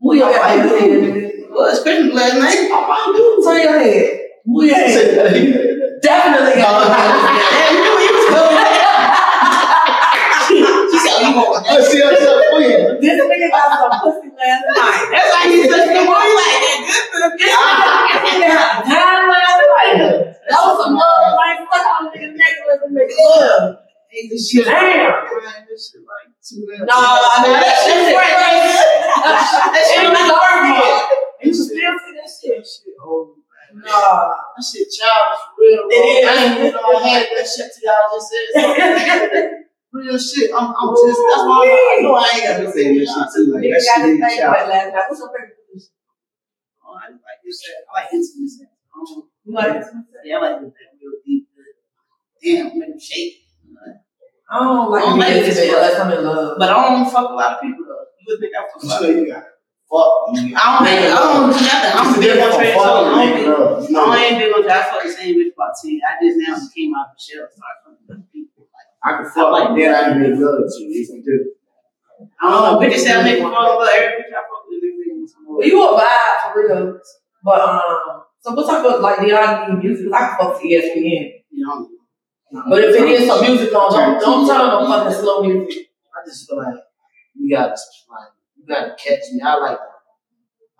Who 0.00 0.14
you 0.14 0.20
got 0.20 0.50
anything 0.50 0.92
in 0.92 1.14
there? 1.14 1.39
Well, 1.50 1.66
it's 1.66 1.82
Christmas 1.82 2.14
last 2.14 2.38
night. 2.38 2.70
I 2.70 2.80
might 2.86 3.10
do. 3.10 3.42
Turn 3.42 3.58
your 3.58 3.78
head. 3.82 4.20
Who 4.46 4.64
your 4.64 4.74
head? 4.74 4.90
Say 4.94 5.98
Definitely 6.00 6.62
got 6.62 6.86
Yeah, 7.50 7.74
you 7.74 7.78
knew 7.82 7.96
he 7.98 8.08
was 8.14 8.26
coming. 8.30 8.70
She 10.50 10.58
said, 10.98 11.22
oh, 11.22 11.30
you 11.30 11.34
going 11.34 11.62
Let's 11.62 11.86
see 11.94 12.02
us 12.02 12.26
up 12.26 12.42
for 12.50 12.58
you. 12.58 12.98
This 12.98 13.14
nigga 13.22 13.50
got 13.54 13.70
some 13.70 13.94
pussy 14.02 14.34
last 14.34 14.66
night. 14.66 15.14
That's 15.14 15.30
how 15.30 15.46
he 15.46 15.62
said, 15.62 15.94
the 15.94 16.02
boy, 16.02 16.26
like, 16.26 16.58
that 16.58 16.78
good 16.90 17.06
for 17.06 17.18
the 17.22 17.30
This 17.38 17.54
nigga 17.54 18.50
had 18.50 18.82
time 18.82 19.30
last 19.30 19.62
night. 19.62 20.34
That 20.50 20.58
was 20.58 20.74
some 20.82 20.98
love. 20.98 21.38
Like, 21.38 21.62
stuck 21.70 21.86
on 21.86 22.10
the 22.10 22.18
nigga's 22.18 22.34
necklace 22.34 22.82
and 22.82 22.94
make 22.94 23.14
love. 23.14 23.78
Damn. 24.10 25.30
No, 26.82 26.98
I 26.98 27.46
mean, 27.46 27.54
that 27.62 27.78
shit 27.86 28.10
right 28.10 28.34
there. 28.34 28.74
That 29.70 29.84
shit 29.86 30.02
was 30.10 30.26
garbage. 30.26 31.20
You 31.46 31.54
still 31.54 31.68
see 31.70 32.12
that 32.18 32.26
shit? 32.26 32.66
Oh, 33.02 33.38
Nah. 33.90 34.30
That 34.54 34.62
shit 34.62 34.86
childish 34.86 35.42
for 35.50 35.58
real, 35.58 35.82
bro. 35.82 35.90
It 35.90 36.04
is. 36.06 36.22
I 36.22 36.32
ain't 36.38 36.54
even 36.58 36.72
know 36.78 36.86
I 36.94 37.02
had 37.10 37.26
that 37.26 37.46
shit 37.50 37.68
till 37.74 37.84
y'all 37.90 38.06
just 38.14 38.30
said 38.30 38.46
real 39.90 40.14
shit. 40.18 40.48
I'm, 40.54 40.70
I'm 40.70 40.90
just, 40.94 41.18
that's 41.18 41.42
why 41.50 41.58
I'm, 41.58 41.74
I 41.74 41.98
know 42.06 42.14
I 42.14 42.30
ain't 42.30 42.44
got 42.46 42.58
to 42.62 42.68
say 42.70 42.94
this 42.94 43.10
shit 43.10 43.26
too. 43.34 43.50
Like, 43.50 43.62
Nigga 43.66 43.74
that 43.74 43.82
shit 43.82 44.06
his 44.06 44.14
is 44.14 44.38
childish. 44.38 44.54
wet 44.54 44.68
last 44.70 44.88
night. 44.94 45.06
What's 45.10 45.20
your 45.20 45.30
favorite 45.34 45.58
position? 45.66 45.92
Oh, 46.86 46.94
I 46.94 47.04
like 47.10 47.40
you 47.42 47.52
said, 47.52 47.74
I 47.82 47.90
like 47.98 48.08
intimacy. 48.14 48.64
Um, 48.94 49.26
You 49.44 49.50
like 49.54 49.74
it? 49.82 49.86
yeah, 50.24 50.36
I 50.36 50.40
like 50.40 50.56
that 50.62 50.90
real 50.98 51.18
deep. 51.26 51.44
Damn, 52.42 52.78
make 52.78 52.88
them 52.88 52.98
shake. 52.98 53.34
I 54.50 54.58
don't 54.64 54.90
like 54.90 55.02
I 55.04 55.06
don't 55.10 55.18
like 55.18 55.34
this 55.46 55.58
intimate 55.58 55.94
I'm 56.00 56.10
in 56.10 56.24
love. 56.24 56.56
But 56.58 56.70
I 56.70 56.74
don't 56.74 57.06
fuck 57.10 57.30
a 57.30 57.34
lot 57.34 57.52
of 57.54 57.60
people 57.62 57.84
though. 57.86 58.02
You 58.18 58.34
would 58.34 58.40
think 58.40 58.52
I 58.54 58.62
fuck 58.66 58.82
a 58.82 58.86
lot 58.86 59.02
of 59.02 59.14
people. 59.14 59.42
You 59.90 59.98
got 59.98 60.06
fuck 60.06 60.32
me. 60.34 60.54
I 60.54 60.64
don't 60.70 60.86
think, 60.86 61.00
I 61.02 61.18
don't 61.18 61.50
do 61.50 61.58
nothing. 61.60 61.92
I'm 61.98 62.08
It's 62.10 62.18
big 62.18 62.30
on 62.30 62.36
different 62.36 62.54
trade, 62.56 62.74
from 62.74 62.82
so 62.82 62.90
I 62.90 63.10
fucking, 63.10 63.26
don't 63.26 63.36
be, 63.36 63.44
bro. 63.44 63.58
You 63.88 63.98
I 63.98 64.18
ain't 64.24 64.38
big 64.38 64.52
on 64.54 64.62
trade. 64.62 64.70
I 64.70 64.82
fuck 64.90 65.02
the 65.02 65.10
same 65.10 65.34
bitch 65.36 65.52
about 65.54 65.72
10. 65.82 66.00
I 66.00 66.12
just 66.22 66.36
now 66.38 66.54
came 66.70 66.92
out 66.94 67.06
of 67.10 67.12
the 67.14 67.20
shell 67.20 67.42
and 67.42 67.52
started 67.52 67.78
fucking 67.84 68.06
with 68.06 68.32
people. 68.32 68.62
Like, 68.70 68.88
I 69.02 69.10
can 69.18 69.26
fuck 69.30 69.50
like 69.50 69.70
that. 69.74 69.90
I 69.90 70.02
can 70.14 70.22
be 70.22 70.28
love 70.38 70.62
to 70.62 70.78
you. 70.78 70.88
It's 70.94 71.10
different. 71.10 71.58
I 72.40 72.44
don't 72.50 72.62
know, 72.64 72.74
bitches 72.78 73.00
say 73.00 73.12
I 73.16 73.22
make 73.24 73.40
me 73.40 73.48
fall 73.48 73.56
in 73.56 73.78
love. 73.80 73.88
Every 73.88 74.22
bitch 74.22 74.32
I 74.32 74.42
fuck 74.44 74.62
with, 74.68 74.80
they 74.80 74.92
make 74.94 75.16
me. 75.16 75.26
Well, 75.48 75.66
you 75.66 75.76
a 75.80 75.88
vibe 75.96 76.38
for 76.40 76.52
real. 76.60 77.00
But 77.42 77.60
um, 77.60 78.22
so 78.40 78.52
what 78.52 78.68
type 78.68 78.84
of 78.84 79.00
like 79.00 79.20
do 79.20 79.26
y'all 79.26 79.68
need 79.68 79.82
music? 79.82 80.12
I 80.12 80.36
fuck 80.36 80.60
to 80.60 80.66
E 80.66 80.76
ESPN. 80.76 81.40
You 81.50 81.66
know, 81.66 81.88
But 82.68 82.84
if 82.84 82.96
it 82.96 83.08
is 83.08 83.26
some 83.26 83.40
music 83.40 83.74
on, 83.74 83.92
don't 83.92 84.20
don't 84.20 84.46
turn 84.46 84.60
on 84.60 84.84
no 84.84 84.88
fucking 84.88 85.18
slow 85.20 85.42
music. 85.42 85.88
I 86.12 86.28
just 86.28 86.48
feel 86.48 86.58
like 86.58 86.74
you 87.34 87.54
gotta 87.56 87.70
like 87.70 88.32
you 88.36 88.39
gotta 88.70 88.94
catch 88.96 89.20
me. 89.32 89.40
I 89.44 89.54
like 89.56 89.78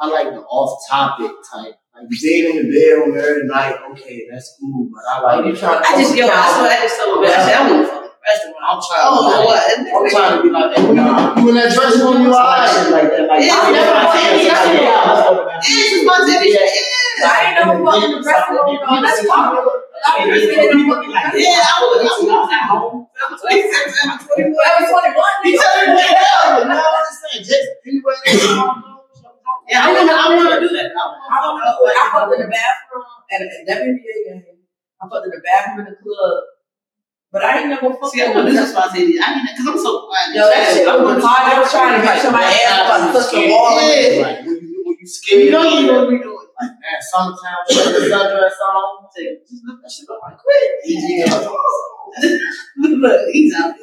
I 0.01 0.07
like 0.09 0.29
the 0.33 0.41
off 0.43 0.81
topic 0.89 1.31
type. 1.53 1.75
Like 1.95 2.09
being 2.23 2.57
in 2.57 2.65
the 2.65 2.73
bedroom 2.73 3.19
every 3.19 3.45
night, 3.47 3.77
okay, 3.93 4.27
that's 4.31 4.57
cool. 4.61 4.89
But 4.95 5.03
I 5.11 5.21
Like 5.21 5.45
like 5.45 5.47
you 5.53 5.57
trying 5.61 5.83
to 5.83 5.89
I 5.89 5.93
just, 6.01 6.17
yo, 6.17 6.25
I 6.31 6.47
swear, 6.57 6.71
I 6.71 6.81
just 6.87 6.97
told 6.97 7.21
her, 7.21 7.29
I 7.29 7.37
said, 7.45 7.57
I 7.59 7.63
want 7.69 7.83
to 7.83 7.89
fuck 7.91 8.03
the 8.07 8.11
restaurant. 8.23 8.57
I'm 8.65 8.81
trying 8.81 9.05
Oh, 9.11 9.21
to 9.21 9.27
be 9.27 9.35
like, 9.35 9.45
what? 9.45 9.61
I'm 9.69 10.07
trying 10.09 10.35
to 10.39 10.43
be 10.47 10.51
like, 10.55 10.71
hey, 10.79 10.93
nah, 10.95 11.37
you 11.37 11.49
in 11.51 11.55
that 11.61 11.71
dressing 11.75 12.01
room, 12.07 12.23
you 12.23 12.31
alright? 12.33 12.71
Shit 12.71 12.89
like 12.95 13.11
that. 13.11 13.25
Like, 13.29 13.43
Yeah, 13.45 13.59
I'm 13.61 13.73
never 13.75 13.91
what 13.91 14.07
I'm 14.07 14.17
saying 14.17 14.39
saying. 14.39 14.47
shit 14.47 14.55
like, 14.55 14.81
yeah, 14.81 15.05
let's 15.11 15.27
open 15.29 15.45
that. 15.51 15.61
Yeah, 15.61 15.91
it's 15.91 16.01
about 16.07 16.21
to 16.25 16.35
be 16.41 16.49
Yeah. 16.49 16.65
yeah. 16.65 17.29
I 17.29 17.37
ain't 17.45 17.55
never 17.61 17.75
fucked 17.85 18.01
in 18.07 18.11
the 18.17 18.21
dressing 18.25 18.55
room 18.57 18.79
though. 18.81 19.03
That's 19.05 19.21
talking. 19.29 19.61
I 20.01 20.25
was 20.25 20.29
just 20.33 20.47
saying 20.55 20.73
People 20.73 21.01
be 21.01 21.09
like, 21.13 21.33
Yeah, 21.37 21.61
I 21.61 21.77
was, 21.85 21.99
I 22.01 22.33
was 22.33 22.51
at 22.51 22.65
home. 22.73 23.07
I 23.13 23.25
was 23.31 23.41
26, 23.41 23.69
I 23.69 24.17
was 24.17 24.25
21. 24.25 24.57
I 24.57 24.73
was 24.81 24.89
21. 24.91 25.21
You 25.45 25.53
nigga. 25.53 25.61
telling 25.61 25.91
me 25.93 26.03
that? 26.03 26.69
no, 26.69 26.79
I'm 26.81 27.05
just 27.05 27.19
saying, 27.21 27.45
just 27.45 27.67
anywhere 27.85 28.17
Yeah, 29.69 29.85
I 29.85 29.93
want 29.93 30.09
to, 30.09 30.15
I 30.17 30.25
want 30.35 30.49
to 30.51 30.61
do 30.65 30.71
that. 30.75 30.89
I 30.91 31.05
I 31.05 31.37
don't 31.45 31.57
know. 31.61 31.75
I 31.85 32.05
fucked 32.11 32.35
in 32.35 32.41
the 32.43 32.51
bathroom 32.51 33.05
at 33.31 33.39
a 33.45 33.47
WNBA 33.69 34.17
game. 34.27 34.65
I 34.99 35.03
fucked 35.09 35.27
in 35.27 35.33
the 35.37 35.43
bathroom 35.45 35.87
in 35.87 35.93
the 35.93 35.97
club. 36.01 36.43
But 37.33 37.45
I 37.47 37.61
ain't 37.63 37.69
never 37.71 37.95
fucked 37.95 38.11
See, 38.11 38.23
I 38.27 38.33
know 38.35 38.43
this 38.43 38.59
is 38.59 38.75
why 38.75 38.91
I 38.91 38.93
say 38.93 39.07
this. 39.07 39.23
I 39.23 39.35
mean, 39.39 39.47
I'm 39.47 39.79
so 39.79 40.09
quiet. 40.11 40.35
Yo, 40.35 40.43
that 40.51 40.75
shit 40.75 40.87
was 40.87 41.23
hard. 41.23 41.53
I 41.55 41.61
was 41.63 41.71
trying 41.71 41.95
to 41.95 42.03
make 42.03 42.19
sure 42.21 42.33
my 42.33 42.43
ass 42.43 42.91
wasn't 42.91 43.13
touch 43.15 43.31
the 43.31 43.47
wall. 43.53 43.79
When 43.79 44.59
you 44.59 44.83
when 44.85 44.97
you 44.99 45.07
scared, 45.07 45.45
You 45.45 45.51
don't 45.53 45.67
even 45.73 45.87
know 45.87 45.99
what 46.03 46.09
we 46.11 46.19
doing. 46.19 46.40
Man, 46.61 47.01
summertime, 47.01 47.65
sundress 47.71 48.59
on, 48.61 49.09
just 49.15 49.65
look 49.65 49.83
that 49.83 49.91
shit 49.91 50.09
up 50.11 50.21
like 50.23 50.39
quick. 50.39 50.71
Look, 52.79 53.21
he's 53.33 53.55
out. 53.55 53.75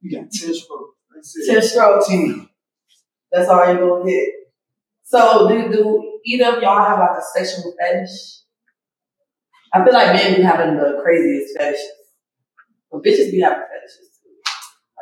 You 0.00 0.18
got 0.18 0.30
ten 0.30 0.54
strokes. 0.54 0.94
Ten 1.46 1.62
strokes. 1.62 2.08
Ten. 2.08 2.48
That's 3.32 3.48
all 3.48 3.66
you're 3.66 3.88
gonna 3.88 4.08
get. 4.08 4.28
So 5.02 5.48
do 5.48 5.72
do 5.72 6.20
either 6.24 6.56
of 6.56 6.62
y'all 6.62 6.84
have 6.84 6.98
like 6.98 7.18
a 7.18 7.22
sexual 7.22 7.74
fetish? 7.78 8.42
I 9.72 9.84
feel 9.84 9.92
like 9.92 10.14
men 10.14 10.36
be 10.36 10.42
having 10.42 10.76
the 10.76 11.00
craziest 11.02 11.56
fetishes. 11.58 11.90
But 12.90 13.02
bitches 13.02 13.30
be 13.30 13.40
having 13.40 13.64
fetishes 13.66 14.20
too. 14.22 14.30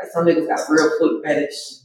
Like 0.01 0.11
some 0.12 0.25
niggas 0.25 0.49
got 0.49 0.68
real 0.68 0.91
foot 0.99 1.25
fetish. 1.25 1.83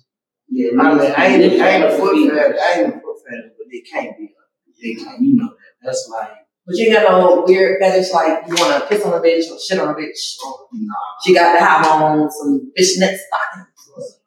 Yeah, 0.49 0.71
I 0.79 0.93
mean, 0.93 1.13
I 1.15 1.25
ain't, 1.27 1.61
I 1.61 1.69
ain't 1.69 1.83
a 1.83 1.97
foot 1.97 2.15
fetish. 2.15 2.59
I 2.59 2.79
ain't 2.79 2.95
a 2.95 2.99
foot 2.99 3.17
fetish, 3.27 3.51
but 3.57 3.67
they 3.71 3.81
can't 3.81 4.17
be. 4.17 4.33
They 4.81 4.95
can't. 4.95 5.21
You 5.21 5.35
know 5.37 5.47
that. 5.49 5.55
That's 5.83 6.09
like 6.11 6.29
But 6.65 6.75
you 6.75 6.85
ain't 6.85 6.95
got 6.95 7.11
no 7.11 7.43
weird 7.45 7.79
fetish 7.81 8.11
like 8.13 8.47
you 8.47 8.55
wanna 8.57 8.85
piss 8.87 9.03
on 9.05 9.13
a 9.13 9.21
bitch 9.21 9.49
or 9.51 9.59
shit 9.59 9.79
on 9.79 9.89
a 9.89 9.93
bitch. 9.93 10.37
Or 10.45 10.67
nah. 10.73 10.93
she 11.23 11.33
got 11.33 11.53
to 11.53 11.59
have 11.59 11.85
on 11.85 12.29
some 12.31 12.71
fishnet 12.75 13.19
stockings. 13.19 14.19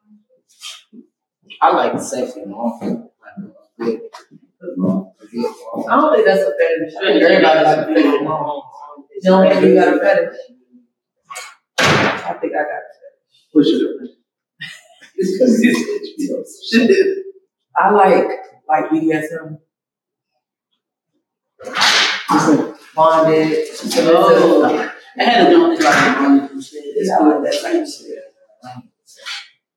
I 1.61 1.71
like 1.75 1.99
sexy 2.01 2.41
long. 2.45 3.09
Like, 3.19 3.37
a 3.37 3.83
good- 3.83 4.01
a 4.61 4.65
good 4.65 4.77
long. 4.77 5.13
I 5.89 5.95
don't 5.95 6.13
think 6.13 6.25
that's 6.25 6.41
a 6.41 6.51
fetish. 6.59 6.93
I 6.95 7.05
think 7.05 7.23
everybody 7.23 7.63
like 7.63 7.87
to 7.87 7.93
feel 7.93 8.23
long. 8.23 8.61
You 9.15 9.21
don't 9.31 9.49
think 9.49 9.65
you 9.65 9.75
got 9.75 9.95
a 9.95 9.99
fetish? 9.99 10.39
I 11.79 12.33
think 12.41 12.53
I 12.53 12.63
got 12.63 12.83
a 12.83 12.91
fetish. 12.93 13.53
Push 13.53 13.67
it 13.67 13.81
up. 13.81 14.09
It's 15.15 15.31
because 15.31 15.61
this 15.61 15.77
bitch 16.73 16.87
be 16.87 17.23
I 17.77 17.91
like 17.91 18.27
like 18.67 18.89
BDSM. 18.89 19.57
Bonded, 22.95 23.67
submissive. 23.67 24.13
Oh. 24.15 24.91
I 25.19 25.23
had 25.23 25.47
a 25.47 25.51
jump 25.51 25.79
like 25.79 26.17
on 26.17 26.49
some 26.49 26.61
shit. 26.61 26.83
It's 26.85 27.09
Yeah, 27.09 27.19
I 27.19 27.41
that 27.41 27.61
type 27.61 27.81
of 27.81 27.87
shit. 27.87 28.17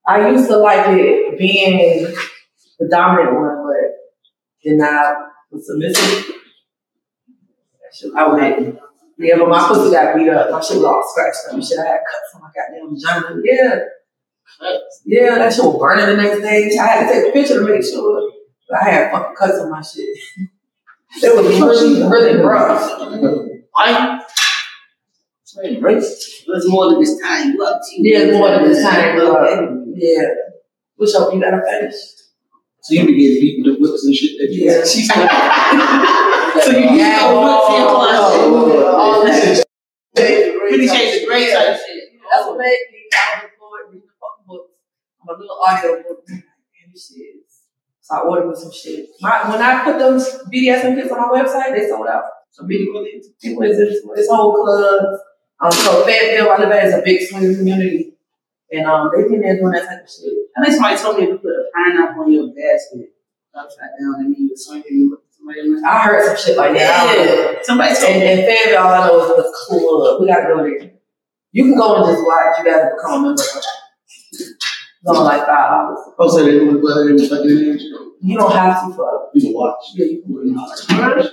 I 0.07 0.31
used 0.31 0.49
to 0.49 0.57
like 0.59 0.87
it 0.89 1.39
being 1.39 2.15
the 2.79 2.89
dominant 2.89 3.35
one, 3.35 3.67
but 3.67 3.91
then 4.65 4.83
I 4.83 5.15
was 5.51 5.67
submissive. 5.67 6.33
I 8.17 8.29
would 8.29 8.79
Yeah, 9.19 9.37
but 9.39 9.49
my 9.49 9.67
pussy 9.67 9.91
got 9.91 10.17
beat 10.17 10.29
up. 10.29 10.51
My 10.51 10.61
shit 10.61 10.77
was 10.77 10.85
all 10.85 11.03
scratched 11.11 11.49
up 11.49 11.55
and 11.55 11.65
shit. 11.65 11.79
I 11.79 11.87
had 11.87 12.01
cuts 12.01 12.35
on 12.35 12.43
my 12.43 12.51
goddamn 12.55 12.95
vagina. 12.95 13.41
Yeah. 13.45 13.81
Yeah, 15.05 15.35
that 15.37 15.53
shit 15.53 15.65
was 15.65 15.79
burning 15.79 16.07
the 16.07 16.23
next 16.23 16.41
day. 16.41 16.79
I 16.79 16.87
had 16.87 17.09
to 17.09 17.13
take 17.13 17.31
a 17.31 17.33
picture 17.33 17.61
to 17.61 17.73
make 17.73 17.85
sure. 17.85 18.31
But 18.69 18.83
I 18.83 18.91
had 18.91 19.13
fucking 19.13 19.37
cuts 19.37 19.59
on 19.61 19.71
my 19.71 19.83
shit. 19.83 20.09
It 21.23 21.37
was 21.37 21.61
really, 21.61 22.03
really 22.09 22.41
rough. 22.43 22.83
Why? 23.73 24.21
It's 25.59 26.69
more 26.69 26.91
than 26.91 27.01
this 27.01 27.21
time. 27.21 27.53
You 27.53 27.65
up 27.65 27.81
to 27.81 27.95
Yeah, 27.99 28.39
more 28.39 28.51
than 28.51 28.65
this 28.69 28.83
time, 28.83 29.19
Okay. 29.19 29.93
Yeah. 29.95 30.23
What's 30.97 31.15
up? 31.15 31.33
You 31.33 31.41
got 31.41 31.55
a 31.55 31.63
fetish? 31.63 31.95
So 32.83 32.95
you 32.95 33.07
be 33.07 33.19
getting 33.19 33.41
beat 33.41 33.65
with 33.65 33.75
the 33.75 33.81
whips 33.81 34.05
and 34.05 34.15
shit 34.15 34.39
that 34.39 34.53
you 34.53 34.67
Yeah. 34.67 34.85
She's 34.85 35.09
So 36.65 36.71
you 36.73 36.91
use 36.91 36.99
Yeah, 37.01 37.29
the 37.29 37.35
whip 37.41 37.61
for 37.67 37.79
your 37.79 37.89
closet. 37.91 38.41
Oh, 38.41 38.55
oh, 38.55 38.73
oh, 38.73 38.97
all 38.97 39.25
that. 39.25 39.65
Fifty 40.15 40.89
Shades 40.89 41.23
of 41.23 41.29
Grey 41.29 41.53
type 41.53 41.77
shit. 41.77 42.05
That's 42.31 42.47
what 42.47 42.59
made 42.59 42.85
me. 42.93 43.09
I 43.13 43.43
was 43.43 43.51
employed 43.51 43.87
reading 43.93 44.09
the 44.09 44.15
fucking 44.21 44.47
books. 44.47 44.73
I'm 45.23 45.29
a 45.29 45.39
little 45.39 45.59
audio 45.67 46.03
book. 46.03 46.25
And 46.29 46.43
this 46.93 47.13
shit. 47.13 47.46
So 48.07 48.15
I 48.15 48.21
ordered 48.21 48.49
me 48.49 48.55
some 48.55 48.71
shit. 48.71 49.09
My, 49.21 49.51
when 49.51 49.61
I 49.61 49.83
put 49.83 49.99
those 49.99 50.23
BDSM 50.53 50.95
kits 50.95 51.11
on 51.11 51.19
my 51.19 51.43
website, 51.43 51.75
they 51.75 51.89
sold 51.89 52.07
out. 52.07 52.23
So 52.53 52.65
people, 52.65 53.05
people 53.43 53.63
is 53.65 53.81
into 53.81 54.13
it. 54.15 54.19
It's 54.21 54.31
whole 54.31 54.55
clubs. 54.55 55.19
Um, 55.61 55.73
so 55.73 56.05
Fayetteville, 56.05 56.53
I 56.53 56.57
live 56.59 56.71
at 56.71 56.85
is 56.87 56.95
a 56.95 57.03
big 57.03 57.21
swing 57.27 57.57
community. 57.57 58.13
And 58.71 58.87
um, 58.87 59.11
they 59.11 59.25
think 59.29 59.43
they're 59.43 59.57
doing 59.59 59.73
that 59.73 59.89
type 59.89 60.05
of 60.05 60.09
shit. 60.11 60.33
I 60.57 60.63
think 60.63 60.75
somebody 60.75 60.97
told 60.97 61.17
me 61.19 61.25
if 61.25 61.29
you 61.31 61.39
put 61.39 61.51
a 61.51 61.65
pineapple 61.75 62.23
on 62.23 62.33
your 62.33 62.47
basket 62.49 63.11
upside 63.55 63.91
down 63.99 64.15
and 64.23 64.35
then 64.35 64.47
you 64.47 64.53
swing 64.55 64.83
it, 64.87 64.93
you 64.93 65.11
look 65.11 65.25
somebody 65.31 65.61
in 65.61 65.75
the 65.75 65.83
I 65.89 65.99
heard 66.03 66.25
some 66.27 66.37
shit 66.37 66.57
like 66.57 66.75
that. 66.75 66.95
I 66.95 67.15
don't 67.17 67.27
know. 67.27 67.51
Yeah. 67.53 67.59
Somebody 67.63 67.95
told 67.95 68.11
And, 68.11 68.21
me. 68.21 68.27
and 68.29 68.41
Fayetteville, 68.47 68.83
all 68.87 68.95
I 68.95 69.07
know 69.09 69.21
is 69.23 69.29
the 69.37 69.53
club. 69.67 70.21
We 70.21 70.27
gotta 70.29 70.47
go 70.55 70.63
there. 70.63 70.91
You 71.51 71.65
can 71.65 71.77
go 71.77 71.97
and 71.97 72.05
just 72.07 72.23
watch. 72.25 72.55
You 72.59 72.65
gotta 72.71 72.95
become 72.95 73.25
a 73.25 73.27
member. 73.29 73.43
It's 75.07 75.17
only 75.19 75.25
like 75.25 75.47
five 75.47 75.71
dollars. 75.71 75.99
Oh, 76.19 76.29
so 76.29 76.45
they 76.45 76.59
want 76.65 76.77
to 76.77 76.83
go 76.83 76.89
ahead 76.89 77.11
and 77.15 77.29
fucking 77.29 77.79
You 78.23 78.37
don't 78.37 78.53
have 78.53 78.89
to 78.89 78.97
fuck. 78.97 79.31
You 79.35 79.41
can 79.41 79.55
watch. 79.55 79.77
Yeah, 79.95 80.07
you 80.07 80.23
can. 80.23 80.55
watch. 80.57 81.27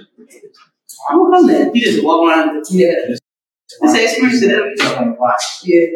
I'm 1.10 1.18
gonna 1.18 1.38
come 1.38 1.48
there. 1.48 1.72
You 1.74 1.82
just 1.82 2.04
walk 2.06 2.30
around. 2.30 2.64
Yeah, 2.70 2.92
It's 3.10 3.20
an 3.82 3.96
experience 3.96 4.42
that 4.42 4.52
every 4.52 4.76
time. 4.76 5.18
yeah. 5.64 5.88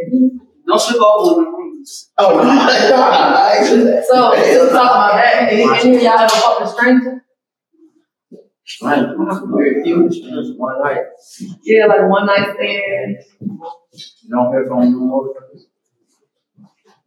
Don't 0.67 0.82
slip 0.82 1.01
over 1.01 1.39
in 1.39 1.45
the 1.45 1.51
rooms. 1.51 2.09
Oh, 2.17 2.36
no. 2.36 2.43
no. 2.43 4.01
So, 4.07 4.36
just 4.36 4.71
talk 4.71 4.91
about 4.91 5.13
that. 5.13 5.53
Any, 5.53 5.63
any 5.63 5.95
of 5.97 6.01
y'all 6.01 6.19
ever 6.19 6.30
fucked 6.30 6.61
a 6.63 6.67
stranger? 6.67 7.23
Right. 8.82 9.03
One 9.15 10.84
night. 10.84 11.05
Yeah, 11.63 11.86
like 11.86 12.09
one 12.09 12.25
night 12.25 12.53
stand. 12.55 13.17
You 13.39 14.30
don't 14.30 14.51
hear 14.51 14.65
from 14.67 14.91
no 14.91 14.97
more. 14.99 15.34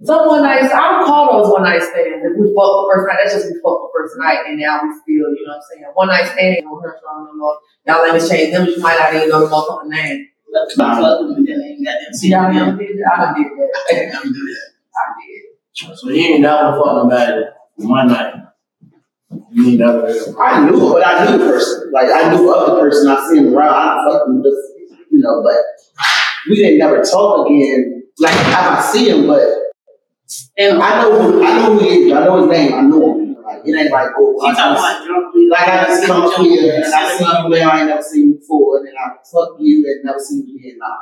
Some 0.02 0.26
one 0.26 0.42
night, 0.42 0.64
I 0.64 0.80
don't 0.96 1.04
call 1.04 1.28
those 1.28 1.52
one 1.52 1.62
night 1.62 1.82
stands. 1.82 2.24
If 2.24 2.32
we 2.32 2.48
fuck 2.56 2.72
the 2.72 2.88
first 2.88 3.04
night, 3.04 3.18
that's 3.20 3.34
just 3.36 3.52
we 3.52 3.60
fuck 3.60 3.84
the 3.84 3.90
first 3.92 4.16
night, 4.16 4.48
and 4.48 4.56
now 4.56 4.80
we 4.80 4.88
still, 4.96 5.28
you 5.28 5.44
know 5.44 5.52
what 5.52 5.60
I'm 5.60 5.68
saying? 5.68 5.92
One 5.92 6.08
night 6.08 6.26
stand, 6.32 6.56
you 6.56 6.62
don't 6.64 6.80
hear 6.80 6.96
from 7.04 7.28
no 7.28 7.34
more. 7.36 7.58
Y'all 7.84 8.00
let 8.00 8.16
me 8.16 8.20
change 8.24 8.52
them, 8.52 8.64
you 8.64 8.80
might 8.80 8.96
not 8.96 9.12
even 9.12 9.28
know 9.28 9.44
the 9.44 9.52
motherfucking 9.52 9.92
name. 9.92 10.28
Let 10.52 10.68
them 10.68 10.78
fuck 10.78 11.20
them 11.20 11.36
and 11.36 11.46
then 11.46 11.58
they 11.58 11.64
ain't 11.76 11.84
got 11.84 11.94
them 12.00 12.12
See, 12.12 12.28
y'all 12.30 12.52
never 12.52 12.76
did 12.76 12.96
that? 12.96 13.12
I 13.14 13.24
done 13.24 13.34
did 13.42 13.52
that. 13.52 13.70
I 13.76 13.94
didn't 13.94 14.12
never 14.12 14.24
do 14.24 14.32
that. 14.32 14.70
I 14.96 15.04
did. 15.20 15.98
So 15.98 16.10
you 16.10 16.22
ain't 16.22 16.40
never 16.40 16.80
fuck 16.80 16.96
nobody 16.96 17.42
one 17.76 18.08
night. 18.08 18.34
You 19.52 19.68
ain't 19.68 19.78
never 19.78 20.00
heard 20.00 20.34
I 20.40 20.68
knew, 20.68 20.92
but 20.92 21.06
I 21.06 21.24
knew 21.24 21.38
the 21.38 21.44
person. 21.44 21.90
Like 21.92 22.08
I 22.10 22.34
knew 22.34 22.52
of 22.52 22.74
the 22.74 22.80
person. 22.80 23.08
I 23.08 23.28
seen 23.28 23.46
him 23.46 23.54
around. 23.54 23.74
I 23.74 24.10
fucked 24.10 24.28
him 24.28 24.42
just, 24.42 24.56
you 25.10 25.20
know, 25.20 25.42
but 25.42 25.56
we 26.48 26.56
didn't 26.56 26.78
never 26.78 27.02
talk 27.02 27.46
again. 27.46 28.02
Like 28.18 28.34
I 28.34 28.80
see 28.92 29.08
him, 29.08 29.26
but 29.28 29.59
And 30.56 30.82
I 30.82 31.02
know 31.02 31.10
who 31.20 31.44
I 31.44 31.58
know 31.58 31.72
who 31.74 31.78
he 31.80 31.86
is. 31.88 32.12
I 32.12 32.24
know 32.24 32.36
his 32.40 32.50
name. 32.50 32.74
I 32.74 32.80
know 32.82 33.14
him. 33.18 33.36
Like 33.42 33.62
it 33.64 33.74
ain't 33.74 33.90
like 33.90 34.10
oh, 34.16 34.40
I 34.46 34.52
just, 34.52 34.60
about 34.60 35.06
drunk 35.06 35.34
people. 35.34 35.50
like 35.50 35.68
I 35.68 35.84
just 35.86 36.06
come 36.06 36.22
up 36.22 36.34
here 36.40 36.74
and 36.76 36.84
I 36.84 37.16
see 37.16 37.24
you 37.24 37.48
now. 37.58 37.70
I 37.70 37.78
ain't 37.80 37.88
never 37.88 38.02
seen 38.02 38.28
you 38.28 38.34
before, 38.38 38.78
and 38.78 38.86
then 38.86 38.94
I 38.94 39.08
fuck 39.26 39.56
you 39.58 39.84
and 39.86 40.04
never 40.04 40.18
seen 40.20 40.44
you 40.46 40.56
again. 40.58 40.78
Nah, 40.78 40.96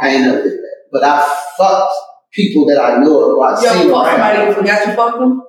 I 0.00 0.08
ain't 0.08 0.22
never 0.26 0.42
did 0.42 0.52
that. 0.52 0.76
But 0.90 1.04
I 1.04 1.22
fucked 1.58 1.92
people 2.32 2.66
that 2.66 2.78
I 2.80 2.96
know 3.02 3.18
of. 3.30 3.36
Or 3.38 3.44
I 3.46 3.60
You 3.60 3.66
ever 3.68 3.78
seen 3.78 3.90
fuck 3.90 4.06
around. 4.06 4.16
somebody 4.16 4.38
and 4.46 4.54
forgot 4.56 4.86
you 4.86 4.92
fucked 4.94 5.18
them? 5.18 5.42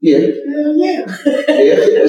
Yeah, 0.00 0.18
Hell 0.18 0.76
yeah. 0.76 1.06
yeah. 1.50 2.06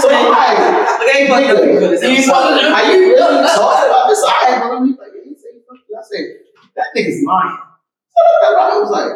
so 0.00 0.08
like. 0.08 0.58
But 0.98 1.06
they 1.06 1.20
ain't 1.20 1.28
fucking 1.30 1.50
up 1.50 1.62
people. 1.62 1.92
It's 1.92 2.02
You 2.02 2.22
fucking 2.26 2.66
outside. 2.66 2.72
Are 2.72 2.92
you 2.92 2.98
really 3.14 3.46
talking 3.46 3.88
about 3.90 4.06
this? 4.08 4.24
I 4.24 4.50
had 4.50 4.68
one 4.68 4.76
of 4.78 4.88
these 4.88 4.98
like, 4.98 5.12
yeah, 5.14 5.22
he 5.24 5.34
said, 5.36 5.60
fuck 5.68 5.78
you. 5.88 5.94
I 5.96 6.02
said, 6.02 6.24
that 6.76 6.86
nigga's 6.96 7.24
lying. 7.24 7.58
I 8.16 8.78
was 8.80 8.90
like, 8.90 9.12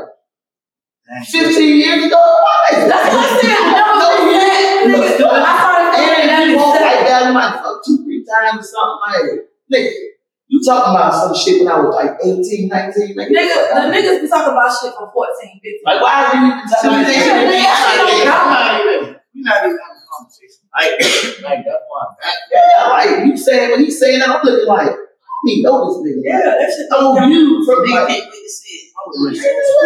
15 1.26 1.78
years 1.78 2.04
ago? 2.06 2.16
Why? 2.16 2.86
That's 2.86 3.14
what 3.14 3.20
I 3.20 3.40
said. 3.40 3.50
I 3.50 4.86
never 4.86 5.08
said 5.08 5.18
that. 5.18 5.20
Nigga, 5.20 5.42
I 5.42 5.52
started 5.58 5.90
thinking 5.96 6.26
that 6.30 6.46
you 6.46 6.56
won't 6.56 6.80
like 6.80 7.02
that, 7.06 7.22
I'm 7.26 7.34
like, 7.34 7.54
fuck 7.62 7.84
two, 7.84 8.04
three 8.04 8.24
times 8.24 8.62
or 8.62 8.68
something 8.70 9.00
like 9.04 9.50
Nigga, 9.70 9.90
you 10.50 10.58
talking 10.66 10.90
about 10.90 11.14
some 11.14 11.34
shit 11.34 11.62
when 11.62 11.70
I 11.70 11.78
was 11.78 11.94
like 11.94 12.18
18, 12.24 12.68
19, 12.68 13.14
nigga. 13.14 13.30
Nigga, 13.30 13.58
the 13.70 13.82
niggas 13.90 14.22
be 14.22 14.28
talking 14.28 14.50
about 14.50 14.70
shit 14.74 14.90
for 14.98 15.10
14, 15.12 15.60
15. 15.62 15.80
Like, 15.86 16.02
why 16.02 16.14
are 16.26 16.34
you 16.34 16.42
even 16.50 16.66
talking 16.66 16.90
about 16.90 17.06
ain't 17.06 17.22
I'm 17.22 17.46
not 17.46 18.10
even- 18.10 18.26
count. 18.26 18.42
I'm 18.42 18.50
not 18.50 18.80
even. 18.80 19.16
We're 19.30 19.46
not 19.46 19.62
even 19.62 19.78
having 19.78 20.02
a 20.02 20.06
conversation. 20.10 20.62
Like, 20.74 20.90
like 21.46 21.60
that's 21.62 21.86
why. 21.86 22.02
Yeah, 22.50 22.86
like, 22.90 23.26
you 23.26 23.36
saying, 23.36 23.70
when 23.70 23.84
he's 23.84 23.98
saying 23.98 24.22
I'm 24.22 24.42
looking 24.42 24.66
like, 24.66 24.90
I 25.40 25.46
need 25.48 25.62
know 25.62 25.88
this 25.88 25.96
nigga. 26.04 26.20
Yeah, 26.20 26.40
that 26.60 26.68
shit 26.68 26.86
Oh, 26.92 27.16
you 27.26 27.64
from 27.64 27.80
They 27.86 27.92
like, 27.96 28.08
can't 28.08 28.28
wait 28.28 28.44
to 28.44 28.50
see 28.52 28.76
it. 28.76 28.92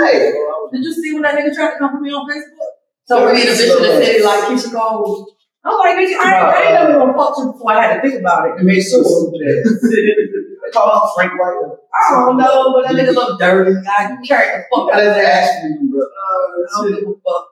right. 0.03 0.35
Did 0.73 0.83
you 0.85 0.93
see 0.93 1.13
when 1.15 1.23
that 1.23 1.35
nigga 1.39 1.55
tried 1.55 1.71
to 1.73 1.79
come 1.79 1.93
for 1.93 2.01
me 2.01 2.11
on 2.11 2.27
Facebook? 2.27 2.75
So 3.07 3.27
we 3.27 3.39
need 3.39 3.47
a 3.49 3.53
bitch 3.53 3.77
in 3.77 3.83
the 3.83 4.05
city 4.05 4.25
like 4.25 4.45
Keisha 4.51 4.73
Cole. 4.73 5.31
I'm 5.65 5.79
like, 5.79 5.97
nigga, 5.97 6.19
I, 6.19 6.35
ain't- 6.35 6.45
I 6.45 6.63
ain't 6.65 6.75
never 6.75 6.99
gonna 6.99 7.15
fuck 7.17 7.39
you 7.39 7.53
before 7.53 7.73
I 7.73 7.81
had 7.87 7.95
to 7.97 8.01
think 8.03 8.21
about 8.21 8.49
it 8.51 8.59
to 8.59 8.65
make 8.65 8.83
sure. 8.83 9.01
They 9.33 10.71
call 10.73 10.91
him 10.91 11.09
Frank 11.15 11.33
White. 11.41 11.79
I 11.95 12.15
don't 12.27 12.37
know, 12.37 12.73
but 12.75 12.89
that 12.91 12.97
nigga 12.99 13.15
look 13.15 13.39
dirty. 13.39 13.73
I 13.87 14.17
carried 14.27 14.61
the 14.61 14.65
fuck 14.75 14.93
out 14.93 14.99
of 15.01 15.15
that. 15.15 15.25
Ashton, 15.25 15.89
bro. 15.91 16.01
Uh, 16.03 16.05
I 16.05 16.83
don't 16.83 16.95
give 17.01 17.09
a 17.09 17.15
fuck. 17.23 17.45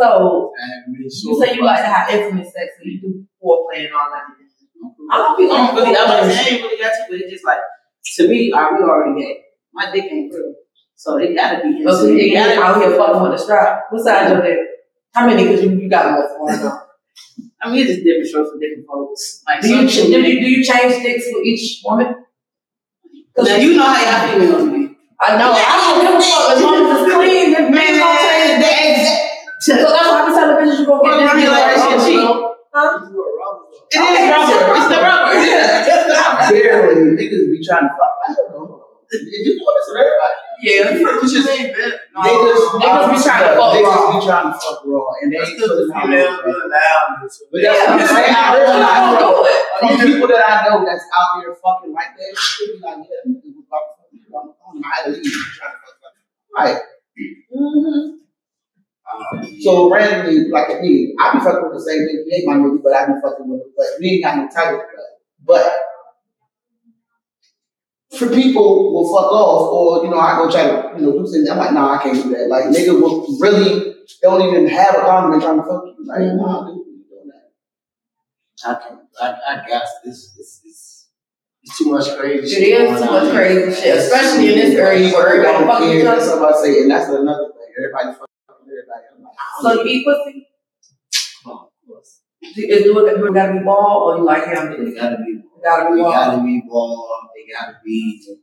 So, 0.00 0.52
you 0.96 1.10
say 1.44 1.54
you 1.56 1.62
like 1.64 1.80
to 1.80 1.84
have 1.84 2.08
intimate 2.10 2.46
sex, 2.46 2.72
so 2.78 2.82
you 2.84 3.00
do 3.02 3.24
foreplay 3.42 3.84
and 3.84 3.92
all 3.94 4.08
that. 4.10 4.24
I 5.10 5.16
don't 5.16 5.36
be 5.36 5.44
I 5.44 5.66
don't 5.66 5.76
really, 5.76 5.96
I 5.96 6.20
on 6.22 6.28
mean, 6.28 6.36
I 6.36 6.42
ain't 6.42 6.62
really 6.62 6.82
got 6.82 6.90
to, 6.90 7.04
but 7.08 7.20
it's 7.20 7.32
just 7.32 7.44
like, 7.44 7.58
to 8.16 8.28
me, 8.28 8.52
I 8.52 8.70
we 8.72 8.82
already 8.84 9.20
gay. 9.20 9.40
My 9.72 9.90
dick 9.92 10.04
ain't 10.10 10.32
real. 10.32 10.54
So 10.96 11.16
it 11.16 11.34
gotta 11.34 11.62
be. 11.62 11.84
Oh, 11.86 11.92
so 11.92 12.08
you 12.08 12.32
gotta 12.34 12.60
out 12.60 12.76
here 12.80 12.96
fucking 12.96 13.22
with 13.22 13.32
a 13.32 13.38
strap. 13.38 13.84
What 13.90 14.04
size 14.04 14.30
your 14.30 14.42
dick? 14.42 14.58
How 15.14 15.26
many? 15.26 15.44
Because 15.44 15.64
you, 15.64 15.70
you 15.70 15.88
got 15.88 16.12
multiple. 16.12 16.48
for 16.48 16.56
know. 16.56 16.80
I 17.62 17.70
mean, 17.70 17.80
it's 17.80 17.92
just 17.92 18.04
different 18.04 18.26
strokes 18.26 18.50
for 18.52 18.58
different 18.58 18.86
folks. 18.86 19.42
Like, 19.46 19.60
Do 19.62 19.68
you, 19.68 19.88
some 19.88 20.06
do 20.06 20.20
you 20.20 20.40
do 20.40 20.50
you 20.50 20.64
change 20.64 21.02
dicks 21.02 21.30
for 21.30 21.42
each 21.42 21.80
woman? 21.84 22.24
Now, 23.36 23.56
you 23.56 23.76
know 23.76 23.84
how 23.84 24.00
y'all 24.00 24.32
females 24.32 24.68
be. 24.72 24.96
I 25.20 25.36
know. 25.36 25.52
I 25.56 25.72
don't 25.80 26.00
give 26.04 26.14
a 26.16 26.22
fuck 26.22 26.50
as 26.56 26.62
long 26.62 26.84
as 26.84 27.00
it's 27.00 27.14
clean. 27.14 27.52
If 27.52 27.70
men 27.72 27.92
don't 28.00 28.18
change 28.20 28.64
dicks, 28.64 29.08
so 29.60 29.76
that's 29.76 29.92
why 29.92 30.20
I 30.20 30.28
be 30.28 30.34
telling 30.34 30.56
bitches 30.56 30.80
you 30.80 30.86
gonna 30.86 31.02
get 31.02 31.10
Well, 31.10 31.20
this 31.20 31.30
I 31.30 31.34
mean, 31.34 31.44
deal 31.44 31.52
like, 31.52 31.64
like 31.64 31.76
that 31.76 32.00
shit 32.00 32.12
cheap. 32.12 32.28
Huh? 32.72 33.59
It 33.90 33.98
is 33.98 34.30
rubber. 34.30 34.74
It's 34.78 34.88
the 34.88 34.98
rubber. 35.02 35.34
Yeah. 35.42 36.50
Barely 36.50 37.16
niggas 37.18 37.50
be 37.50 37.58
trying 37.64 37.86
to 37.86 37.94
fuck. 37.98 38.14
I 38.26 38.34
don't 38.34 38.52
know. 38.52 38.84
Did 39.10 39.26
you 39.26 39.58
know 39.58 39.66
this 39.74 39.86
with 39.90 39.98
everybody? 40.06 40.38
Yeah. 40.62 40.94
This 40.94 41.32
shit 41.34 41.46
ain't 41.50 41.74
bad. 41.74 41.98
Niggas, 42.22 42.62
niggas 42.78 43.08
be 43.10 43.18
trying 43.18 43.42
to 43.42 43.52
fuck 43.58 43.74
niggas 43.74 43.90
raw. 43.90 44.14
be 44.14 44.26
trying 44.26 44.46
to 44.46 44.58
fuck 44.60 44.78
raw, 44.86 45.06
and 45.22 45.32
they 45.32 45.38
ain't 45.42 45.58
the 45.58 45.66
putting 45.66 45.90
out 45.90 46.02
females 46.06 46.38
raw. 46.38 46.46
be 46.46 46.52
allowed 46.54 47.10
this. 47.22 47.34
But 47.50 47.58
that's 47.62 47.78
what 47.80 47.90
I'm 47.90 48.06
saying. 48.06 48.34
I 48.38 48.46
I'm 48.46 48.54
realize 48.62 49.10
gonna 49.18 49.50
it. 49.50 49.62
from 49.80 50.06
people 50.06 50.28
that 50.30 50.42
I 50.46 50.54
know 50.68 50.84
that's 50.86 51.04
out 51.10 51.42
there 51.42 51.54
fucking 51.58 51.92
like 51.92 52.12
that, 52.14 52.32
shit 52.38 52.78
be 52.78 52.86
like, 52.86 53.02
yeah, 53.10 53.26
niggas 53.26 53.50
was 53.50 53.66
about 53.66 53.82
to 53.82 53.92
fuck 53.98 54.10
you. 54.14 54.22
I'm 54.30 54.54
on 54.54 54.74
my 54.78 54.96
leave. 55.10 55.26
Trying 55.26 55.74
to 55.74 55.82
fuck 55.82 55.98
fuck. 55.98 56.14
Right. 56.54 56.78
Mm-hmm. 57.50 58.29
So 59.60 59.90
randomly, 59.90 60.48
like 60.48 60.70
at 60.70 60.80
me, 60.82 61.14
I 61.20 61.34
be 61.34 61.40
fucking 61.40 61.62
with 61.64 61.74
the 61.74 61.84
same 61.84 62.00
nigga. 62.00 62.24
He 62.26 62.36
ain't 62.36 62.46
my 62.46 62.54
nigga, 62.54 62.82
but 62.82 62.94
I 62.94 63.06
be 63.06 63.12
fucking 63.22 63.48
with 63.48 63.60
him. 63.60 63.72
But 63.76 63.86
we 64.00 64.06
ain't 64.08 64.24
got 64.24 64.36
no 64.38 64.48
title 64.48 64.80
for 64.80 64.86
that. 64.96 65.10
But 65.44 65.76
for 68.18 68.28
people 68.34 68.92
will 68.92 69.06
fuck 69.14 69.30
off, 69.32 69.72
or 69.72 70.04
you 70.04 70.10
know, 70.10 70.18
I 70.18 70.36
go 70.36 70.50
try 70.50 70.64
to 70.64 70.98
you 70.98 71.06
know 71.06 71.12
do 71.12 71.26
something. 71.26 71.50
I'm 71.50 71.58
like, 71.58 71.72
nah, 71.72 71.94
I 71.98 72.02
can't 72.02 72.22
do 72.22 72.30
that. 72.30 72.48
Like 72.48 72.64
nigga 72.64 73.00
will 73.00 73.38
really 73.38 73.94
don't 74.22 74.42
even 74.42 74.68
have 74.68 74.96
a 74.96 75.00
condom 75.00 75.32
and 75.34 75.42
trying 75.42 75.56
to 75.58 75.62
fuck 75.62 75.84
you. 75.86 76.04
Like, 76.06 76.20
nah, 76.34 76.66
dude, 76.66 76.86
you 76.86 77.04
doing 77.08 77.28
that. 77.28 78.68
I 78.68 78.74
can't. 78.82 79.00
I, 79.20 79.26
I 79.48 79.68
got 79.68 79.84
this. 80.04 80.34
It's, 80.38 80.60
it's, 80.64 81.08
it's 81.62 81.78
too 81.78 81.90
much 81.92 82.16
crazy 82.18 82.48
shit. 82.54 82.62
is 82.62 82.88
going 82.88 83.02
too 83.02 83.14
on. 83.14 83.24
much 83.24 83.34
crazy 83.34 83.80
shit, 83.80 83.96
especially 83.98 84.52
in 84.52 84.58
this 84.58 84.74
area 84.74 85.12
where 85.12 85.28
everybody 85.28 85.64
fucking 85.66 85.98
each 85.98 86.04
That's 86.04 86.28
other. 86.28 86.40
what 86.40 86.56
I 86.56 86.62
say, 86.62 86.82
and 86.82 86.90
that's 86.90 87.08
another 87.10 87.52
thing. 87.52 87.74
Everybody 87.78 88.18
fucking 89.62 89.64
everybody. 89.64 89.64
I'm 89.64 89.64
like, 89.64 89.70
I 89.70 89.70
So 89.70 89.76
don't 89.76 89.86
you 89.86 89.92
eat 89.92 90.04
pussy? 90.04 90.46
Do- 92.54 92.66
Is 92.68 92.86
it 92.86 92.94
what 92.94 93.16
you 93.16 93.32
gotta 93.34 93.52
be 93.52 93.58
ball 93.64 94.10
or 94.12 94.16
you 94.18 94.24
like 94.24 94.44
him? 94.46 94.72
It 94.72 94.94
gotta 94.96 95.16
be. 95.18 95.32
It 95.32 95.62
gotta 95.62 95.94
be 95.94 96.00
ball. 96.00 96.10
gotta 96.12 96.42
be 96.42 96.62
ball. 96.68 97.30
It 97.36 97.52
gotta 97.52 97.76
be. 97.84 98.36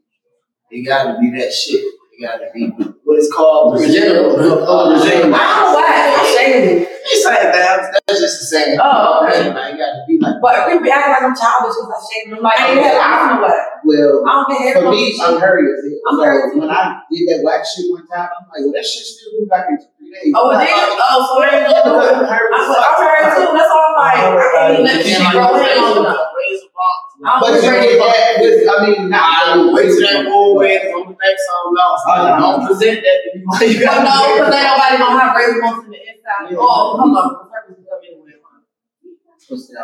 It 0.70 0.84
gotta 0.86 1.20
be 1.20 1.32
that 1.40 1.52
shit. 1.52 1.82
It 1.82 2.22
gotta 2.22 2.48
be 2.54 2.68
what 3.04 3.18
it's 3.18 3.32
called. 3.34 3.76
Brazil. 3.78 4.04
Oh, 4.16 4.36
oh, 4.40 4.66
oh 4.68 4.96
I 4.96 5.10
don't 5.10 5.32
know 5.32 5.38
why. 5.74 6.16
I'm 6.18 6.26
shady. 6.38 6.88
It's 7.10 7.26
like 7.26 7.40
that. 7.42 8.02
That's 8.08 8.20
just 8.20 8.40
the 8.42 8.46
same. 8.46 8.80
Oh, 8.82 9.26
okay. 9.28 9.50
Man, 9.54 9.76
it 9.76 9.78
gotta 9.78 9.78
be 9.78 9.82
like. 9.82 9.97
But 10.42 10.54
people 10.68 10.84
be 10.84 10.92
acting 10.92 11.12
like 11.14 11.24
I'm 11.24 11.36
childish 11.36 11.76
because 11.78 11.92
I 11.92 12.00
shave 12.04 12.26
them. 12.32 12.42
Like, 12.44 12.60
I 12.60 12.66
ain't 12.72 12.82
had 12.84 12.96
I 12.98 13.08
don't 13.08 13.28
know 13.28 13.40
what. 13.48 13.58
Well, 13.88 14.14
I 14.26 14.32
don't 14.36 14.48
get 14.52 14.60
hair 14.62 14.74
For 14.78 14.90
me. 14.92 15.16
I'm 15.20 15.40
hurry 15.40 15.64
as 15.68 15.80
hell. 15.86 16.02
I'm 16.08 16.16
So 16.18 16.24
hurry 16.24 16.44
too. 16.52 16.60
When 16.60 16.72
I 16.72 16.82
did 17.12 17.24
that 17.32 17.40
wax 17.46 17.62
shit 17.76 17.88
one 17.92 18.06
time, 18.08 18.28
I'm 18.28 18.44
like, 18.52 18.62
well, 18.68 18.76
that 18.76 18.86
shit 18.86 19.06
still 19.06 19.32
do 19.38 19.48
back 19.48 19.66
in 19.70 19.76
three 19.80 20.12
days. 20.12 20.34
Oh, 20.36 20.52
it 20.52 20.64
did? 20.64 20.72
Oh, 20.72 21.18
so 21.24 21.34
they 21.40 21.52
ain't 21.56 21.70
gonna 21.70 21.88
do. 21.88 21.94
I'm 21.96 22.66
I'm 22.68 22.96
hurry 23.00 23.24
too. 23.38 23.48
That's 23.56 23.72
all 23.72 23.84
I'm 23.88 23.96
like. 23.96 24.18
I 24.18 24.28
can't 24.28 24.74
even 24.74 24.86
let 24.86 24.96
this 25.00 25.08
shit 25.08 25.32
grow 25.32 25.56
in 25.56 25.78
long 25.80 25.98
enough. 26.04 26.28
I'm 27.26 27.42
But 27.42 27.50
you 27.64 27.70
ready 27.70 27.88
did 27.88 27.98
to 27.98 28.06
that 28.06 28.38
with, 28.38 28.70
I 28.70 28.76
mean, 28.86 29.10
not 29.10 29.26
I 29.26 29.74
wait 29.74 29.90
till 29.90 30.06
that 30.06 30.30
old 30.30 30.58
way 30.62 30.78
is 30.78 30.94
on 30.94 31.10
the 31.10 31.18
next 31.18 31.42
song 31.50 31.74
lost. 31.74 32.04
Uh, 32.06 32.38
Don't 32.38 32.62
present 32.68 33.02
that 33.02 33.18
to 33.26 33.30
me. 33.34 33.74
You 33.74 33.82
But 33.86 34.06
gotta 34.06 34.06
no, 34.06 34.38
because 34.38 34.54
ain't 34.54 34.70
nobody 34.70 34.96
gonna 35.02 35.18
have 35.18 35.34
razor 35.34 35.62
bumps 35.62 35.86
in 35.86 35.92
the 35.92 35.98
inside. 35.98 36.46
Yeah. 36.54 36.62
Oh, 36.62 36.94
hold 36.94 37.18
on. 37.18 37.28
The 37.42 37.50
purpose 37.50 37.82
is 37.82 37.90
coming 37.90 38.22
anyway. 38.22 38.38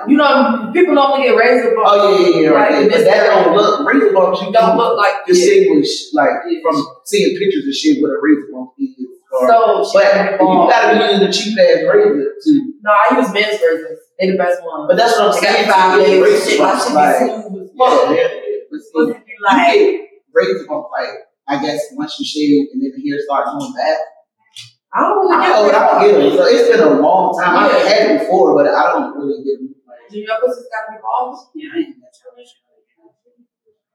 You 0.07 0.18
know, 0.18 0.72
people 0.74 0.93
normally 0.93 1.24
get 1.24 1.38
razor 1.38 1.76
bumps. 1.76 1.89
Oh 1.91 2.20
yeah, 2.20 2.28
yeah, 2.28 2.39
yeah. 2.39 2.47
Right, 2.49 2.72
Right. 2.74 2.91
But 2.91 3.03
that 3.05 3.28
don't 3.28 3.55
look 3.55 3.88
razor 3.88 4.11
bumps. 4.11 4.41
You 4.41 4.51
don't 4.51 4.78
look 4.78 4.97
like 4.97 5.26
distinguish 5.26 6.14
like 6.14 6.43
from 6.61 6.76
seeing 7.05 7.38
pictures 7.38 7.68
of 7.68 7.74
shit 7.74 8.01
what 8.01 8.11
a 8.11 8.20
razor 8.20 8.51
bump 8.51 8.72
is. 8.78 8.93
So 9.34 9.82
but 9.93 10.43
you 10.43 10.70
gotta 10.70 10.99
be 10.99 11.11
using 11.11 11.28
a 11.28 11.32
cheap 11.32 11.57
ass 11.57 11.84
razor 11.88 12.36
too. 12.43 12.74
No, 12.84 12.91
I 12.91 13.18
use 13.18 13.34
men's 13.34 13.59
razors. 13.61 13.99
They 14.20 14.32
the 14.32 14.38
best 14.38 14.61
ones. 14.64 14.86
But 14.88 14.97
that's 14.97 15.18
what 15.18 15.34
I'm 15.34 15.41
saying. 15.41 15.70
five 15.70 15.99
days. 16.05 16.47
Shit, 16.47 16.59
my 16.59 16.66
bumps, 16.68 16.86
shit 16.86 16.93
like, 16.93 17.20
be 17.20 17.32
smooth 17.34 17.70
yeah, 17.74 18.14
yeah, 18.14 18.28
yeah. 18.30 18.57
But 18.70 18.80
see, 18.80 18.91
Pussy 18.93 19.14
be 19.14 19.32
you 19.32 19.39
like, 19.41 20.01
razor 20.34 20.66
bump 20.68 20.88
like 20.91 21.09
I 21.47 21.61
guess 21.61 21.82
once 21.93 22.20
you 22.20 22.26
shave 22.26 22.68
and 22.74 22.82
then 22.82 22.91
the 22.95 23.09
hair 23.09 23.20
starts 23.24 23.51
going 23.51 23.74
back. 23.74 23.97
I 24.94 25.00
don't 25.02 25.18
really 25.26 25.41
get 25.41 25.50
know 25.50 25.62
what 25.66 25.76
I 25.76 26.06
razor 26.06 26.14
get 26.14 26.22
them. 26.22 26.38
So 26.38 26.44
it's 26.46 26.70
been 26.70 26.84
a 26.86 27.02
long 27.02 27.34
time. 27.34 27.58
I've 27.58 27.88
had 27.88 28.12
it 28.12 28.20
before, 28.22 28.54
but 28.54 28.68
I 28.70 28.94
don't 28.94 29.18
really 29.18 29.41
get 29.44 29.58
them. 29.60 29.74
Do 30.12 30.20
your 30.20 30.38
pussy's 30.39 30.70
gotta 30.70 30.94
be 30.94 31.02
bald? 31.02 31.34
Yeah, 31.56 31.70
I 31.74 31.78
ain't 31.82 31.98
got 31.98 32.14
time. 32.14 32.30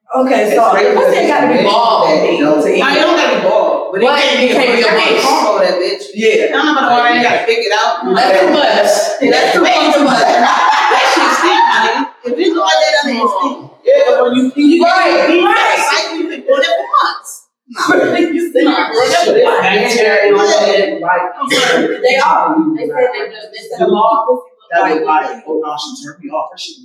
Okay, 0.08 0.56
so 0.56 0.64
It's 0.64 0.72
crazy 0.72 0.96
pussy 0.96 1.28
gotta 1.28 1.48
be 1.52 1.60
that 1.62 1.68
bald 1.68 2.08
you 2.08 2.16
to 2.16 2.32
eat. 2.32 2.40
don't- 2.40 2.62
to 2.64 2.68
eat. 2.74 2.80
Nah, 2.80 2.90
it 2.96 3.00
don't 3.04 3.14
gotta 3.14 3.36
be 3.36 3.42
bald, 3.46 3.92
but 3.92 4.00
it 4.00 4.06
But 4.08 4.18
can't 4.18 4.40
it 4.40 4.48
be. 4.48 4.54
can't 4.56 4.72
be 4.72 4.82
a 4.82 4.88
I 4.88 4.96
can't 4.98 5.20
combo 5.20 5.52
that 5.60 5.74
bitch. 5.78 6.04
Yeah. 6.16 6.32
I 6.32 6.48
don't 6.48 6.64
know 6.66 6.72
about 6.72 6.88
the 6.88 6.94
one 6.96 7.12
I 7.12 7.22
gotta 7.22 7.44
pick 7.44 7.58
it 7.60 7.72
out. 7.76 7.92
That's 8.08 8.40
too 8.40 8.50
much. 8.50 8.88
That's 9.20 9.52
too 9.52 9.62
much. 10.02 10.26
That 10.26 11.04
shit 11.12 11.30
stink, 11.38 11.60
my 11.68 11.78
nigga. 11.84 12.02
If 12.24 12.32
it 12.40 12.52
look 12.56 12.64
like 12.64 12.80
that, 12.80 12.92
that 12.96 13.10
ain't 13.12 13.30
stink. 13.36 13.56
Yeah, 13.84 14.22
when 14.24 14.32
you 14.34 14.44
You 14.56 14.82
Right, 14.82 15.28
right. 15.28 15.44
got 15.44 15.78
cycle, 15.78 16.16
you 16.16 16.24
been 16.28 16.40
doing 16.40 16.64
it 16.64 16.72
for 16.72 16.88
months. 17.04 17.37
They 22.02 22.16
are. 22.16 22.56
They 22.74 22.86
said 22.88 23.08
they 23.52 23.62
said 23.68 23.80
a 23.82 23.90
bald 23.90 24.26
pussy 24.26 24.58
like 24.72 25.02
no, 25.02 25.76
she 25.76 26.04
turned 26.04 26.22
me 26.22 26.30
off. 26.30 26.50
Her 26.52 26.58
shit 26.58 26.76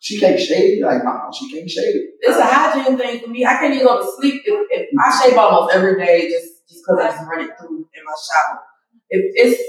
She 0.00 0.18
can't 0.18 0.38
shave. 0.38 0.82
Like, 0.84 1.04
nah, 1.04 1.30
she 1.30 1.52
can't 1.52 1.68
shave. 1.68 1.94
It's 2.20 2.38
a 2.38 2.44
hygiene 2.44 2.98
thing 2.98 3.20
for 3.20 3.28
me. 3.28 3.44
I 3.44 3.54
can't 3.54 3.74
even 3.74 3.86
go 3.86 4.00
to 4.00 4.12
sleep 4.16 4.42
if, 4.44 4.66
if 4.70 4.88
I 4.98 5.22
shave 5.22 5.38
almost 5.38 5.74
every 5.74 5.96
day 6.04 6.28
just 6.28 6.66
just 6.68 6.82
because 6.86 7.04
I 7.04 7.10
just 7.10 7.28
run 7.28 7.40
it 7.40 7.50
through 7.58 7.78
in 7.94 8.04
my 8.04 8.12
shower. 8.12 8.60
If 9.10 9.22
it's 9.34 9.62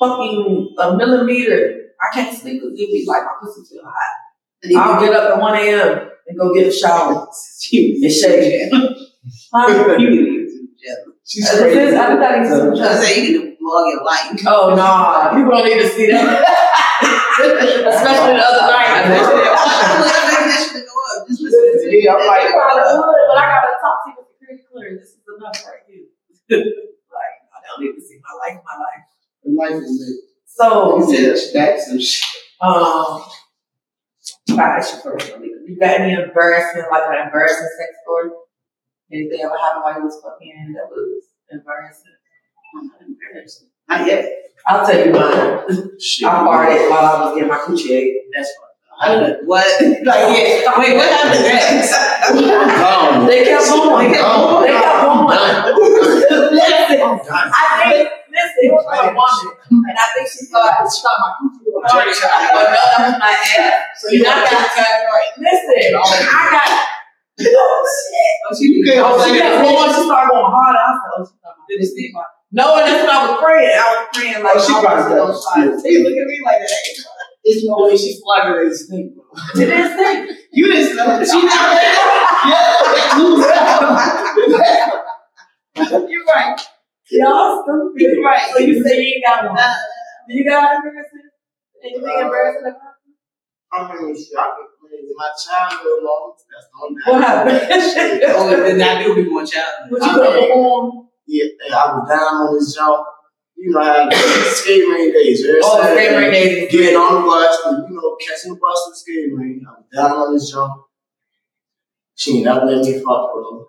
fucking 0.00 0.74
a 0.78 0.96
millimeter, 0.96 1.80
I 2.00 2.14
can't 2.14 2.36
sleep 2.36 2.62
because 2.62 2.78
it 2.78 2.86
be 2.86 3.04
like 3.06 3.22
my 3.24 3.32
pussy 3.42 3.62
feel 3.68 3.84
hot. 3.84 4.14
I'll 4.76 5.00
get 5.00 5.12
up 5.14 5.36
at 5.36 5.40
one 5.40 5.56
a.m. 5.56 6.10
and 6.26 6.38
go 6.38 6.52
get 6.54 6.66
a 6.68 6.72
shower 6.72 7.12
and 7.72 8.12
shave. 8.12 8.70
Huh? 9.52 9.96
She's 11.26 11.48
crazy. 11.48 11.96
I 11.96 12.16
thought 12.16 12.34
he 12.34 12.40
was 12.40 12.80
I 12.80 12.84
just- 12.84 13.02
say 13.02 13.16
you 13.16 13.22
need 13.32 13.50
to 13.50 13.56
plug 13.56 13.84
your 13.88 14.04
light. 14.04 14.36
Oh 14.46 14.74
no, 14.76 14.88
people 15.38 15.50
don't 15.56 15.64
need 15.64 15.80
to 15.82 15.88
see 15.88 16.10
that. 16.10 16.44
Especially 17.34 18.36
the 18.36 18.44
other 18.44 18.66
night. 18.68 18.92
I 18.92 19.08
bet 19.08 19.20
you 19.20 19.36
that- 19.40 19.56
I'm 19.56 20.00
making 20.04 20.48
that 20.48 20.68
shit 20.72 20.84
go 20.84 20.94
up. 21.16 21.26
Just 21.28 21.40
listen 21.40 21.60
to 21.64 21.96
it. 21.96 22.04
Yeah, 22.04 22.12
I'm 22.14 22.26
like, 22.26 22.44
I 22.44 22.52
probably 22.52 22.98
would, 23.00 23.24
but 23.28 23.38
I 23.38 23.46
got 23.48 23.64
a 23.64 23.80
top 23.80 23.96
secret 24.04 24.26
security 24.36 24.64
clearance. 24.70 25.00
This 25.00 25.10
is 25.16 25.24
enough 25.36 25.58
right 25.64 25.82
here. 25.88 26.04
like, 27.08 27.36
I 27.56 27.58
don't 27.64 27.80
need 27.84 27.96
to 27.96 28.02
see 28.04 28.20
my 28.20 28.34
life, 28.44 28.60
my 28.60 28.76
life. 28.76 29.04
her 29.44 29.52
life 29.56 29.82
is 29.82 29.96
lit. 29.96 30.20
So, 30.44 31.00
That's 31.54 31.86
some 31.88 31.98
shit. 31.98 32.22
um, 32.60 33.24
I 34.60 34.76
you 34.76 35.00
first. 35.02 35.32
You 35.64 35.78
got 35.80 36.00
any 36.00 36.12
embarrassing, 36.12 36.84
like 36.90 37.08
an 37.08 37.26
embarrassing 37.26 37.68
sex 37.78 37.90
story? 38.04 38.30
Anything 39.12 39.40
ever 39.44 39.56
happened 39.56 39.82
while 39.84 39.96
you 39.98 40.04
was 40.04 40.20
fucking 40.22 40.74
that 40.76 40.88
was 40.90 41.24
embarrassing? 41.50 42.12
Not 43.88 44.06
yet. 44.06 44.26
I'll 44.66 44.86
tell 44.86 45.06
you 45.06 45.12
mine. 45.12 45.98
Shit. 46.00 46.28
I 46.28 46.32
farted 46.42 46.90
while 46.90 47.04
I 47.04 47.24
was 47.24 47.34
getting 47.34 47.48
my 47.48 47.58
coochie 47.58 47.90
ate. 47.90 48.14
That's 48.34 48.52
what. 48.58 49.44
What? 49.44 49.82
Like, 50.04 50.36
yeah. 50.36 50.78
Wait, 50.78 50.96
what 50.96 51.08
happened 51.10 51.44
next? 51.44 51.90
They 52.30 52.44
kept 52.44 52.76
going. 52.76 53.26
They 53.26 53.44
kept 53.44 53.66
Gone. 53.66 54.62
They 54.62 54.72
kept 54.72 55.00
going. 55.02 55.24
Listen, 56.54 57.00
oh, 57.00 57.20
I 57.30 57.92
think, 57.92 58.10
listen, 58.34 58.58
it 58.66 58.72
was 58.74 58.82
my 58.90 59.06
woman. 59.14 59.54
And 59.86 59.94
I 59.96 60.06
think 60.12 60.26
she 60.26 60.42
thought, 60.50 60.74
she 60.90 60.98
thought 61.00 61.22
my 61.22 61.30
coochie 61.38 61.70
was 61.70 61.86
hard. 61.86 62.10
But 62.10 62.66
no, 62.74 62.82
that 62.82 62.98
was 63.06 63.14
my 63.22 63.30
ass. 63.30 64.02
So 64.02 64.10
you 64.10 64.26
I 64.26 64.28
got 64.28 64.50
got, 64.50 64.66
that 64.74 65.06
right. 65.06 65.30
listen, 65.38 65.94
I 65.94 66.42
got, 66.50 66.66
oh 67.46 67.78
shit. 67.86 68.34
Oh, 68.44 68.52
she 68.58 68.64
You 68.74 68.82
can't 68.84 68.98
Oh, 69.00 69.14
hold 69.16 69.22
she 69.24 69.30
that. 69.38 69.62
got 69.62 69.62
going, 69.62 69.94
she 69.94 70.02
started 70.04 70.28
going 70.34 70.50
hard. 70.50 70.74
I 70.74 70.76
said, 70.98 71.14
oh, 71.14 71.22
she 71.24 71.34
thought 71.40 71.54
my 71.56 71.62
coochie 71.70 71.86
was 71.86 71.94
hard. 72.18 72.34
No, 72.54 72.78
and 72.78 72.86
that's 72.86 73.02
what 73.02 73.10
I 73.14 73.18
was 73.26 73.34
praying. 73.42 73.74
I 73.74 73.76
was 73.94 74.02
praying 74.14 74.38
like, 74.44 74.54
Oh, 74.54 74.62
she 74.62 74.70
I 74.70 74.74
was 74.78 74.84
probably 74.84 75.10
those 75.14 75.42
thought 75.42 75.58
shots. 75.74 75.82
Hey, 75.82 75.98
look 76.02 76.12
at 76.14 76.26
me 76.30 76.38
like 76.44 76.60
that. 76.62 76.70
There's 77.44 77.64
no 77.66 77.74
way 77.84 77.96
she's 77.96 78.20
flagging 78.22 78.54
it 78.62 78.66
as 78.70 78.84
stink. 78.86 79.10
It 79.58 79.66
didn't. 79.66 80.38
You 80.52 80.64
didn't 80.70 80.92
smell 80.94 81.10
it. 81.20 81.26
She 81.26 81.42
not 81.42 81.74
You're 86.08 86.24
right. 86.24 86.60
Y'all 87.10 87.62
stupid. 87.62 88.00
You're 88.00 88.24
right. 88.24 88.50
So 88.52 88.58
you 88.60 88.82
say 88.82 89.00
you 89.00 89.14
ain't 89.16 89.24
got 89.24 89.44
one. 89.48 89.58
Uh, 89.58 89.74
Do 90.28 90.34
you 90.34 90.48
got 90.48 90.76
embarrassing? 90.76 91.30
Anything 91.84 92.02
embarrassing 92.02 92.62
about 92.64 92.94
I 93.72 94.02
mean, 94.02 94.14
shit, 94.14 94.38
I 94.38 94.54
could 94.54 94.70
play 94.78 94.98
in 95.00 95.12
my 95.16 95.30
childhood 95.34 96.02
long. 96.02 96.34
That's 96.48 96.66
the 96.70 96.76
only 96.80 97.02
What 97.04 97.28
happened? 97.28 98.22
Oh, 98.28 98.70
and 98.70 98.80
then 98.80 98.96
I 98.98 99.02
do 99.02 99.14
be 99.16 99.28
more 99.28 99.44
child. 99.44 99.90
What 99.90 100.00
you 100.00 100.16
gonna? 100.16 101.02
Yeah, 101.26 101.76
I 101.76 101.98
was 101.98 102.08
down 102.08 102.20
on 102.20 102.54
this 102.54 102.74
jump. 102.74 103.04
You 103.56 103.70
know 103.70 103.82
how 103.82 104.08
skate 104.10 104.86
ring 104.88 105.12
days. 105.12 105.44
every 105.44 105.60
Oh, 105.62 105.80
Saturday, 105.82 106.06
skate 106.06 106.16
ring 106.16 106.30
days. 106.30 106.72
Getting 106.72 106.96
on 106.96 107.14
the 107.14 107.28
bus, 107.28 107.58
and, 107.66 107.88
you 107.88 107.96
know, 107.96 108.16
catching 108.20 108.52
the 108.54 108.60
bus 108.60 108.84
to 108.84 108.90
the 108.90 108.96
skate 108.96 109.34
ring. 109.34 109.64
I 109.66 109.70
was 109.72 109.86
down 109.92 110.18
on 110.18 110.34
this 110.34 110.50
jump. 110.50 110.72
She 112.14 112.36
ain't 112.36 112.44
never 112.44 112.66
let 112.66 112.84
me 112.84 112.92
fuck, 113.00 113.32
bro. 113.34 113.66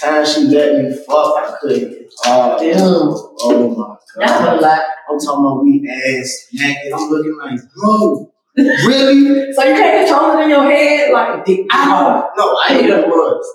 Time 0.00 0.26
she 0.26 0.42
let 0.48 0.84
me 0.84 0.94
fuck, 0.94 1.36
I 1.38 1.56
couldn't. 1.60 2.06
Oh, 2.26 2.58
Damn. 2.58 2.80
oh 2.82 3.68
my 3.70 3.76
god. 3.76 3.98
That's 4.16 4.40
a 4.40 4.66
lot. 4.66 4.82
I'm 5.08 5.18
talking 5.18 5.44
about 5.46 5.62
we 5.62 5.88
ass 5.88 6.48
naked. 6.52 6.92
I'm 6.92 7.08
looking 7.10 7.36
like, 7.38 7.60
bro, 7.74 8.32
really? 8.56 9.52
So 9.52 9.62
you 9.64 9.74
can't 9.74 10.08
control 10.08 10.38
it 10.38 10.42
in 10.44 10.50
your 10.50 10.70
head, 10.70 11.12
like 11.12 11.44
dick. 11.44 11.66
I 11.70 11.84
don't 11.86 12.36
know. 12.36 12.58
I 12.68 12.78
ain't 12.78 12.90
it 12.90 13.06
was. 13.06 13.54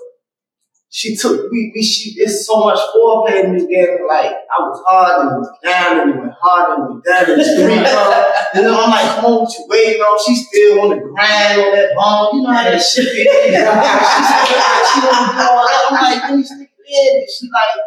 She 0.94 1.16
took 1.16 1.50
we, 1.50 1.72
we 1.74 1.82
she 1.82 2.20
it's 2.20 2.46
so 2.46 2.60
much 2.60 2.78
foreplay 2.92 3.44
in 3.44 3.56
this 3.56 3.64
game. 3.64 4.04
Like 4.06 4.28
I 4.28 4.60
was 4.60 4.76
hard 4.84 5.24
and 5.24 5.40
went 5.40 5.56
down 5.64 6.00
and 6.04 6.20
went 6.20 6.36
hard 6.38 6.78
and 6.78 6.88
went 6.90 7.04
down 7.04 7.32
and 7.32 7.40
it's 7.40 7.48
three 7.56 7.80
And 7.80 8.60
then 8.60 8.68
I'm 8.68 8.92
like, 8.92 9.08
come 9.16 9.24
on, 9.24 9.40
what 9.40 9.52
you 9.56 9.64
waiting 9.72 10.02
on? 10.04 10.20
She 10.20 10.36
still 10.36 10.80
on 10.84 10.90
the 10.90 11.00
grind 11.00 11.64
on 11.64 11.72
that 11.72 11.96
bone. 11.96 12.36
You 12.36 12.42
know 12.44 12.52
how 12.52 12.64
that 12.68 12.76
shit 12.76 13.08
is. 13.08 13.16
she 13.16 13.56
said 13.56 14.84
she 14.84 15.00
wanna 15.00 15.32
do 15.32 15.48
all. 15.48 15.64
I'm 15.64 15.96
like, 15.96 16.36
me 16.36 16.44
stick 16.44 16.68
it. 16.84 17.30
She 17.40 17.48
like 17.48 17.80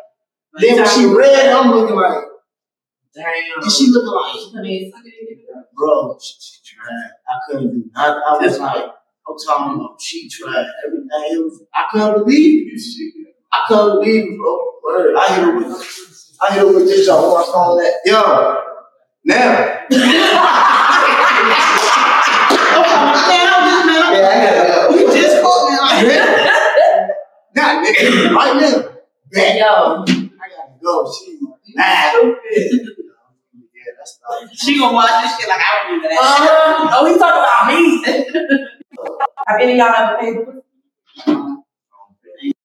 then 0.57 0.77
when 0.77 0.89
she 0.89 1.05
read, 1.05 1.49
I'm 1.49 1.71
looking 1.71 1.95
like, 1.95 2.23
Damn. 3.13 3.61
and 3.61 3.71
she 3.71 3.87
looking 3.91 4.07
like, 4.07 4.57
I 4.57 4.61
mean, 4.61 4.91
suck 4.91 5.01
it 5.05 5.13
in. 5.29 5.63
bro, 5.75 6.17
she, 6.21 6.33
she 6.39 6.75
tried. 6.75 7.11
I 7.27 7.39
couldn't 7.45 7.71
do 7.71 7.89
nothing. 7.93 8.21
I 8.27 8.37
was 8.37 8.59
like, 8.59 8.85
I'm 9.27 9.35
talking 9.45 9.75
about 9.79 10.01
she 10.01 10.29
tried 10.29 10.67
everything. 10.85 11.09
Was, 11.43 11.63
I 11.73 11.85
couldn't 11.91 12.25
believe 12.25 12.73
it. 12.73 12.81
I 13.51 13.65
couldn't 13.67 13.99
believe 14.01 14.23
it, 14.33 14.37
bro. 14.37 14.59
Word. 14.83 15.15
I 15.17 15.33
hit 15.35 15.43
her 15.43 15.57
with, 15.57 16.37
I 16.41 16.53
hit 16.53 16.59
her 16.59 16.73
with 16.73 16.85
this 16.85 17.09
on 17.09 17.33
my 17.33 17.43
phone. 17.51 17.77
That 17.77 17.93
yo, 18.05 18.61
now. 19.25 19.85
Yeah, 24.15 24.29
I 24.29 24.33
gotta 24.45 24.93
go. 24.93 25.13
Just 25.13 25.41
caught 25.41 25.69
me 25.69 25.77
like 25.77 26.07
that. 26.07 27.09
Not 27.55 27.85
nigga, 27.85 28.33
right 28.35 28.55
now. 28.61 28.95
Man, 29.31 29.57
Yo, 29.57 29.63
I 29.65 30.03
gotta 30.05 30.79
go. 30.81 31.11
She 31.11 31.39
mad. 31.75 32.13
Yeah, 32.13 33.91
that's 33.97 34.19
not. 34.21 34.55
She 34.55 34.77
gonna 34.79 34.93
watch 34.93 35.23
this 35.23 35.39
shit 35.39 35.49
like 35.49 35.59
I 35.61 35.87
remember 35.87 36.07
that. 36.07 36.19
um, 36.21 36.89
oh, 36.93 37.05
he 37.11 37.17
talking 37.17 37.43
about 37.43 38.53
me. 38.53 38.65
Have 39.47 39.61
any 39.61 39.73
of 39.73 39.77
y'all 39.77 39.95
ever 39.95 40.17
paid 40.19 40.35
for 40.35 40.53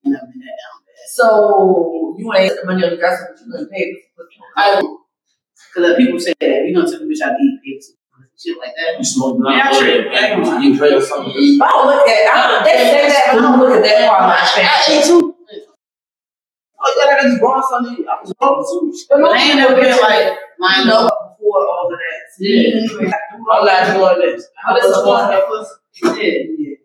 Never 0.05 0.27
been 0.27 0.41
that 0.41 0.57
down 0.61 0.81
bad. 0.87 1.09
So 1.15 2.17
you 2.19 2.33
ain't 2.35 2.53
spend 2.53 2.67
money 2.67 2.85
on 2.85 2.91
the 2.91 2.97
dresser, 2.97 3.29
but 3.31 3.41
you 3.47 3.53
gonna 3.53 3.67
pay 3.69 3.95
for 4.17 4.25
I, 4.57 4.83
Cause 5.75 5.97
people 5.97 6.19
say 6.21 6.35
that 6.41 6.65
you 6.67 6.75
gonna 6.75 6.91
take 6.91 7.01
a 7.01 7.05
bitch 7.05 7.23
out 7.25 7.37
to 7.37 7.43
eat 7.43 7.61
pizza, 7.65 7.93
shit 8.39 8.59
like 8.59 8.73
that. 8.77 8.99
You 8.99 9.05
smoke 9.05 9.39
Yeah, 9.45 9.71
I 9.71 9.79
trip. 9.79 10.07
I 10.13 10.27
ain't. 10.35 10.65
You 10.65 10.77
drink 10.77 11.03
something 11.05 11.33
to. 11.33 11.61
I 11.65 11.69
don't 11.71 11.87
look 11.87 12.09
at 12.09 12.35
I 12.35 12.49
don't, 12.49 12.65
they 12.65 12.77
say 12.91 13.09
that, 13.09 13.25
but 13.35 13.39
I 13.39 13.43
don't 13.43 13.61
look 13.61 13.77
at 13.77 13.83
that 13.85 14.09
part 14.11 14.23
of 14.23 14.29
my 14.29 14.37
I 14.41 14.47
family. 14.47 14.99
ate 15.01 15.07
too. 15.07 15.35
Oh, 16.83 17.05
yeah, 17.07 17.17
I 17.17 17.23
just 17.23 17.41
brought 17.41 17.65
something. 17.69 18.07
I 18.09 18.21
was 18.23 18.35
wrong 18.41 18.65
too. 18.67 18.99
But 19.11 19.33
I 19.33 19.43
ain't 19.43 19.57
never 19.57 19.77
been 19.77 19.97
like 20.01 20.39
lined 20.59 20.89
No, 20.89 21.07
up. 21.07 21.39
before 21.39 21.63
all 21.69 21.91
of 21.93 21.99
that. 21.99 22.27
Yeah. 22.41 23.13
I'm 23.53 23.65
not 23.67 23.95
doing 24.19 24.33
this. 24.37 24.47
Oh, 24.69 24.75
this 24.75 24.85
is 24.87 25.07
one 25.07 25.31
that 25.31 25.45
was. 26.03 26.19
Yeah, 26.19 26.25
yeah. 26.25 26.77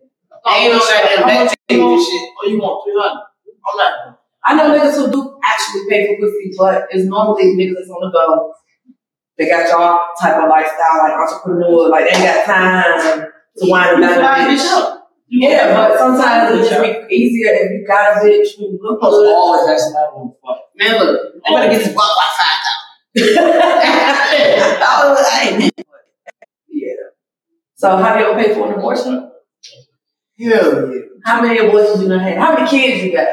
Ain't 0.48 0.74
no 0.74 0.80
goddamn 0.80 1.28
back 1.28 1.58
and 1.70 2.02
shit. 2.02 2.30
Oh, 2.38 2.48
you 2.48 2.60
want 2.60 2.86
300? 2.86 3.26
I'm 3.66 3.78
not. 3.78 4.20
I 4.46 4.54
know 4.54 4.78
niggas 4.78 4.96
who 4.96 5.12
do 5.12 5.40
actually 5.44 5.90
pay 5.90 6.06
for 6.06 6.22
pussy, 6.22 6.54
but 6.58 6.88
it's 6.92 7.06
normally 7.10 7.58
niggas 7.58 7.90
on 7.90 8.02
the 8.06 8.12
go. 8.14 8.54
They 9.38 9.50
got 9.50 9.68
y'all 9.68 10.00
type 10.22 10.42
of 10.42 10.50
lifestyle, 10.50 11.00
like 11.02 11.14
entrepreneur, 11.18 11.90
like 11.90 12.06
they 12.06 12.16
ain't 12.16 12.24
got 12.24 12.46
time 12.46 13.28
to 13.58 13.66
wind 13.70 14.02
down 14.02 14.22
a 14.22 14.48
bitch. 14.48 15.02
Yeah, 15.28 15.74
but 15.74 15.98
sometimes 15.98 16.54
it 16.54 16.70
just 16.70 16.86
it 16.86 17.12
easier 17.12 17.52
if 17.54 17.72
you 17.72 17.86
got 17.88 18.18
a 18.18 18.20
bitch 18.26 18.56
who 18.58 18.78
look 18.80 19.02
good. 19.02 19.34
always 19.34 19.66
that's 19.68 19.92
what 19.92 20.16
one 20.16 20.34
fuck. 20.46 20.60
Man, 20.78 21.00
look, 21.00 21.42
I 21.46 21.54
better 21.54 21.72
get 21.72 21.80
this 21.84 21.94
guap 21.96 22.16
like 22.16 22.34
five 22.38 22.62
thousand. 24.80 25.26
I 25.26 25.50
ain't. 25.50 25.64
yeah. 25.64 25.95
So 27.76 27.98
have 27.98 28.20
you 28.20 28.26
ever 28.28 28.40
paid 28.42 28.56
for 28.56 28.72
an 28.72 28.80
abortion? 28.80 29.32
Hell 30.40 30.94
yeah. 30.94 31.02
How 31.24 31.42
many 31.42 31.60
abortions 31.60 31.98
do 32.00 32.04
you 32.04 32.10
done 32.10 32.20
had? 32.20 32.38
How 32.38 32.54
many 32.56 32.70
kids 32.70 33.04
you 33.04 33.12
got? 33.14 33.28
I 33.28 33.30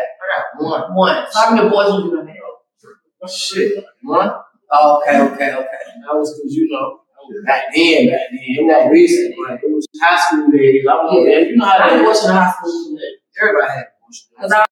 got 0.59 0.64
one. 0.64 0.95
One. 0.95 1.26
So 1.30 1.40
how 1.40 1.55
many 1.55 1.66
abortions 1.66 2.05
do 2.05 2.11
you 2.11 2.16
done 2.16 2.26
had? 2.28 3.30
Shit. 3.30 3.84
One? 4.03 4.30
Oh, 4.72 5.01
okay, 5.01 5.20
okay, 5.20 5.53
okay. 5.55 5.82
That 6.03 6.14
was 6.16 6.34
because, 6.38 6.55
you 6.55 6.68
know, 6.72 7.01
back 7.47 7.64
then, 7.74 8.09
back 8.09 8.20
then. 8.30 8.40
It 8.43 8.64
wasn't 8.64 8.90
recent, 8.93 9.34
but 9.36 9.55
it 9.55 9.61
was 9.70 9.86
high 10.01 10.18
school 10.18 10.51
days. 10.51 10.82
I 10.90 10.95
was 10.95 11.12
Yeah. 11.14 11.24
there. 11.30 11.40
You 11.51 11.57
know 11.57 11.64
how 11.66 11.78
that 11.78 11.90
had 11.90 11.97
is. 11.97 12.01
abortion 12.01 12.30
in 12.30 12.36
high 12.36 12.53
school. 12.53 12.99
Everybody 13.40 13.70
had 13.70 13.84
abortion. 13.95 14.26
Cause 14.40 14.53
I, 14.53 14.64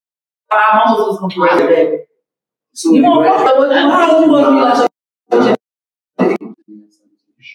our 0.57 0.81
homes 0.81 0.99
was 1.07 1.19
completely 1.21 1.67
baby. 1.67 1.97
So 2.75 2.93
You 2.95 3.03
when 3.03 3.11
won't 3.11 3.39
fuck 3.39 3.47
up 3.47 3.59
with 3.61 3.73
how 3.73 4.17
old 4.17 4.27
you 4.27 4.33
want 4.33 4.47
to 4.47 4.51
be 4.51 5.49
like 5.51 5.61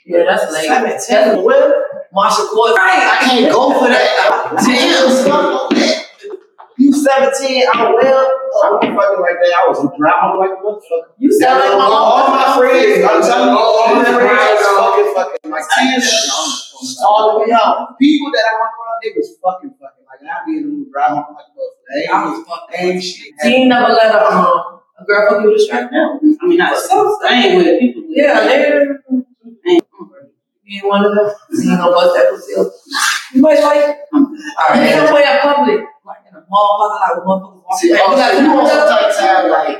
Yeah, 0.05 0.23
that's 0.25 0.51
late. 0.51 0.67
That's 0.67 1.09
Well, 1.09 1.73
Marsha 2.13 2.47
Court. 2.49 2.73
I 2.79 3.19
can't 3.21 3.51
go 3.51 3.77
for 3.77 3.87
that. 3.87 4.55
Damn, 4.65 5.05
You 6.77 6.91
17, 6.91 7.67
I'm 7.73 7.93
well. 7.93 8.25
I 8.55 8.71
was 8.71 8.81
fucking 8.81 9.21
like 9.21 9.37
that. 9.43 9.53
I 9.53 9.67
was 9.67 9.79
driving 9.99 10.39
like 10.39 10.55
a 10.55 10.59
motherfucker. 10.63 11.13
You 11.19 11.31
sound 11.37 11.59
like 11.59 11.77
my 11.77 11.85
all 11.85 12.29
my 12.31 12.57
friends. 12.57 13.03
I'm 13.03 13.21
telling 13.21 13.51
you, 13.51 13.57
all 13.57 13.95
my 13.95 14.03
friends 14.03 14.57
was 14.57 14.73
fucking 14.79 15.09
fucking 15.13 15.51
like 15.51 15.67
10 15.77 16.01
all 17.05 17.33
the 17.33 17.45
way 17.45 17.51
out. 17.53 17.97
People 17.99 18.31
that 18.31 18.43
I 18.47 18.53
hung 18.57 18.73
around, 18.73 18.99
they 19.03 19.11
was 19.15 19.37
fucking 19.43 19.73
fucking. 19.77 20.05
Like, 20.07 20.23
I 20.23 20.45
be 20.45 20.57
in 20.57 20.63
the 20.63 20.69
mood 20.69 20.87
driving 20.91 21.17
like 21.17 21.27
a 21.29 21.53
motherfucker. 21.53 22.09
I 22.09 22.25
was 22.25 22.37
fucking. 22.47 23.01
Shit. 23.01 23.33
Ain't 23.43 23.67
never 23.69 23.93
let 23.93 24.15
a, 24.15 24.25
um, 24.25 24.81
a 24.97 25.03
girl 25.05 25.29
fuck 25.29 25.43
you 25.43 25.51
with 25.51 25.61
a 25.61 25.63
strap 25.63 25.91
down. 25.91 26.19
I 26.41 26.45
mean, 26.47 26.57
not 26.57 26.77
so. 26.77 27.19
I 27.27 27.33
ain't 27.33 27.57
with 27.57 27.79
people. 27.79 28.03
Yeah, 28.07 28.39
they 28.47 28.87
you 29.65 29.81
ain't 30.77 30.85
one 30.85 31.05
of 31.05 31.15
them. 31.15 31.31
You 31.51 31.71
ain't 31.71 31.79
gonna 31.79 31.91
bust 31.91 32.15
that 32.15 32.29
pussy 32.29 32.55
up. 32.55 32.67
You 33.33 33.41
might 33.41 33.59
like, 33.59 33.97
alright, 34.13 34.91
somewhere 34.93 35.23
in 35.25 35.39
public, 35.41 35.79
like 36.05 36.21
in 36.29 36.33
a 36.35 36.41
motherfucker, 36.45 36.99
like 37.01 37.15
with 37.17 37.25
motherfuckers 37.25 37.63
walking 37.65 37.77
See, 37.77 37.93
back. 37.93 38.09
You 38.09 38.15
got 38.15 38.33
you 38.33 38.41
you 38.45 38.53
want 38.53 38.67
some 38.69 38.85
want 38.85 39.17
time 39.17 39.49
like 39.51 39.77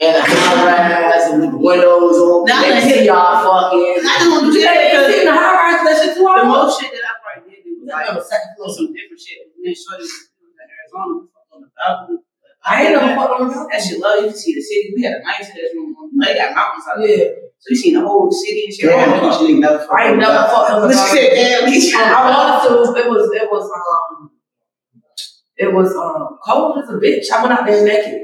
in 0.00 0.14
a 0.14 0.20
high 0.22 1.10
rise 1.10 1.26
and 1.32 1.40
with 1.42 1.50
the 1.52 1.58
windows 1.58 2.16
open. 2.18 2.46
Nah, 2.54 2.62
They 2.62 2.80
see 2.80 3.06
y'all 3.06 3.42
fucking. 3.42 3.98
I 4.04 4.14
don't 4.24 4.46
do 4.46 4.52
You 4.56 4.64
that 4.64 4.76
ain't 4.76 4.92
because 4.92 5.08
in 5.14 5.24
the 5.26 5.34
high 5.34 5.54
rise, 5.56 5.80
that 5.84 5.96
shit 6.04 6.14
too 6.16 6.24
the 6.24 6.44
most 6.44 6.80
shit 6.80 6.90
that 6.92 7.04
I 7.04 7.12
probably 7.18 7.50
did 7.50 7.64
was 7.66 7.88
Like 7.88 8.06
like 8.06 8.08
on 8.10 8.14
the 8.16 8.24
second 8.24 8.50
floor. 8.56 8.68
some 8.72 8.88
different 8.94 9.20
shit. 9.20 9.38
Me 9.58 9.72
and 9.72 9.76
Shorty 9.76 10.04
was 10.06 10.28
in 10.54 10.68
Arizona, 10.68 11.12
we 11.18 11.28
on 11.52 11.60
the 11.64 11.70
balcony. 11.74 12.18
I 12.64 12.84
ain't 12.84 12.92
never 12.94 13.14
fucked 13.16 13.32
on 13.40 13.48
the 13.48 13.54
That 13.72 13.80
shit 13.82 13.98
love. 13.98 14.20
You 14.22 14.28
can 14.30 14.36
see 14.38 14.54
the 14.54 14.62
city. 14.62 14.92
We 14.94 15.02
had 15.02 15.18
a 15.18 15.22
nice 15.24 15.48
ass 15.50 15.72
room. 15.74 15.96
You 15.96 16.08
know, 16.14 16.24
they 16.26 16.34
got 16.38 16.54
mountains 16.54 16.84
out 16.86 16.98
there. 17.02 17.16
Yeah. 17.16 17.47
So 17.60 17.66
you 17.70 17.76
seen 17.76 17.94
the 17.94 18.00
whole 18.06 18.30
city 18.30 18.64
and 18.66 18.74
shit. 18.74 18.86
Damn, 18.90 19.24
Oh, 19.24 19.30
Keisha 19.30 19.48
ain't 19.50 19.58
never 19.60 19.86
I 19.92 20.08
ain't 20.08 20.18
never 20.18 20.48
fucked 20.48 20.70
on 20.70 20.82
the 20.82 20.88
But 20.88 20.94
she 21.10 21.16
said, 21.16 21.30
damn, 21.34 21.62
Keisha. 21.68 21.94
I 21.98 22.30
wanted 22.30 22.68
to. 22.68 23.00
It 23.04 23.10
was. 23.10 23.30
It 23.34 23.50
was. 23.50 23.70
Um. 23.70 24.30
It 25.60 25.74
was 25.74 25.90
um 25.96 26.38
cold 26.44 26.78
as 26.82 26.88
a 26.88 26.92
bitch. 26.94 27.26
I 27.34 27.42
went 27.42 27.58
out 27.58 27.66
there 27.66 27.84
naked. 27.84 28.22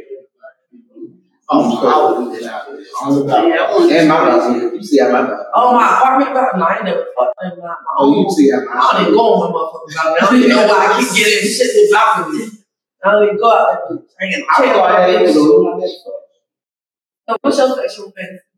Oh, 1.51 1.77
I 1.77 2.19
would 2.23 2.33
do 2.33 2.41
that 2.41 2.53
out 2.55 2.67
there. 2.69 2.79
On 3.03 3.27
the. 3.27 3.35
Yeah, 3.35 3.67
I 3.69 3.99
And 4.01 4.09
my 4.09 4.17
house, 4.17 4.55
you 4.73 4.83
see 4.83 4.99
how 5.01 5.11
my 5.13 5.27
house. 5.27 5.45
Oh, 5.53 5.75
my 5.75 5.85
apartment. 5.99 6.33
But 6.33 6.57
no, 6.59 6.65
I 6.65 6.77
ain't 6.77 6.85
never 6.85 7.05
fucked 7.19 7.35
in 7.43 7.59
my, 7.59 7.67
my 7.67 7.75
Oh, 7.99 8.09
you 8.15 8.25
own. 8.25 8.31
see 8.31 8.51
how 8.51 8.61
I 8.61 8.65
my 8.65 8.93
don't 8.93 9.01
even 9.03 9.15
go 9.15 9.35
on 9.35 9.53
my 9.53 9.59
motherfucking 9.59 9.95
balcony. 9.95 10.21
I 10.21 10.31
don't 10.31 10.37
even 10.39 10.49
know 10.57 10.67
why 10.69 10.87
I 10.87 11.01
keep 11.01 11.11
getting 11.19 11.49
shit 11.51 11.71
to 11.75 11.89
balcony. 11.93 12.45
I 13.05 13.11
don't 13.13 13.25
even 13.25 13.37
go 13.37 13.51
out 13.53 13.79
there. 13.91 13.99
I 13.99 14.25
ain't 14.25 14.47
I 14.49 14.57
check 14.57 14.73
go 14.75 14.81
out 14.85 14.89
my 14.95 15.07
there, 15.11 15.21
bitch. 15.27 15.35
you 15.35 15.43
know, 15.45 15.73
my 15.75 15.79
next 15.81 15.97
fuck. 16.07 16.23
So 17.29 17.37
what's 17.43 17.59
your 17.59 17.77
sexual 17.77 18.13
fantasy? 18.17 18.54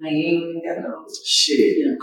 You 0.00 0.08
ain't 0.08 0.64
got 0.64 0.82
no. 0.82 1.06
Shit. 1.24 1.98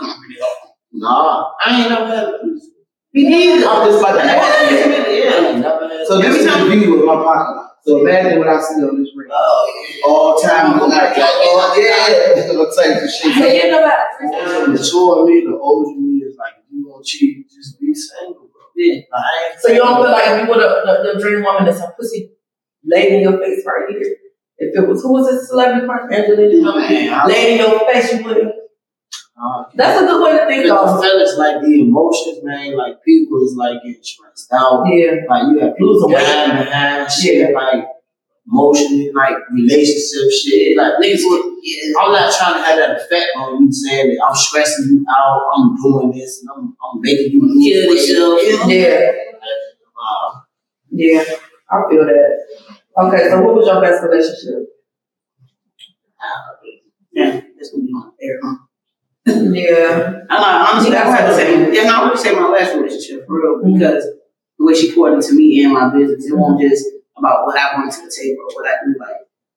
Nah, 0.92 1.52
I 1.64 1.80
ain't 1.80 1.90
never 1.90 2.06
had 2.06 2.24
a 2.24 2.38
piece. 2.42 2.70
Me 3.12 3.28
neither. 3.28 3.66
I'm 3.68 3.88
just 3.88 4.02
like, 4.02 4.14
I 4.14 4.24
yeah. 4.24 4.32
I 4.34 5.10
yeah. 5.10 5.48
ain't 5.48 5.60
never 5.60 5.88
had 5.88 6.06
So 6.06 6.18
this 6.20 6.36
is 6.36 6.46
the 6.46 6.70
view 6.70 7.00
of 7.00 7.06
my 7.06 7.22
pocket. 7.22 7.70
So 7.84 8.00
imagine 8.00 8.38
what 8.38 8.48
I 8.48 8.60
see 8.60 8.80
on 8.82 8.98
this 8.98 9.12
ring. 9.14 9.28
Oh, 9.30 10.02
All 10.08 10.40
time, 10.40 10.80
I'm 10.80 10.88
like, 10.88 11.12
oh 11.18 11.74
yeah, 11.76 12.32
it's 12.32 12.50
gonna 12.50 12.64
take 12.72 12.98
some 12.98 13.30
shit. 13.30 13.32
Hey, 13.32 13.66
you 13.66 13.70
know 13.70 13.84
The 13.84 14.26
about 14.26 14.58
older 14.58 14.72
mature 14.72 15.26
me, 15.26 15.44
the 15.44 15.58
older 15.60 16.00
me 16.00 16.24
is 16.24 16.34
like, 16.38 16.64
if 16.64 16.72
you 16.72 16.88
gonna 16.90 17.04
cheat, 17.04 17.44
just 17.50 17.78
be 17.78 17.92
single, 17.92 18.48
bro. 18.48 18.62
Yeah. 18.74 19.02
Like, 19.12 19.60
So 19.60 19.68
you 19.70 19.78
don't 19.78 20.02
feel 20.02 20.12
like 20.12 20.28
if 20.28 20.42
you 20.42 20.48
were 20.48 20.56
the, 20.56 20.70
the, 20.82 21.12
the 21.12 21.20
dream 21.20 21.44
woman 21.44 21.66
that's 21.66 21.80
a 21.80 21.92
pussy 21.94 22.32
laid 22.82 23.12
in 23.12 23.20
your 23.20 23.38
face 23.38 23.62
right 23.66 23.84
here. 23.90 24.16
If 24.58 24.76
it 24.78 24.88
was 24.88 25.02
who 25.02 25.12
was 25.12 25.26
this 25.30 25.48
celebrity 25.48 25.86
crush? 25.86 26.10
Angelina 26.12 26.62
Jolie. 26.62 27.10
Laid 27.32 27.52
in 27.52 27.58
your 27.58 27.80
face, 27.92 28.12
you 28.12 28.24
wouldn't. 28.24 28.54
Uh, 29.36 29.64
That's 29.74 30.00
a 30.00 30.06
good 30.06 30.22
way 30.22 30.38
to 30.38 30.46
think 30.46 30.64
the 30.66 30.74
of. 30.76 31.02
feelings, 31.02 31.34
like 31.36 31.60
the 31.60 31.80
emotions, 31.82 32.38
man, 32.44 32.76
like 32.76 33.02
people 33.04 33.44
is 33.44 33.56
like 33.58 33.82
getting 33.82 33.98
stressed 34.02 34.52
out. 34.52 34.84
Yeah. 34.86 35.26
Like 35.28 35.42
you 35.52 35.58
have 35.60 35.76
people 35.76 36.08
dying 36.08 36.64
behind 36.64 37.10
shit, 37.10 37.52
like 37.52 37.84
emotionally, 38.46 39.10
like 39.12 39.34
relationship 39.52 40.30
shit. 40.30 40.76
Like 40.76 40.94
niggas 41.02 41.22
would 41.24 41.50
I'm 42.00 42.12
not 42.12 42.32
trying 42.38 42.54
to 42.54 42.62
have 42.62 42.78
that 42.78 42.90
effect 43.00 43.26
on 43.36 43.64
you 43.64 43.72
saying 43.72 44.14
that 44.14 44.24
I'm 44.24 44.34
stressing 44.36 44.86
you 44.86 45.04
out, 45.10 45.50
I'm 45.56 45.74
doing 45.82 46.12
this, 46.12 46.40
and 46.42 46.50
I'm, 46.54 46.76
I'm 46.84 47.00
making 47.00 47.32
you 47.32 47.40
Kill 47.40 47.90
weight. 47.90 48.08
yourself. 48.08 48.68
You? 48.70 48.74
Yeah. 48.76 49.12
Uh, 49.98 50.40
Yeah. 50.90 51.24
I 51.70 51.82
feel 51.90 52.04
that. 52.04 52.53
Okay, 52.96 53.28
so 53.28 53.42
what 53.42 53.54
was 53.54 53.66
your 53.66 53.80
best 53.80 54.02
relationship? 54.04 54.68
Yeah, 57.12 57.40
that's 57.56 57.70
gonna 57.70 57.84
be 57.84 57.92
my. 57.92 58.10
Huh? 58.42 58.56
Yeah. 59.26 60.20
I'm 60.30 60.40
not, 60.40 60.74
honestly, 60.74 60.96
I 60.96 61.04
have 61.04 61.28
to 61.30 61.34
say, 61.34 61.72
yeah, 61.74 61.84
no, 61.84 62.02
I 62.04 62.08
would 62.08 62.18
say 62.18 62.34
my 62.34 62.48
last 62.48 62.74
relationship 62.76 63.26
for 63.26 63.34
real 63.40 63.62
Mhm. 63.62 63.78
because 63.78 64.04
the 64.58 64.64
way 64.64 64.74
she 64.74 64.94
poured 64.94 65.14
into 65.14 65.34
me 65.34 65.64
and 65.64 65.72
my 65.72 65.88
business, 65.94 66.26
it 66.26 66.34
wasn't 66.36 66.60
just 66.60 66.86
about 67.16 67.46
what 67.46 67.56
I 67.58 67.76
bring 67.76 67.90
to 67.90 67.96
the 68.02 68.12
table 68.14 68.42
or 68.42 68.54
what 68.62 68.66
I 68.66 68.74
do. 68.84 68.94
Like 68.98 69.16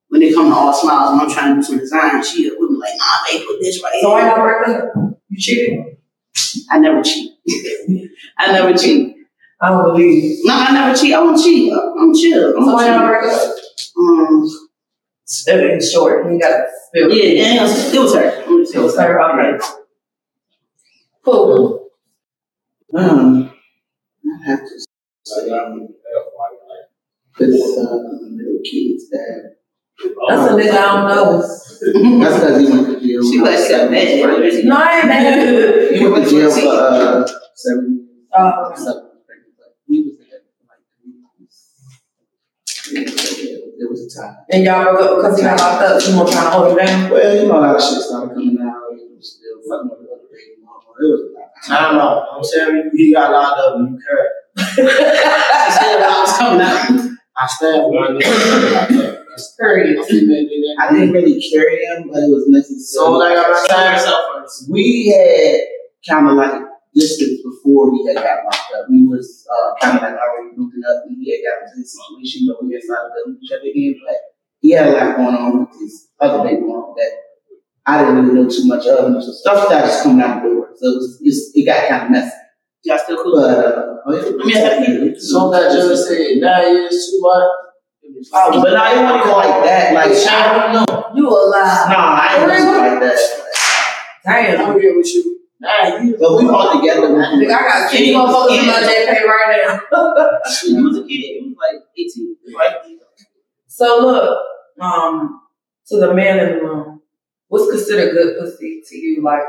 when 0.09 0.21
it 0.21 0.33
comes 0.33 0.49
to 0.49 0.55
All 0.55 0.73
Smilez 0.73 1.11
and 1.13 1.21
I'm 1.21 1.29
trying 1.31 1.49
to 1.51 1.55
do 1.55 1.63
some 1.63 1.77
design, 1.79 2.23
she 2.23 2.49
would 2.49 2.69
be 2.69 2.75
like, 2.75 2.93
nah, 2.97 3.25
babe, 3.31 3.45
put 3.47 3.59
this 3.59 3.81
right 3.83 3.99
So 4.01 4.11
why 4.11 4.21
here. 4.23 4.35
break 4.37 4.77
up? 4.83 4.93
You 5.29 5.37
cheated? 5.39 5.97
I 6.71 6.79
never 6.79 7.01
cheat. 7.03 7.33
I 8.37 8.51
never 8.53 8.77
cheat. 8.77 9.16
I 9.59 9.69
don't 9.69 9.83
believe 9.85 10.23
you. 10.23 10.45
No, 10.45 10.53
I 10.55 10.71
never 10.71 10.97
cheat. 10.97 11.13
I 11.13 11.21
won't 11.21 11.41
cheat. 11.43 11.73
I'm 11.73 12.13
chill. 12.13 12.57
I'm 12.57 12.63
So 12.65 12.73
why 12.73 12.87
y'all 12.87 13.07
break 13.07 13.23
up? 13.23 13.55
Um, 13.99 14.47
In 15.47 15.81
short, 15.81 16.31
you 16.31 16.39
gotta 16.39 16.65
spill. 16.87 17.11
yeah, 17.11 17.23
yeah, 17.25 17.55
it 17.55 17.61
was, 17.61 17.93
it 17.93 17.99
was 17.99 18.13
her. 18.15 18.43
I'm 18.45 18.63
just 18.63 18.75
It 18.75 18.79
was 18.79 18.97
her, 18.97 19.21
okay. 19.21 19.65
Cool. 21.25 21.89
Um, 22.95 23.51
I 24.25 24.45
have 24.49 24.59
to 24.59 24.79
say, 25.25 25.49
um, 25.51 25.87
with 27.39 27.51
uh, 27.51 27.83
little 28.31 28.59
kids 28.63 29.09
that. 29.09 29.55
That's 30.29 30.51
a 30.51 30.55
nigga 30.55 30.71
I 30.71 30.73
don't 30.73 31.07
know. 31.07 31.41
That's 31.41 32.39
because 32.39 32.61
he 32.61 32.69
went 32.69 32.87
to 32.87 33.07
jail. 33.07 33.23
She 33.31 33.41
when 33.41 33.47
I 33.47 33.51
like 33.51 33.59
was 33.59 33.67
said, 33.67 33.77
seven. 33.77 33.91
man. 33.91 34.65
No, 34.67 34.75
I 34.77 34.97
ain't 34.97 35.07
mad. 35.07 35.91
He 35.95 36.07
went 36.07 36.25
to 36.25 36.29
jail 36.31 36.51
for 36.51 36.67
uh, 36.67 37.27
seven 37.55 38.07
years. 38.07 38.27
Oh, 38.37 38.65
okay. 38.71 38.81
Seven 38.81 38.93
years. 38.95 39.03
But 39.03 39.16
We 39.87 40.03
was 40.03 40.17
together 40.19 40.49
for 40.59 40.65
like 40.67 40.83
three 40.99 41.15
years. 41.15 41.55
It 43.79 43.89
was 43.89 43.99
a 44.03 44.09
time. 44.19 44.35
And 44.51 44.63
y'all 44.63 44.83
broke 44.83 44.99
up 44.99 45.17
because 45.17 45.37
he 45.37 45.43
got 45.43 45.59
locked 45.59 45.83
up. 45.83 46.01
You 46.07 46.15
want 46.15 46.31
trying 46.31 46.45
to 46.45 46.51
hold 46.51 46.71
him 46.71 46.77
down? 46.85 47.09
Well, 47.11 47.35
you 47.35 47.47
know, 47.47 47.57
a 47.57 47.61
lot 47.61 47.75
of 47.75 47.81
shit 47.81 48.01
started 48.01 48.33
coming 48.33 48.59
out. 48.61 48.83
He 48.95 49.03
was 49.15 49.37
still 49.37 49.57
fucking 49.67 49.89
with 49.89 50.09
other 50.11 50.27
baby 50.31 50.59
mama. 50.63 50.91
It 50.99 51.07
was 51.07 51.21
a 51.21 51.31
lot. 51.35 51.49
I 51.69 51.71
don't 51.87 51.97
know. 51.97 52.11
I'm 52.35 52.43
saying 52.43 52.91
you 52.93 53.13
got 53.13 53.31
locked 53.31 53.59
up 53.59 53.75
and 53.75 53.89
you 53.91 53.99
curved. 54.01 54.35
She 54.75 54.81
said 54.83 56.01
I 56.01 56.21
was 56.21 56.33
coming 56.37 56.61
out. 56.61 56.89
I 57.37 57.47
stabbed 57.47 57.93
one 57.93 58.17
nigga. 58.17 59.23
Curry. 59.59 59.97
I 60.79 60.91
didn't 60.91 61.11
really 61.11 61.39
carry 61.51 61.85
him, 61.85 62.09
but 62.11 62.23
it 62.23 62.29
was 62.29 62.45
necessary. 62.47 62.79
So 62.79 63.11
like 63.11 63.37
I'm 63.37 63.53
Tell 63.67 64.47
saying, 64.47 64.71
we 64.71 65.09
had 65.09 65.61
kind 66.07 66.29
of 66.29 66.35
like 66.35 66.66
distance 66.97 67.45
before 67.45 67.93
he 67.93 68.01
had 68.07 68.17
got 68.17 68.43
locked 68.45 68.73
up. 68.73 68.89
We 68.89 69.05
was 69.05 69.45
uh, 69.45 69.77
kind 69.79 69.97
of 69.97 70.03
like 70.03 70.17
already 70.17 70.57
moving 70.57 70.81
up, 70.81 71.05
and 71.05 71.17
he 71.21 71.29
had 71.31 71.45
got 71.45 71.63
into 71.63 71.85
this 71.85 71.93
situation, 71.93 72.49
but 72.49 72.65
we 72.65 72.73
had 72.73 72.83
started 72.83 73.13
building 73.13 73.37
each 73.41 73.53
other 73.53 73.69
again. 73.69 73.95
But 74.01 74.17
he 74.59 74.71
had 74.73 74.87
a 74.87 74.91
lot 74.91 75.17
going 75.17 75.35
on 75.37 75.59
with 75.61 75.79
his 75.79 76.09
other 76.19 76.43
baby 76.43 76.65
mom 76.65 76.97
that 76.97 77.11
I 77.85 78.01
didn't 78.01 78.17
really 78.17 78.33
know 78.41 78.49
too 78.49 78.65
much 78.65 78.85
of, 78.87 79.05
and 79.05 79.21
so 79.21 79.31
stuff 79.31 79.65
started 79.65 79.87
just 79.87 80.03
coming 80.03 80.25
out 80.25 80.41
the 80.41 80.49
door. 80.49 80.73
So 80.75 80.85
it 80.89 81.29
was 81.29 81.51
it 81.53 81.65
got 81.65 81.87
kind 81.87 82.05
of 82.05 82.11
messy. 82.11 82.35
Y'all 82.83 82.97
still 82.97 83.21
cool? 83.23 83.37
But 83.37 83.53
uh, 83.53 83.97
oh, 84.05 84.13
yeah. 84.13 84.21
Let 84.33 84.45
me 84.45 84.53
ask 84.55 84.89
you. 84.89 85.19
so 85.19 85.51
that 85.51 85.71
just 85.71 86.07
said 86.07 86.41
nine 86.41 86.73
years 86.73 87.13
too 87.13 87.19
much. 87.21 87.67
Oh, 88.33 88.61
but 88.61 88.75
I 88.75 88.95
didn't 88.95 89.03
want 89.03 89.23
to 89.23 89.29
go 89.29 89.35
like 89.37 89.63
that. 89.65 89.93
Like, 89.93 90.11
I 90.11 90.73
don't 90.73 90.73
know. 90.73 91.11
You 91.15 91.29
alive. 91.29 91.89
nah, 91.89 92.19
I 92.21 92.35
ain't 92.39 92.77
like 92.77 92.99
that. 93.01 93.19
Damn. 94.25 94.71
I'm 94.71 94.79
here 94.79 94.95
with 94.95 95.07
you. 95.13 95.39
Nine 95.59 96.07
years. 96.07 96.19
But 96.19 96.37
we 96.37 96.47
all 96.49 96.79
together. 96.79 97.07
Nigga, 97.09 97.37
We, 97.39 97.47
I 97.47 97.59
got 97.61 97.91
kids 97.91 98.15
motherfuckers 98.15 98.59
in 98.59 98.67
my 98.67 98.73
JK 98.83 99.25
right 99.25 99.63
now. 99.65 99.81
You 100.65 100.83
was 100.83 100.97
a 100.97 101.01
kid. 101.01 101.09
You 101.09 101.47
was 101.47 101.55
like 101.57 101.83
18. 101.97 102.35
Right? 102.57 102.75
So 103.67 103.99
look, 104.01 104.39
um, 104.79 105.41
to 105.87 105.97
the 105.99 106.13
man 106.13 106.39
in 106.39 106.57
the 106.57 106.63
room, 106.63 107.01
what's 107.47 107.69
considered 107.71 108.11
good 108.13 108.37
pussy 108.39 108.81
to 108.87 108.95
you? 108.97 109.23
Like, 109.23 109.41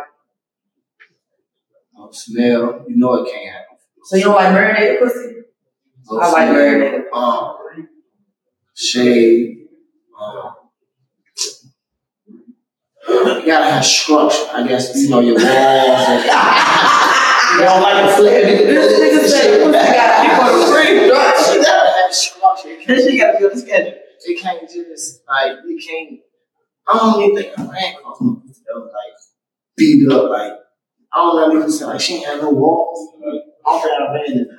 Oh, 2.01 2.11
smell. 2.13 2.85
You 2.89 2.97
know 2.97 3.15
it 3.25 3.31
can't 3.33 3.53
happen. 3.53 3.77
so 4.05 4.17
you 4.17 4.25
don't 4.25 4.35
like 4.37 4.53
marinated 4.53 5.01
pussy? 5.01 5.35
Oh, 6.09 6.19
I 6.21 6.31
like 6.31 6.43
smell, 6.49 6.53
marinated. 6.55 7.03
Um, 7.13 7.57
shade. 8.75 9.67
Um, 10.19 10.48
you 13.09 13.47
gotta 13.47 13.71
have 13.71 13.85
structure. 13.85 14.47
I 14.53 14.67
guess 14.67 14.95
you 14.97 15.09
know 15.11 15.21
your 15.21 15.35
walls. 15.35 15.45
And, 15.47 16.25
you 17.59 17.65
don't 17.65 17.83
like 17.83 18.05
the 18.05 18.11
flare. 18.17 18.43
This 18.45 19.01
nigga 19.01 19.21
said 19.29 19.67
you 19.67 19.73
gotta 19.73 20.25
You 20.25 20.31
to 20.59 20.67
free? 20.73 20.91
you 21.05 21.11
gotta 21.11 21.93
have 22.03 22.13
structure. 22.15 22.69
It 22.69 22.87
can't, 22.87 23.19
got 23.19 23.33
to 23.33 23.39
build 23.39 23.53
a 23.53 23.59
schedule. 23.59 23.95
it 24.27 24.41
can't 24.41 24.69
just 24.69 25.23
like 25.29 25.53
you 25.67 25.79
can't. 25.79 26.21
I 26.87 26.99
don't 26.99 27.23
even 27.23 27.37
think 27.37 27.57
a 27.57 27.61
man 27.73 27.95
calls 28.03 28.21
me 28.21 28.29
like 28.69 29.17
beat 29.77 30.11
up 30.13 30.31
like. 30.31 30.53
I 31.11 31.17
don't 31.17 31.37
know 31.37 31.49
niggas 31.67 31.71
say 31.71 31.85
like 31.87 32.01
she 32.01 32.15
ain't 32.17 32.27
have 32.27 32.43
no 32.43 32.51
walls. 32.51 33.15
Like, 33.19 33.41
I 33.67 33.71
don't 33.71 33.81
think 33.83 34.01
I've 34.01 34.13
been 34.13 34.25
in 34.39 34.43
that. 34.49 34.57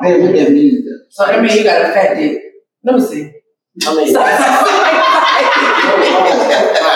Man, 0.00 0.20
what 0.22 0.32
that 0.32 0.50
means 0.52 0.84
though? 0.84 1.00
So 1.10 1.26
that 1.30 1.40
means 1.42 1.54
you 1.54 1.64
got 1.64 1.82
a 1.82 1.84
fat 1.92 2.14
dick. 2.14 2.38
Let 2.82 2.94
me 2.96 3.02
see. 3.02 3.30
I 3.86 3.94
mean, 3.94 4.16
I 4.18 4.20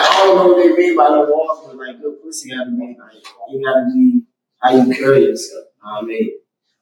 don't 0.27 0.37
know 0.37 0.49
what 0.49 0.57
they 0.57 0.77
mean 0.77 0.97
by 0.97 1.09
the 1.09 1.21
walls, 1.31 1.67
but 1.67 1.77
like 1.77 2.01
good 2.01 2.23
pussy 2.23 2.51
gotta 2.51 2.71
be 2.71 2.97
like 2.99 3.23
you 3.51 3.65
gotta 3.65 3.87
be 3.93 4.23
how 4.61 4.71
you 4.75 4.95
carry 4.95 5.25
yourself. 5.25 5.65
You 5.65 5.87
know 5.87 5.95
what 5.95 6.05
I 6.05 6.07
mean, 6.07 6.31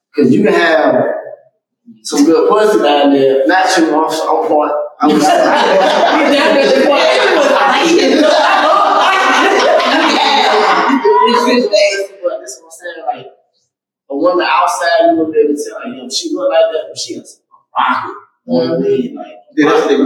because 0.09 0.33
you 0.33 0.47
have 0.47 1.05
some 2.01 2.25
good 2.25 2.49
pussy 2.49 2.79
down 2.79 3.13
there, 3.13 3.47
not 3.47 3.65
you 3.77 3.93
on 3.93 4.11
on 4.11 4.47
point. 4.47 4.73
I'm 5.01 5.09
You 5.09 5.19
damn 5.19 6.55
near 6.55 6.65
the 6.65 6.85
point. 6.87 7.03
It's 11.27 11.67
days, 11.67 12.19
but 12.23 12.39
this 12.39 12.51
is 12.51 12.61
what 12.61 12.67
I'm 12.67 12.71
saying. 12.71 13.05
Like 13.05 13.27
a 14.09 14.15
woman 14.15 14.47
outside, 14.49 15.11
you 15.11 15.17
will 15.17 15.31
be 15.31 15.39
able 15.39 15.55
to 15.55 15.63
tell, 15.63 15.79
like, 15.79 15.97
yo, 15.97 16.09
she 16.09 16.33
look 16.33 16.49
like 16.49 16.71
that, 16.71 16.85
but 16.89 16.97
she 16.97 17.15
has 17.15 17.41
a 17.41 17.81
rocket. 17.81 18.15
You 18.45 18.53
know 18.53 18.59
what 18.59 18.65
I 18.65 18.69
mm-hmm. 18.73 18.83
mean? 18.83 19.15
Like, 19.15 19.33
Yeah, 19.55 19.69
that's 19.69 19.81
what 19.81 19.89
they 19.89 19.97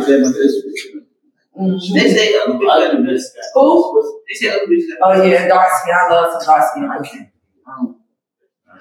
said 1.60 1.68
about 1.68 1.82
this. 1.82 1.92
Mhm. 1.92 1.94
They 1.94 2.08
say 2.10 2.36
other 2.40 2.54
bitches 2.54 2.70
other 2.70 2.86
got 2.86 2.94
than 2.94 3.06
the 3.06 3.12
this 3.14 3.34
guy. 3.36 3.42
Who? 3.54 4.16
They 4.28 4.36
say 4.36 4.48
other 4.50 4.66
bitches 4.68 5.00
got 5.00 5.20
Oh 5.20 5.24
yeah, 5.24 5.48
dark 5.48 5.68
skin. 5.82 5.96
I 5.96 6.14
love 6.14 6.32
some 6.44 6.56
dark 6.56 6.72
skin. 6.72 6.84
I 6.86 6.98
can't. 7.08 7.28
I 7.68 7.72
don't. 7.78 7.96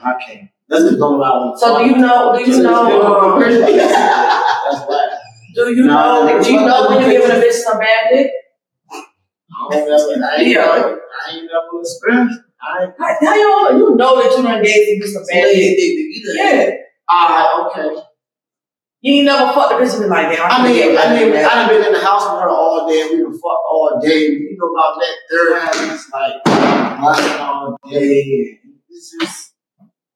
I 0.04 0.14
can't. 0.24 0.48
That's 0.68 0.82
just 0.84 0.98
don't 0.98 1.14
allow 1.14 1.54
So 1.56 1.78
do 1.78 1.84
you 1.86 1.96
know? 1.96 2.34
Do 2.36 2.50
you 2.50 2.62
know? 2.62 3.36
Um, 3.36 3.40
That's 3.40 4.80
why. 4.86 5.18
do 5.54 5.74
you 5.74 5.84
No, 5.84 6.26
know? 6.26 6.42
Do 6.42 6.52
you 6.52 6.60
know 6.60 6.88
when 6.88 7.00
you're 7.02 7.10
giving 7.22 7.30
a 7.36 7.40
bitch 7.40 7.52
some 7.52 7.78
bad 7.78 8.10
dick? 8.12 8.30
I 8.92 9.70
don't 9.70 9.88
ever. 9.88 10.36
Ain't 10.38 10.46
Yeah. 10.48 10.60
never. 10.66 11.00
I 11.00 11.32
ain't 11.32 11.44
never 11.44 11.80
experienced. 11.80 12.40
I 12.62 12.84
ain't. 12.84 12.94
How, 12.98 13.16
how 13.26 13.34
you 13.70 13.78
you 13.78 13.96
know 13.96 14.20
that 14.22 14.36
you 14.36 14.42
done 14.42 14.62
gave 14.62 14.74
some 14.74 14.98
bitch 15.00 15.12
some 15.14 15.24
bad 15.30 15.52
dick? 15.54 15.78
Yeah. 16.36 16.70
Ah, 17.10 17.66
okay. 17.66 18.02
You 19.00 19.14
ain't 19.14 19.26
never 19.26 19.52
fucked 19.52 19.72
a 19.72 19.76
bitch 19.76 19.94
and 19.94 20.02
be 20.02 20.08
like, 20.08 20.34
damn. 20.34 20.50
I 20.50 20.56
could've 20.56 20.74
mean, 20.74 20.98
I 20.98 21.14
mean, 21.14 21.30
I 21.30 21.42
back. 21.42 21.54
done 21.54 21.68
been 21.68 21.86
in 21.86 21.92
the 21.92 22.00
house 22.00 22.24
with 22.32 22.42
her 22.42 22.48
all 22.48 22.88
day. 22.88 23.08
We 23.12 23.22
been 23.22 23.32
fuck 23.32 23.62
all 23.70 24.00
day. 24.02 24.18
You 24.26 24.56
know 24.58 24.66
about 24.74 24.98
that 24.98 25.14
third 25.30 25.48
time. 25.60 25.94
It's 25.94 26.10
like 26.10 26.34
watching 27.00 27.40
all 27.40 27.78
day. 27.88 28.58
It's 28.90 29.14
just, 29.20 29.54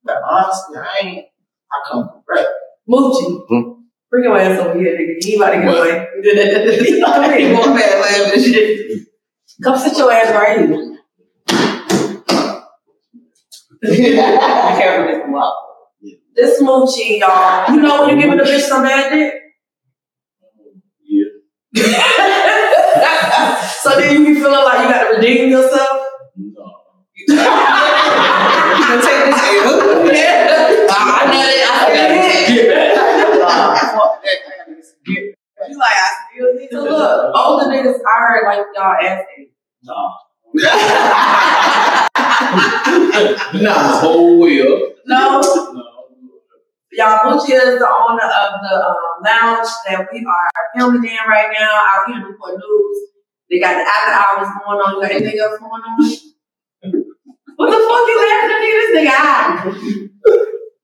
but 0.02 0.16
honestly, 0.28 0.78
I 0.78 1.06
ain't. 1.06 1.26
I 1.70 1.88
come 1.90 2.22
correct. 2.28 2.48
Moochie. 2.88 3.46
Hmm. 3.48 3.82
Bring 4.10 4.24
your 4.24 4.36
ass 4.36 4.58
over 4.60 4.78
here, 4.78 4.98
nigga. 4.98 5.24
You 5.24 5.36
about 5.36 5.50
to 5.52 5.60
get 5.60 5.68
away. 5.68 7.00
Come 7.00 7.30
here. 7.32 7.54
Going 7.54 7.74
bad 7.78 8.00
laughing 8.00 8.32
and 8.34 8.42
shit. 8.42 9.08
Come 9.62 9.78
sit 9.78 9.96
your 9.96 10.12
ass 10.12 10.34
right 10.34 10.58
here. 10.58 10.98
Be 13.82 14.12
careful 14.12 15.06
this 15.06 15.22
come 15.22 15.34
up. 15.34 15.61
This 16.34 16.62
Moochie, 16.62 17.18
y'all. 17.20 17.70
You 17.74 17.80
know 17.82 18.02
when 18.06 18.16
you 18.16 18.22
giving 18.22 18.40
a 18.40 18.42
bitch 18.42 18.60
some 18.60 18.82
bad 18.82 19.12
dick? 19.12 19.34
Yeah. 21.04 21.24
so 23.82 23.90
then 23.98 24.12
you 24.12 24.18
be 24.26 24.34
feeling 24.40 24.52
like 24.64 24.78
you 24.84 24.88
got 24.92 25.02
to 25.10 25.16
redeem 25.16 25.50
yourself? 25.50 25.98
No. 26.36 26.72
You 28.72 28.88
gonna 28.88 29.02
take 29.02 29.24
this 29.26 29.40
L? 29.64 30.06
Yeah. 30.06 30.86
I 30.90 30.92
know 31.26 31.42
that. 31.42 31.70
I 31.72 31.74
feel 31.92 32.12
it. 32.12 32.48
Get 32.48 32.66
fuck 33.92 34.12
that. 34.22 34.38
Get 35.06 35.22
back. 35.58 35.68
You 35.70 35.76
like, 35.78 35.92
I 35.92 35.94
still 36.34 36.50
need 36.54 36.70
to 36.70 36.80
look. 36.82 37.34
Older 37.36 37.66
niggas, 37.66 37.98
I 38.00 38.18
heard 38.18 38.44
like 38.46 38.66
y'all 38.74 38.96
asking. 39.00 39.50
Nah. 39.84 40.10
Not 43.62 43.92
the 43.92 43.98
whole 44.00 44.40
wheel. 44.40 44.92
No, 45.06 45.40
No. 45.40 45.82
Y'all, 46.92 47.24
Bucci 47.24 47.52
is 47.52 47.78
the 47.78 47.88
owner 47.88 48.22
of 48.24 48.60
the 48.62 48.74
um, 48.86 49.22
lounge 49.24 49.68
that 49.88 50.06
we 50.12 50.24
are 50.24 50.50
filming 50.76 51.04
in 51.10 51.28
right 51.28 51.50
now 51.52 51.70
out 51.72 52.06
here 52.06 52.16
in 52.16 52.22
Newport 52.22 52.58
News. 52.58 52.98
They 53.50 53.60
got 53.60 53.74
the 53.74 53.84
after 53.84 54.12
hours 54.12 54.48
going 54.64 54.78
on. 54.80 54.94
You 54.94 55.02
got 55.02 55.10
anything 55.10 55.38
else 55.40 55.58
going 55.58 55.82
on? 55.82 55.98
what 57.56 57.70
the 57.70 57.78
fuck 57.88 58.08
you 58.08 58.16
laughing 58.22 58.52
at 58.52 58.60
me? 58.60 58.70
This 58.72 58.90
nigga. 58.96 60.08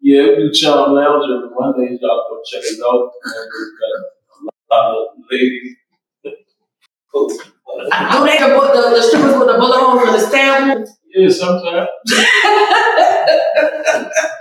Yeah, 0.00 0.22
we 0.22 0.36
do 0.36 0.52
Charm 0.52 0.92
Lounge 0.92 1.24
every 1.28 1.50
Monday. 1.52 1.98
Y'all 2.00 2.24
go 2.30 2.40
check 2.48 2.62
it 2.64 2.80
out. 2.80 3.10
And 3.24 3.50
we 3.52 3.60
got 3.76 3.92
a 4.40 4.74
lot 4.74 4.94
of 4.94 5.06
ladies. 5.30 5.76
Do 7.12 8.24
they 8.24 8.38
the, 8.38 8.48
the, 8.48 8.82
the 8.96 9.02
strippers 9.02 9.36
with 9.38 9.48
the 9.48 9.54
bullet 9.58 9.80
holes 9.80 10.02
and 10.06 10.14
the 10.14 10.20
stamp? 10.20 10.88
Yeah, 11.14 11.28
sometimes. 11.28 11.88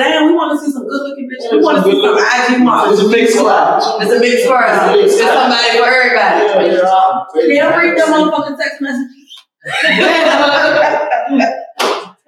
Damn, 0.00 0.28
we 0.28 0.32
want 0.32 0.58
to 0.58 0.64
see 0.64 0.72
some 0.72 0.88
good 0.88 1.02
looking 1.04 1.28
bitches. 1.28 1.52
We 1.52 1.58
want 1.60 1.76
to 1.76 1.84
see 1.84 1.92
some 1.92 2.16
IG 2.16 2.56
It's 2.56 2.64
models. 2.64 3.04
a 3.04 3.08
big 3.12 3.28
crowd. 3.36 4.00
It's 4.00 4.10
a 4.10 4.18
big 4.18 4.38
square. 4.40 4.96
It's 4.96 5.12
somebody 5.20 5.76
for 5.76 5.84
everybody. 5.84 6.72
Yeah, 6.72 7.68
Can't 7.68 7.76
read 7.76 8.00
them 8.00 8.08
motherfucking 8.08 8.56
text 8.56 8.80
messages. 8.80 9.28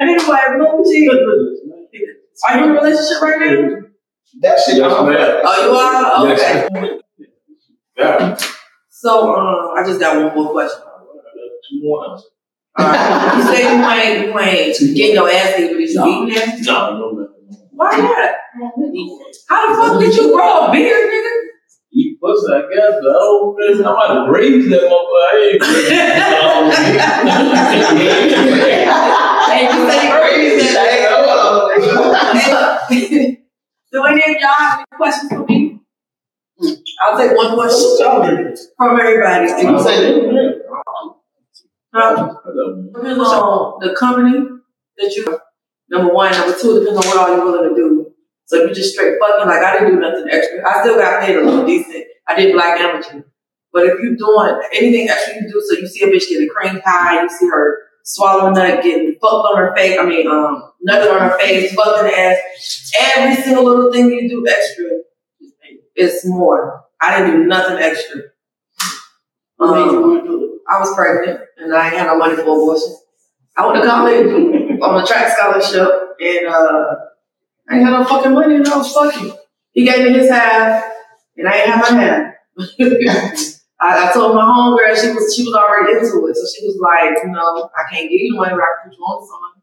anyway, 0.00 0.44
Bucci, 0.60 1.08
are 2.44 2.58
you 2.58 2.64
in 2.64 2.68
a 2.68 2.74
relationship 2.74 3.22
right 3.22 3.40
now? 3.40 3.88
That 4.42 4.60
shit. 4.60 4.76
Yes, 4.76 4.92
ma'am. 4.92 5.40
Oh, 5.42 5.56
you 5.64 5.72
are? 5.72 6.30
Okay. 6.30 6.68
Yes. 6.76 7.00
Yeah. 7.96 8.36
So, 8.90 9.34
um, 9.34 9.72
I 9.78 9.82
just 9.86 9.98
got 9.98 10.22
one 10.22 10.34
more 10.34 10.52
question. 10.52 10.78
Two 11.70 11.80
more 11.82 12.10
answers. 12.10 12.28
Alright. 12.78 13.36
You 13.36 13.42
say 13.44 13.62
you 13.62 13.88
ain't, 13.88 14.26
you 14.28 14.38
ain't 14.38 14.78
getting 14.94 15.14
your 15.14 15.30
ass 15.30 15.56
beat, 15.56 15.70
but 15.72 15.80
is 15.80 15.94
you 15.94 16.04
beating 16.04 16.36
ass? 16.36 16.66
No, 16.66 16.98
no, 16.98 17.10
no. 17.12 17.31
Why 17.74 17.96
not? 17.96 18.30
How 19.48 19.60
the 19.68 19.74
fuck 19.82 19.94
did 20.00 20.14
you 20.14 20.24
grow 20.34 20.66
a 20.66 20.68
beard, 20.72 21.10
nigga? 21.10 21.32
Eat 21.94 22.18
pussy, 22.20 22.52
I 22.52 22.54
guess, 22.72 22.94
but 23.00 23.10
I 23.10 23.12
don't 23.12 23.54
really, 23.56 23.84
I'm 23.84 23.92
about 23.92 24.26
to 24.26 24.30
raise 24.32 24.68
that 24.70 24.82
motherfucker. 24.82 25.28
I 25.28 25.30
ain't 25.52 25.62
Hey, 29.52 29.62
you 29.64 29.70
say 29.90 29.98
you 30.06 30.12
crazy. 30.12 30.68
crazy. 32.88 33.22
Do 33.92 33.98
any 34.04 34.22
of 34.22 34.28
y'all 34.40 34.58
have 34.58 34.78
any 34.78 34.86
questions 34.96 35.28
for 35.32 35.44
me? 35.44 35.58
I'll 37.02 37.16
take 37.18 37.36
one 37.36 37.54
question 37.54 37.90
from 38.78 39.00
everybody. 39.00 39.46
Huh? 41.94 42.34
Depends 42.94 43.20
on 43.20 43.80
the 43.80 43.94
company 43.98 44.38
that 44.96 45.10
you. 45.14 45.22
Number 45.92 46.12
one, 46.14 46.32
number 46.32 46.56
two 46.58 46.80
depends 46.80 47.04
on 47.04 47.10
what 47.10 47.18
all 47.18 47.36
you're 47.36 47.44
willing 47.44 47.68
to 47.68 47.76
do. 47.76 48.14
So 48.46 48.62
if 48.62 48.70
you 48.70 48.74
just 48.74 48.94
straight 48.94 49.18
fucking 49.20 49.46
like 49.46 49.62
I 49.62 49.78
didn't 49.78 49.94
do 49.94 50.00
nothing 50.00 50.26
extra. 50.30 50.66
I 50.66 50.80
still 50.80 50.96
got 50.96 51.22
paid 51.22 51.36
a 51.36 51.42
little 51.42 51.66
decent. 51.66 52.04
I 52.26 52.34
did 52.34 52.54
black 52.54 52.80
amateur. 52.80 53.24
But 53.74 53.84
if 53.84 54.00
you're 54.00 54.16
doing 54.16 54.60
anything 54.72 55.10
extra 55.10 55.34
you 55.34 55.52
do, 55.52 55.62
so 55.66 55.78
you 55.78 55.86
see 55.86 56.04
a 56.04 56.06
bitch 56.06 56.28
getting 56.30 56.48
a 56.48 56.52
cream 56.52 56.80
pie, 56.80 57.22
you 57.22 57.28
see 57.28 57.46
her 57.46 57.78
swallowing 58.04 58.54
nut, 58.54 58.82
getting 58.82 59.12
fucked 59.20 59.24
on 59.24 59.56
her 59.58 59.76
face, 59.76 59.98
I 59.98 60.04
mean, 60.04 60.26
um, 60.26 60.72
nugget 60.80 61.10
on 61.10 61.20
her 61.20 61.38
face, 61.38 61.74
fucking 61.74 62.12
ass, 62.12 62.90
every 63.00 63.42
single 63.42 63.64
little 63.64 63.92
thing 63.92 64.10
you 64.10 64.28
do 64.28 64.46
extra 64.48 64.84
is 65.94 66.24
more. 66.24 66.84
I 67.00 67.18
didn't 67.18 67.42
do 67.42 67.46
nothing 67.46 67.78
extra. 67.78 68.22
Um, 69.60 70.58
I 70.68 70.78
was 70.78 70.94
pregnant 70.94 71.40
and 71.58 71.74
I 71.74 71.88
had 71.88 72.06
no 72.06 72.18
money 72.18 72.34
for 72.34 72.42
abortion. 72.42 72.96
I 73.56 73.66
went 73.66 73.82
to 73.82 73.88
college 73.88 74.61
on 74.82 75.02
a 75.02 75.06
track 75.06 75.36
scholarship 75.36 75.88
and 76.20 76.46
uh, 76.48 76.94
I 77.68 77.76
ain't 77.76 77.84
had 77.84 77.90
no 77.92 78.04
fucking 78.04 78.32
money 78.32 78.56
and 78.56 78.66
I 78.66 78.76
was 78.76 78.92
fucking. 78.92 79.32
He 79.72 79.84
gave 79.84 80.04
me 80.04 80.12
his 80.18 80.30
half 80.30 80.84
and 81.36 81.48
I 81.48 81.56
ain't 81.58 81.70
have 81.70 81.80
my 81.92 82.00
half. 82.02 82.34
I, 83.80 84.08
I 84.08 84.12
told 84.12 84.34
my 84.36 84.42
homegirl 84.42 84.94
she 84.94 85.10
was 85.12 85.34
she 85.34 85.42
was 85.44 85.54
already 85.54 85.92
into 85.98 86.26
it, 86.28 86.36
so 86.36 86.44
she 86.46 86.66
was 86.66 86.78
like, 86.78 87.24
you 87.24 87.30
know, 87.32 87.68
I 87.74 87.82
can't 87.92 88.08
give 88.10 88.20
you 88.20 88.32
the 88.34 88.38
money, 88.38 88.52
but 88.54 88.62
I 88.62 88.82
can 88.82 88.90
put 88.90 88.98
you 88.98 89.02
on 89.04 89.20
to 89.22 89.26
something. 89.26 89.62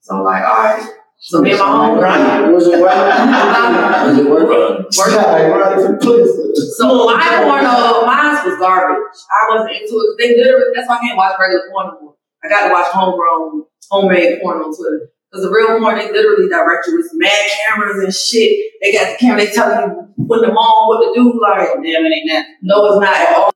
So 0.00 0.16
I'm 0.16 0.24
like, 0.24 0.44
all 0.44 0.58
right. 0.62 0.92
So 1.18 1.40
me 1.40 1.52
and 1.52 1.60
my 1.60 1.66
homegirl 1.66 2.52
Was 2.52 2.66
it 2.66 2.82
right? 2.84 4.06
Was 4.06 4.18
it 4.18 4.28
worth 4.28 4.50
it? 4.52 4.84
worked 4.98 5.12
Yeah, 5.12 5.46
right, 5.48 5.80
for 5.80 5.96
please. 5.96 6.76
So 6.76 7.06
my 7.06 7.40
porno, 7.44 8.04
mine 8.04 8.44
was 8.44 8.58
garbage. 8.60 9.16
I 9.32 9.40
wasn't 9.48 9.70
into 9.72 9.94
it. 9.96 10.04
'cause 10.04 10.16
They 10.20 10.36
literally, 10.36 10.72
that's 10.74 10.88
why 10.88 10.96
I 10.96 11.00
can't 11.00 11.16
watch 11.16 11.34
regular 11.40 11.64
porn 11.72 11.88
anymore. 11.96 12.14
I 12.44 12.48
got 12.48 12.68
to 12.68 12.72
watch 12.72 12.92
homegrown, 12.92 13.64
homemade 13.90 14.40
porn 14.42 14.58
on 14.58 14.74
Twitter. 14.76 15.10
Because 15.30 15.44
the 15.44 15.50
real 15.50 15.78
porn, 15.80 15.98
they 15.98 16.10
literally 16.12 16.48
direct 16.48 16.86
you 16.86 16.96
with 16.96 17.10
mad 17.14 17.44
cameras 17.66 18.02
and 18.04 18.14
shit. 18.14 18.72
They 18.80 18.92
got 18.92 19.12
the 19.12 19.18
camera, 19.18 19.44
they 19.44 19.50
tell 19.52 19.68
you 19.70 19.86
when 20.16 20.40
them 20.40 20.56
on, 20.56 20.88
what 20.88 21.02
to 21.02 21.10
do. 21.14 21.34
Like, 21.40 21.68
Damn, 21.82 22.06
it 22.06 22.12
ain't 22.14 22.30
that. 22.30 22.46
no, 22.62 22.86
it's 22.86 23.00
not 23.02 23.14
at 23.14 23.34
all. 23.36 23.52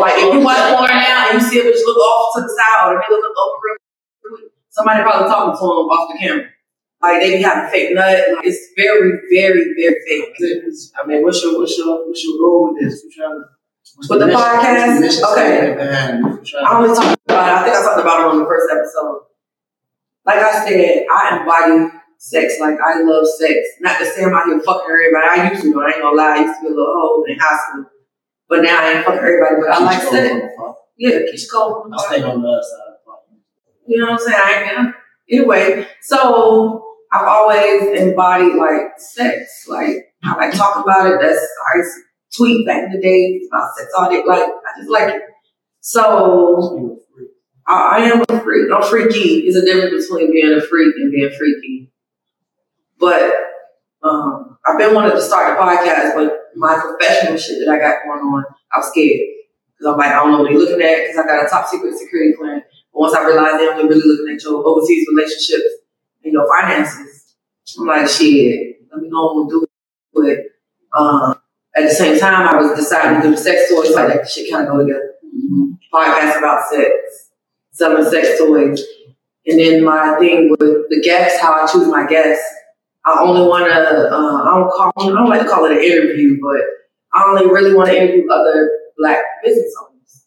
Like, 0.00 0.14
if 0.22 0.34
you 0.34 0.40
watch 0.40 0.58
porn 0.76 0.88
now 0.90 1.30
and 1.30 1.40
you 1.40 1.44
see 1.46 1.58
a 1.58 1.64
bitch 1.64 1.82
look 1.84 1.98
off 1.98 2.34
to 2.36 2.42
the 2.42 2.48
side 2.48 2.88
or 2.88 2.94
the 2.94 3.00
nigga 3.02 3.18
look 3.18 3.36
over 3.36 3.58
real 3.64 3.76
quick, 4.38 4.52
somebody 4.70 5.02
probably 5.02 5.28
talking 5.28 5.58
to 5.58 5.64
him 5.66 5.90
off 5.90 6.12
the 6.12 6.18
camera. 6.18 6.46
Like, 7.02 7.20
they 7.22 7.36
be 7.38 7.42
having 7.42 7.70
fake 7.72 7.94
nut. 7.94 8.06
Like, 8.36 8.46
it's 8.46 8.70
very, 8.76 9.10
very, 9.34 9.64
very 9.74 9.98
fake. 10.06 10.36
I 10.94 11.06
mean, 11.06 11.22
what's 11.24 11.42
your 11.42 11.58
what's 11.58 11.76
your 11.76 12.06
what's 12.06 12.22
your 12.22 12.38
goal 12.38 12.70
with 12.70 12.84
this? 12.84 13.02
You 13.02 13.10
trying 13.10 13.40
to 13.40 14.08
With 14.08 14.20
the 14.20 14.26
mission? 14.26 14.40
podcast? 14.40 15.00
Mission 15.00 15.24
Okay. 15.24 15.48
statement 15.58 15.78
behind 15.80 16.14
it? 16.14 16.30
You 16.30 16.44
trying 16.44 16.66
I 16.66 16.76
only 16.76 16.94
talked 16.94 17.20
about 17.26 17.48
it. 17.48 17.52
I 17.56 17.64
think 17.64 17.76
I 17.76 17.82
talked 17.82 18.00
about 18.00 18.20
it 18.20 18.26
on 18.30 18.38
the 18.38 18.44
first 18.46 18.68
episode. 18.70 19.20
Like 20.30 20.46
I 20.46 20.64
said, 20.64 21.06
I 21.10 21.38
embody 21.40 21.98
sex. 22.18 22.58
Like 22.60 22.78
I 22.78 23.02
love 23.02 23.26
sex. 23.26 23.58
Not 23.80 23.98
to 23.98 24.06
say 24.06 24.22
I'm 24.22 24.32
out 24.32 24.46
here 24.46 24.60
fucking 24.60 24.86
everybody. 24.88 25.26
I 25.26 25.50
used 25.50 25.62
to. 25.62 25.82
I 25.82 25.90
ain't 25.90 26.02
gonna 26.02 26.16
lie. 26.16 26.36
I 26.36 26.40
used 26.42 26.60
to 26.60 26.62
be 26.62 26.66
a 26.68 26.70
little 26.70 26.94
hoe 26.94 27.24
in 27.26 27.36
high 27.36 27.58
school. 27.58 27.86
But 28.48 28.62
now 28.62 28.80
I 28.80 28.92
ain't 28.92 29.04
fucking 29.04 29.18
everybody. 29.18 29.56
But 29.60 29.70
I 29.74 29.84
like 29.84 30.02
sex. 30.02 30.46
Yeah, 30.98 31.18
Keisha 31.26 31.50
Cole. 31.52 31.90
I 31.92 32.06
stay 32.06 32.22
on 32.22 32.42
the 32.42 32.48
other 32.48 32.62
side 32.62 32.78
of 32.86 32.94
the. 33.04 33.92
You 33.92 33.98
know 33.98 34.12
what 34.12 34.12
I'm 34.12 34.18
saying? 34.20 34.40
I 34.40 34.82
ain't, 34.86 34.94
anyway, 35.28 35.88
so 36.00 36.84
I've 37.12 37.26
always 37.26 38.00
embodied 38.00 38.54
like 38.54 38.98
sex. 38.98 39.64
Like 39.68 40.14
I 40.22 40.36
like 40.36 40.54
talking 40.54 40.82
about 40.82 41.12
it. 41.12 41.18
That's 41.20 41.44
I 41.74 41.78
used 41.78 41.96
to 41.96 42.36
tweet 42.36 42.66
back 42.68 42.84
in 42.84 42.92
the 42.92 43.00
day 43.00 43.40
about 43.50 43.74
sex 43.76 43.90
all 43.98 44.08
day. 44.08 44.22
Like 44.24 44.44
I 44.44 44.78
just 44.78 44.90
like 44.90 45.14
it. 45.14 45.22
So 45.80 47.00
I, 47.66 47.98
I 47.98 47.98
am 48.04 48.22
a 48.28 48.40
freak. 48.40 48.70
I'm 48.72 48.82
freaky. 48.82 49.42
There's 49.42 49.56
a 49.56 49.64
difference 49.64 50.08
between 50.08 50.32
being 50.32 50.52
a 50.52 50.60
freak 50.60 50.94
and 50.96 51.10
being 51.10 51.30
freaky. 51.36 51.90
But 52.98 53.32
um, 54.02 54.58
I've 54.66 54.78
been 54.78 54.94
wanting 54.94 55.12
to 55.12 55.22
start 55.22 55.56
a 55.56 55.60
podcast, 55.60 56.14
but 56.14 56.50
my 56.56 56.78
professional 56.78 57.36
shit 57.36 57.58
that 57.64 57.72
I 57.72 57.78
got 57.78 58.04
going 58.04 58.20
on, 58.20 58.44
I'm 58.72 58.82
scared. 58.82 59.20
Because 59.72 59.92
I'm 59.92 59.98
like, 59.98 60.08
I 60.08 60.16
don't 60.16 60.32
know 60.32 60.38
what 60.38 60.50
they're 60.50 60.58
looking 60.58 60.82
at 60.82 61.06
because 61.06 61.16
I 61.16 61.26
got 61.26 61.46
a 61.46 61.48
top 61.48 61.66
secret 61.68 61.96
security 61.96 62.34
clearance. 62.36 62.64
But 62.92 63.00
once 63.00 63.14
I 63.14 63.24
realized 63.24 63.58
they 63.58 63.68
only 63.68 63.88
really 63.88 64.06
looking 64.06 64.34
at 64.34 64.42
your 64.42 64.66
overseas 64.66 65.06
relationships 65.08 65.68
and 66.24 66.32
your 66.32 66.46
finances, 66.48 67.34
I'm 67.78 67.86
like, 67.86 68.08
shit, 68.08 68.76
let 68.92 69.00
me 69.00 69.10
go 69.10 69.40
and 69.40 69.50
do 69.50 69.66
it. 70.22 70.46
Um, 70.92 71.36
at 71.76 71.84
the 71.84 71.94
same 71.94 72.18
time, 72.18 72.48
I 72.48 72.60
was 72.60 72.76
deciding 72.76 73.22
to 73.22 73.30
do 73.30 73.36
sex 73.36 73.70
toys, 73.70 73.94
like 73.94 74.08
that 74.08 74.28
shit 74.28 74.50
kind 74.50 74.66
of 74.66 74.72
go 74.72 74.78
together. 74.84 75.14
Podcast 75.92 76.38
about 76.38 76.68
sex, 76.68 77.29
selling 77.80 78.08
sex 78.10 78.38
toys. 78.38 78.84
And 79.46 79.58
then 79.58 79.82
my 79.82 80.16
thing 80.20 80.50
with 80.50 80.60
the 80.60 81.00
guests, 81.02 81.40
how 81.40 81.54
I 81.54 81.66
choose 81.66 81.88
my 81.88 82.06
guests. 82.06 82.44
I 83.06 83.22
only 83.22 83.48
want 83.48 83.64
to, 83.64 83.72
uh, 83.72 84.42
I 84.44 84.60
don't 84.60 84.68
call, 84.68 84.92
I 84.96 85.18
don't 85.18 85.30
like 85.30 85.40
to 85.40 85.48
call 85.48 85.64
it 85.64 85.72
an 85.72 85.82
interview, 85.82 86.36
but 86.42 86.60
I 87.14 87.24
only 87.24 87.46
really 87.46 87.74
want 87.74 87.88
to 87.88 87.96
interview 87.96 88.30
other 88.30 88.70
black 88.98 89.24
business 89.42 89.72
owners. 89.80 90.26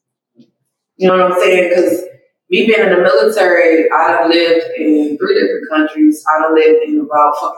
You 0.97 1.08
know 1.08 1.14
what 1.14 1.34
I'm 1.34 1.39
saying? 1.39 1.70
Because 1.70 2.01
me 2.49 2.66
being 2.66 2.80
in 2.80 2.89
the 2.89 3.01
military, 3.01 3.86
I 3.91 4.18
done 4.18 4.32
lived 4.32 4.66
in 4.76 5.18
three 5.20 5.39
different 5.39 5.70
countries. 5.70 6.26
I 6.28 6.41
done 6.41 6.56
lived 6.56 6.89
in 6.89 6.99
about 6.99 7.36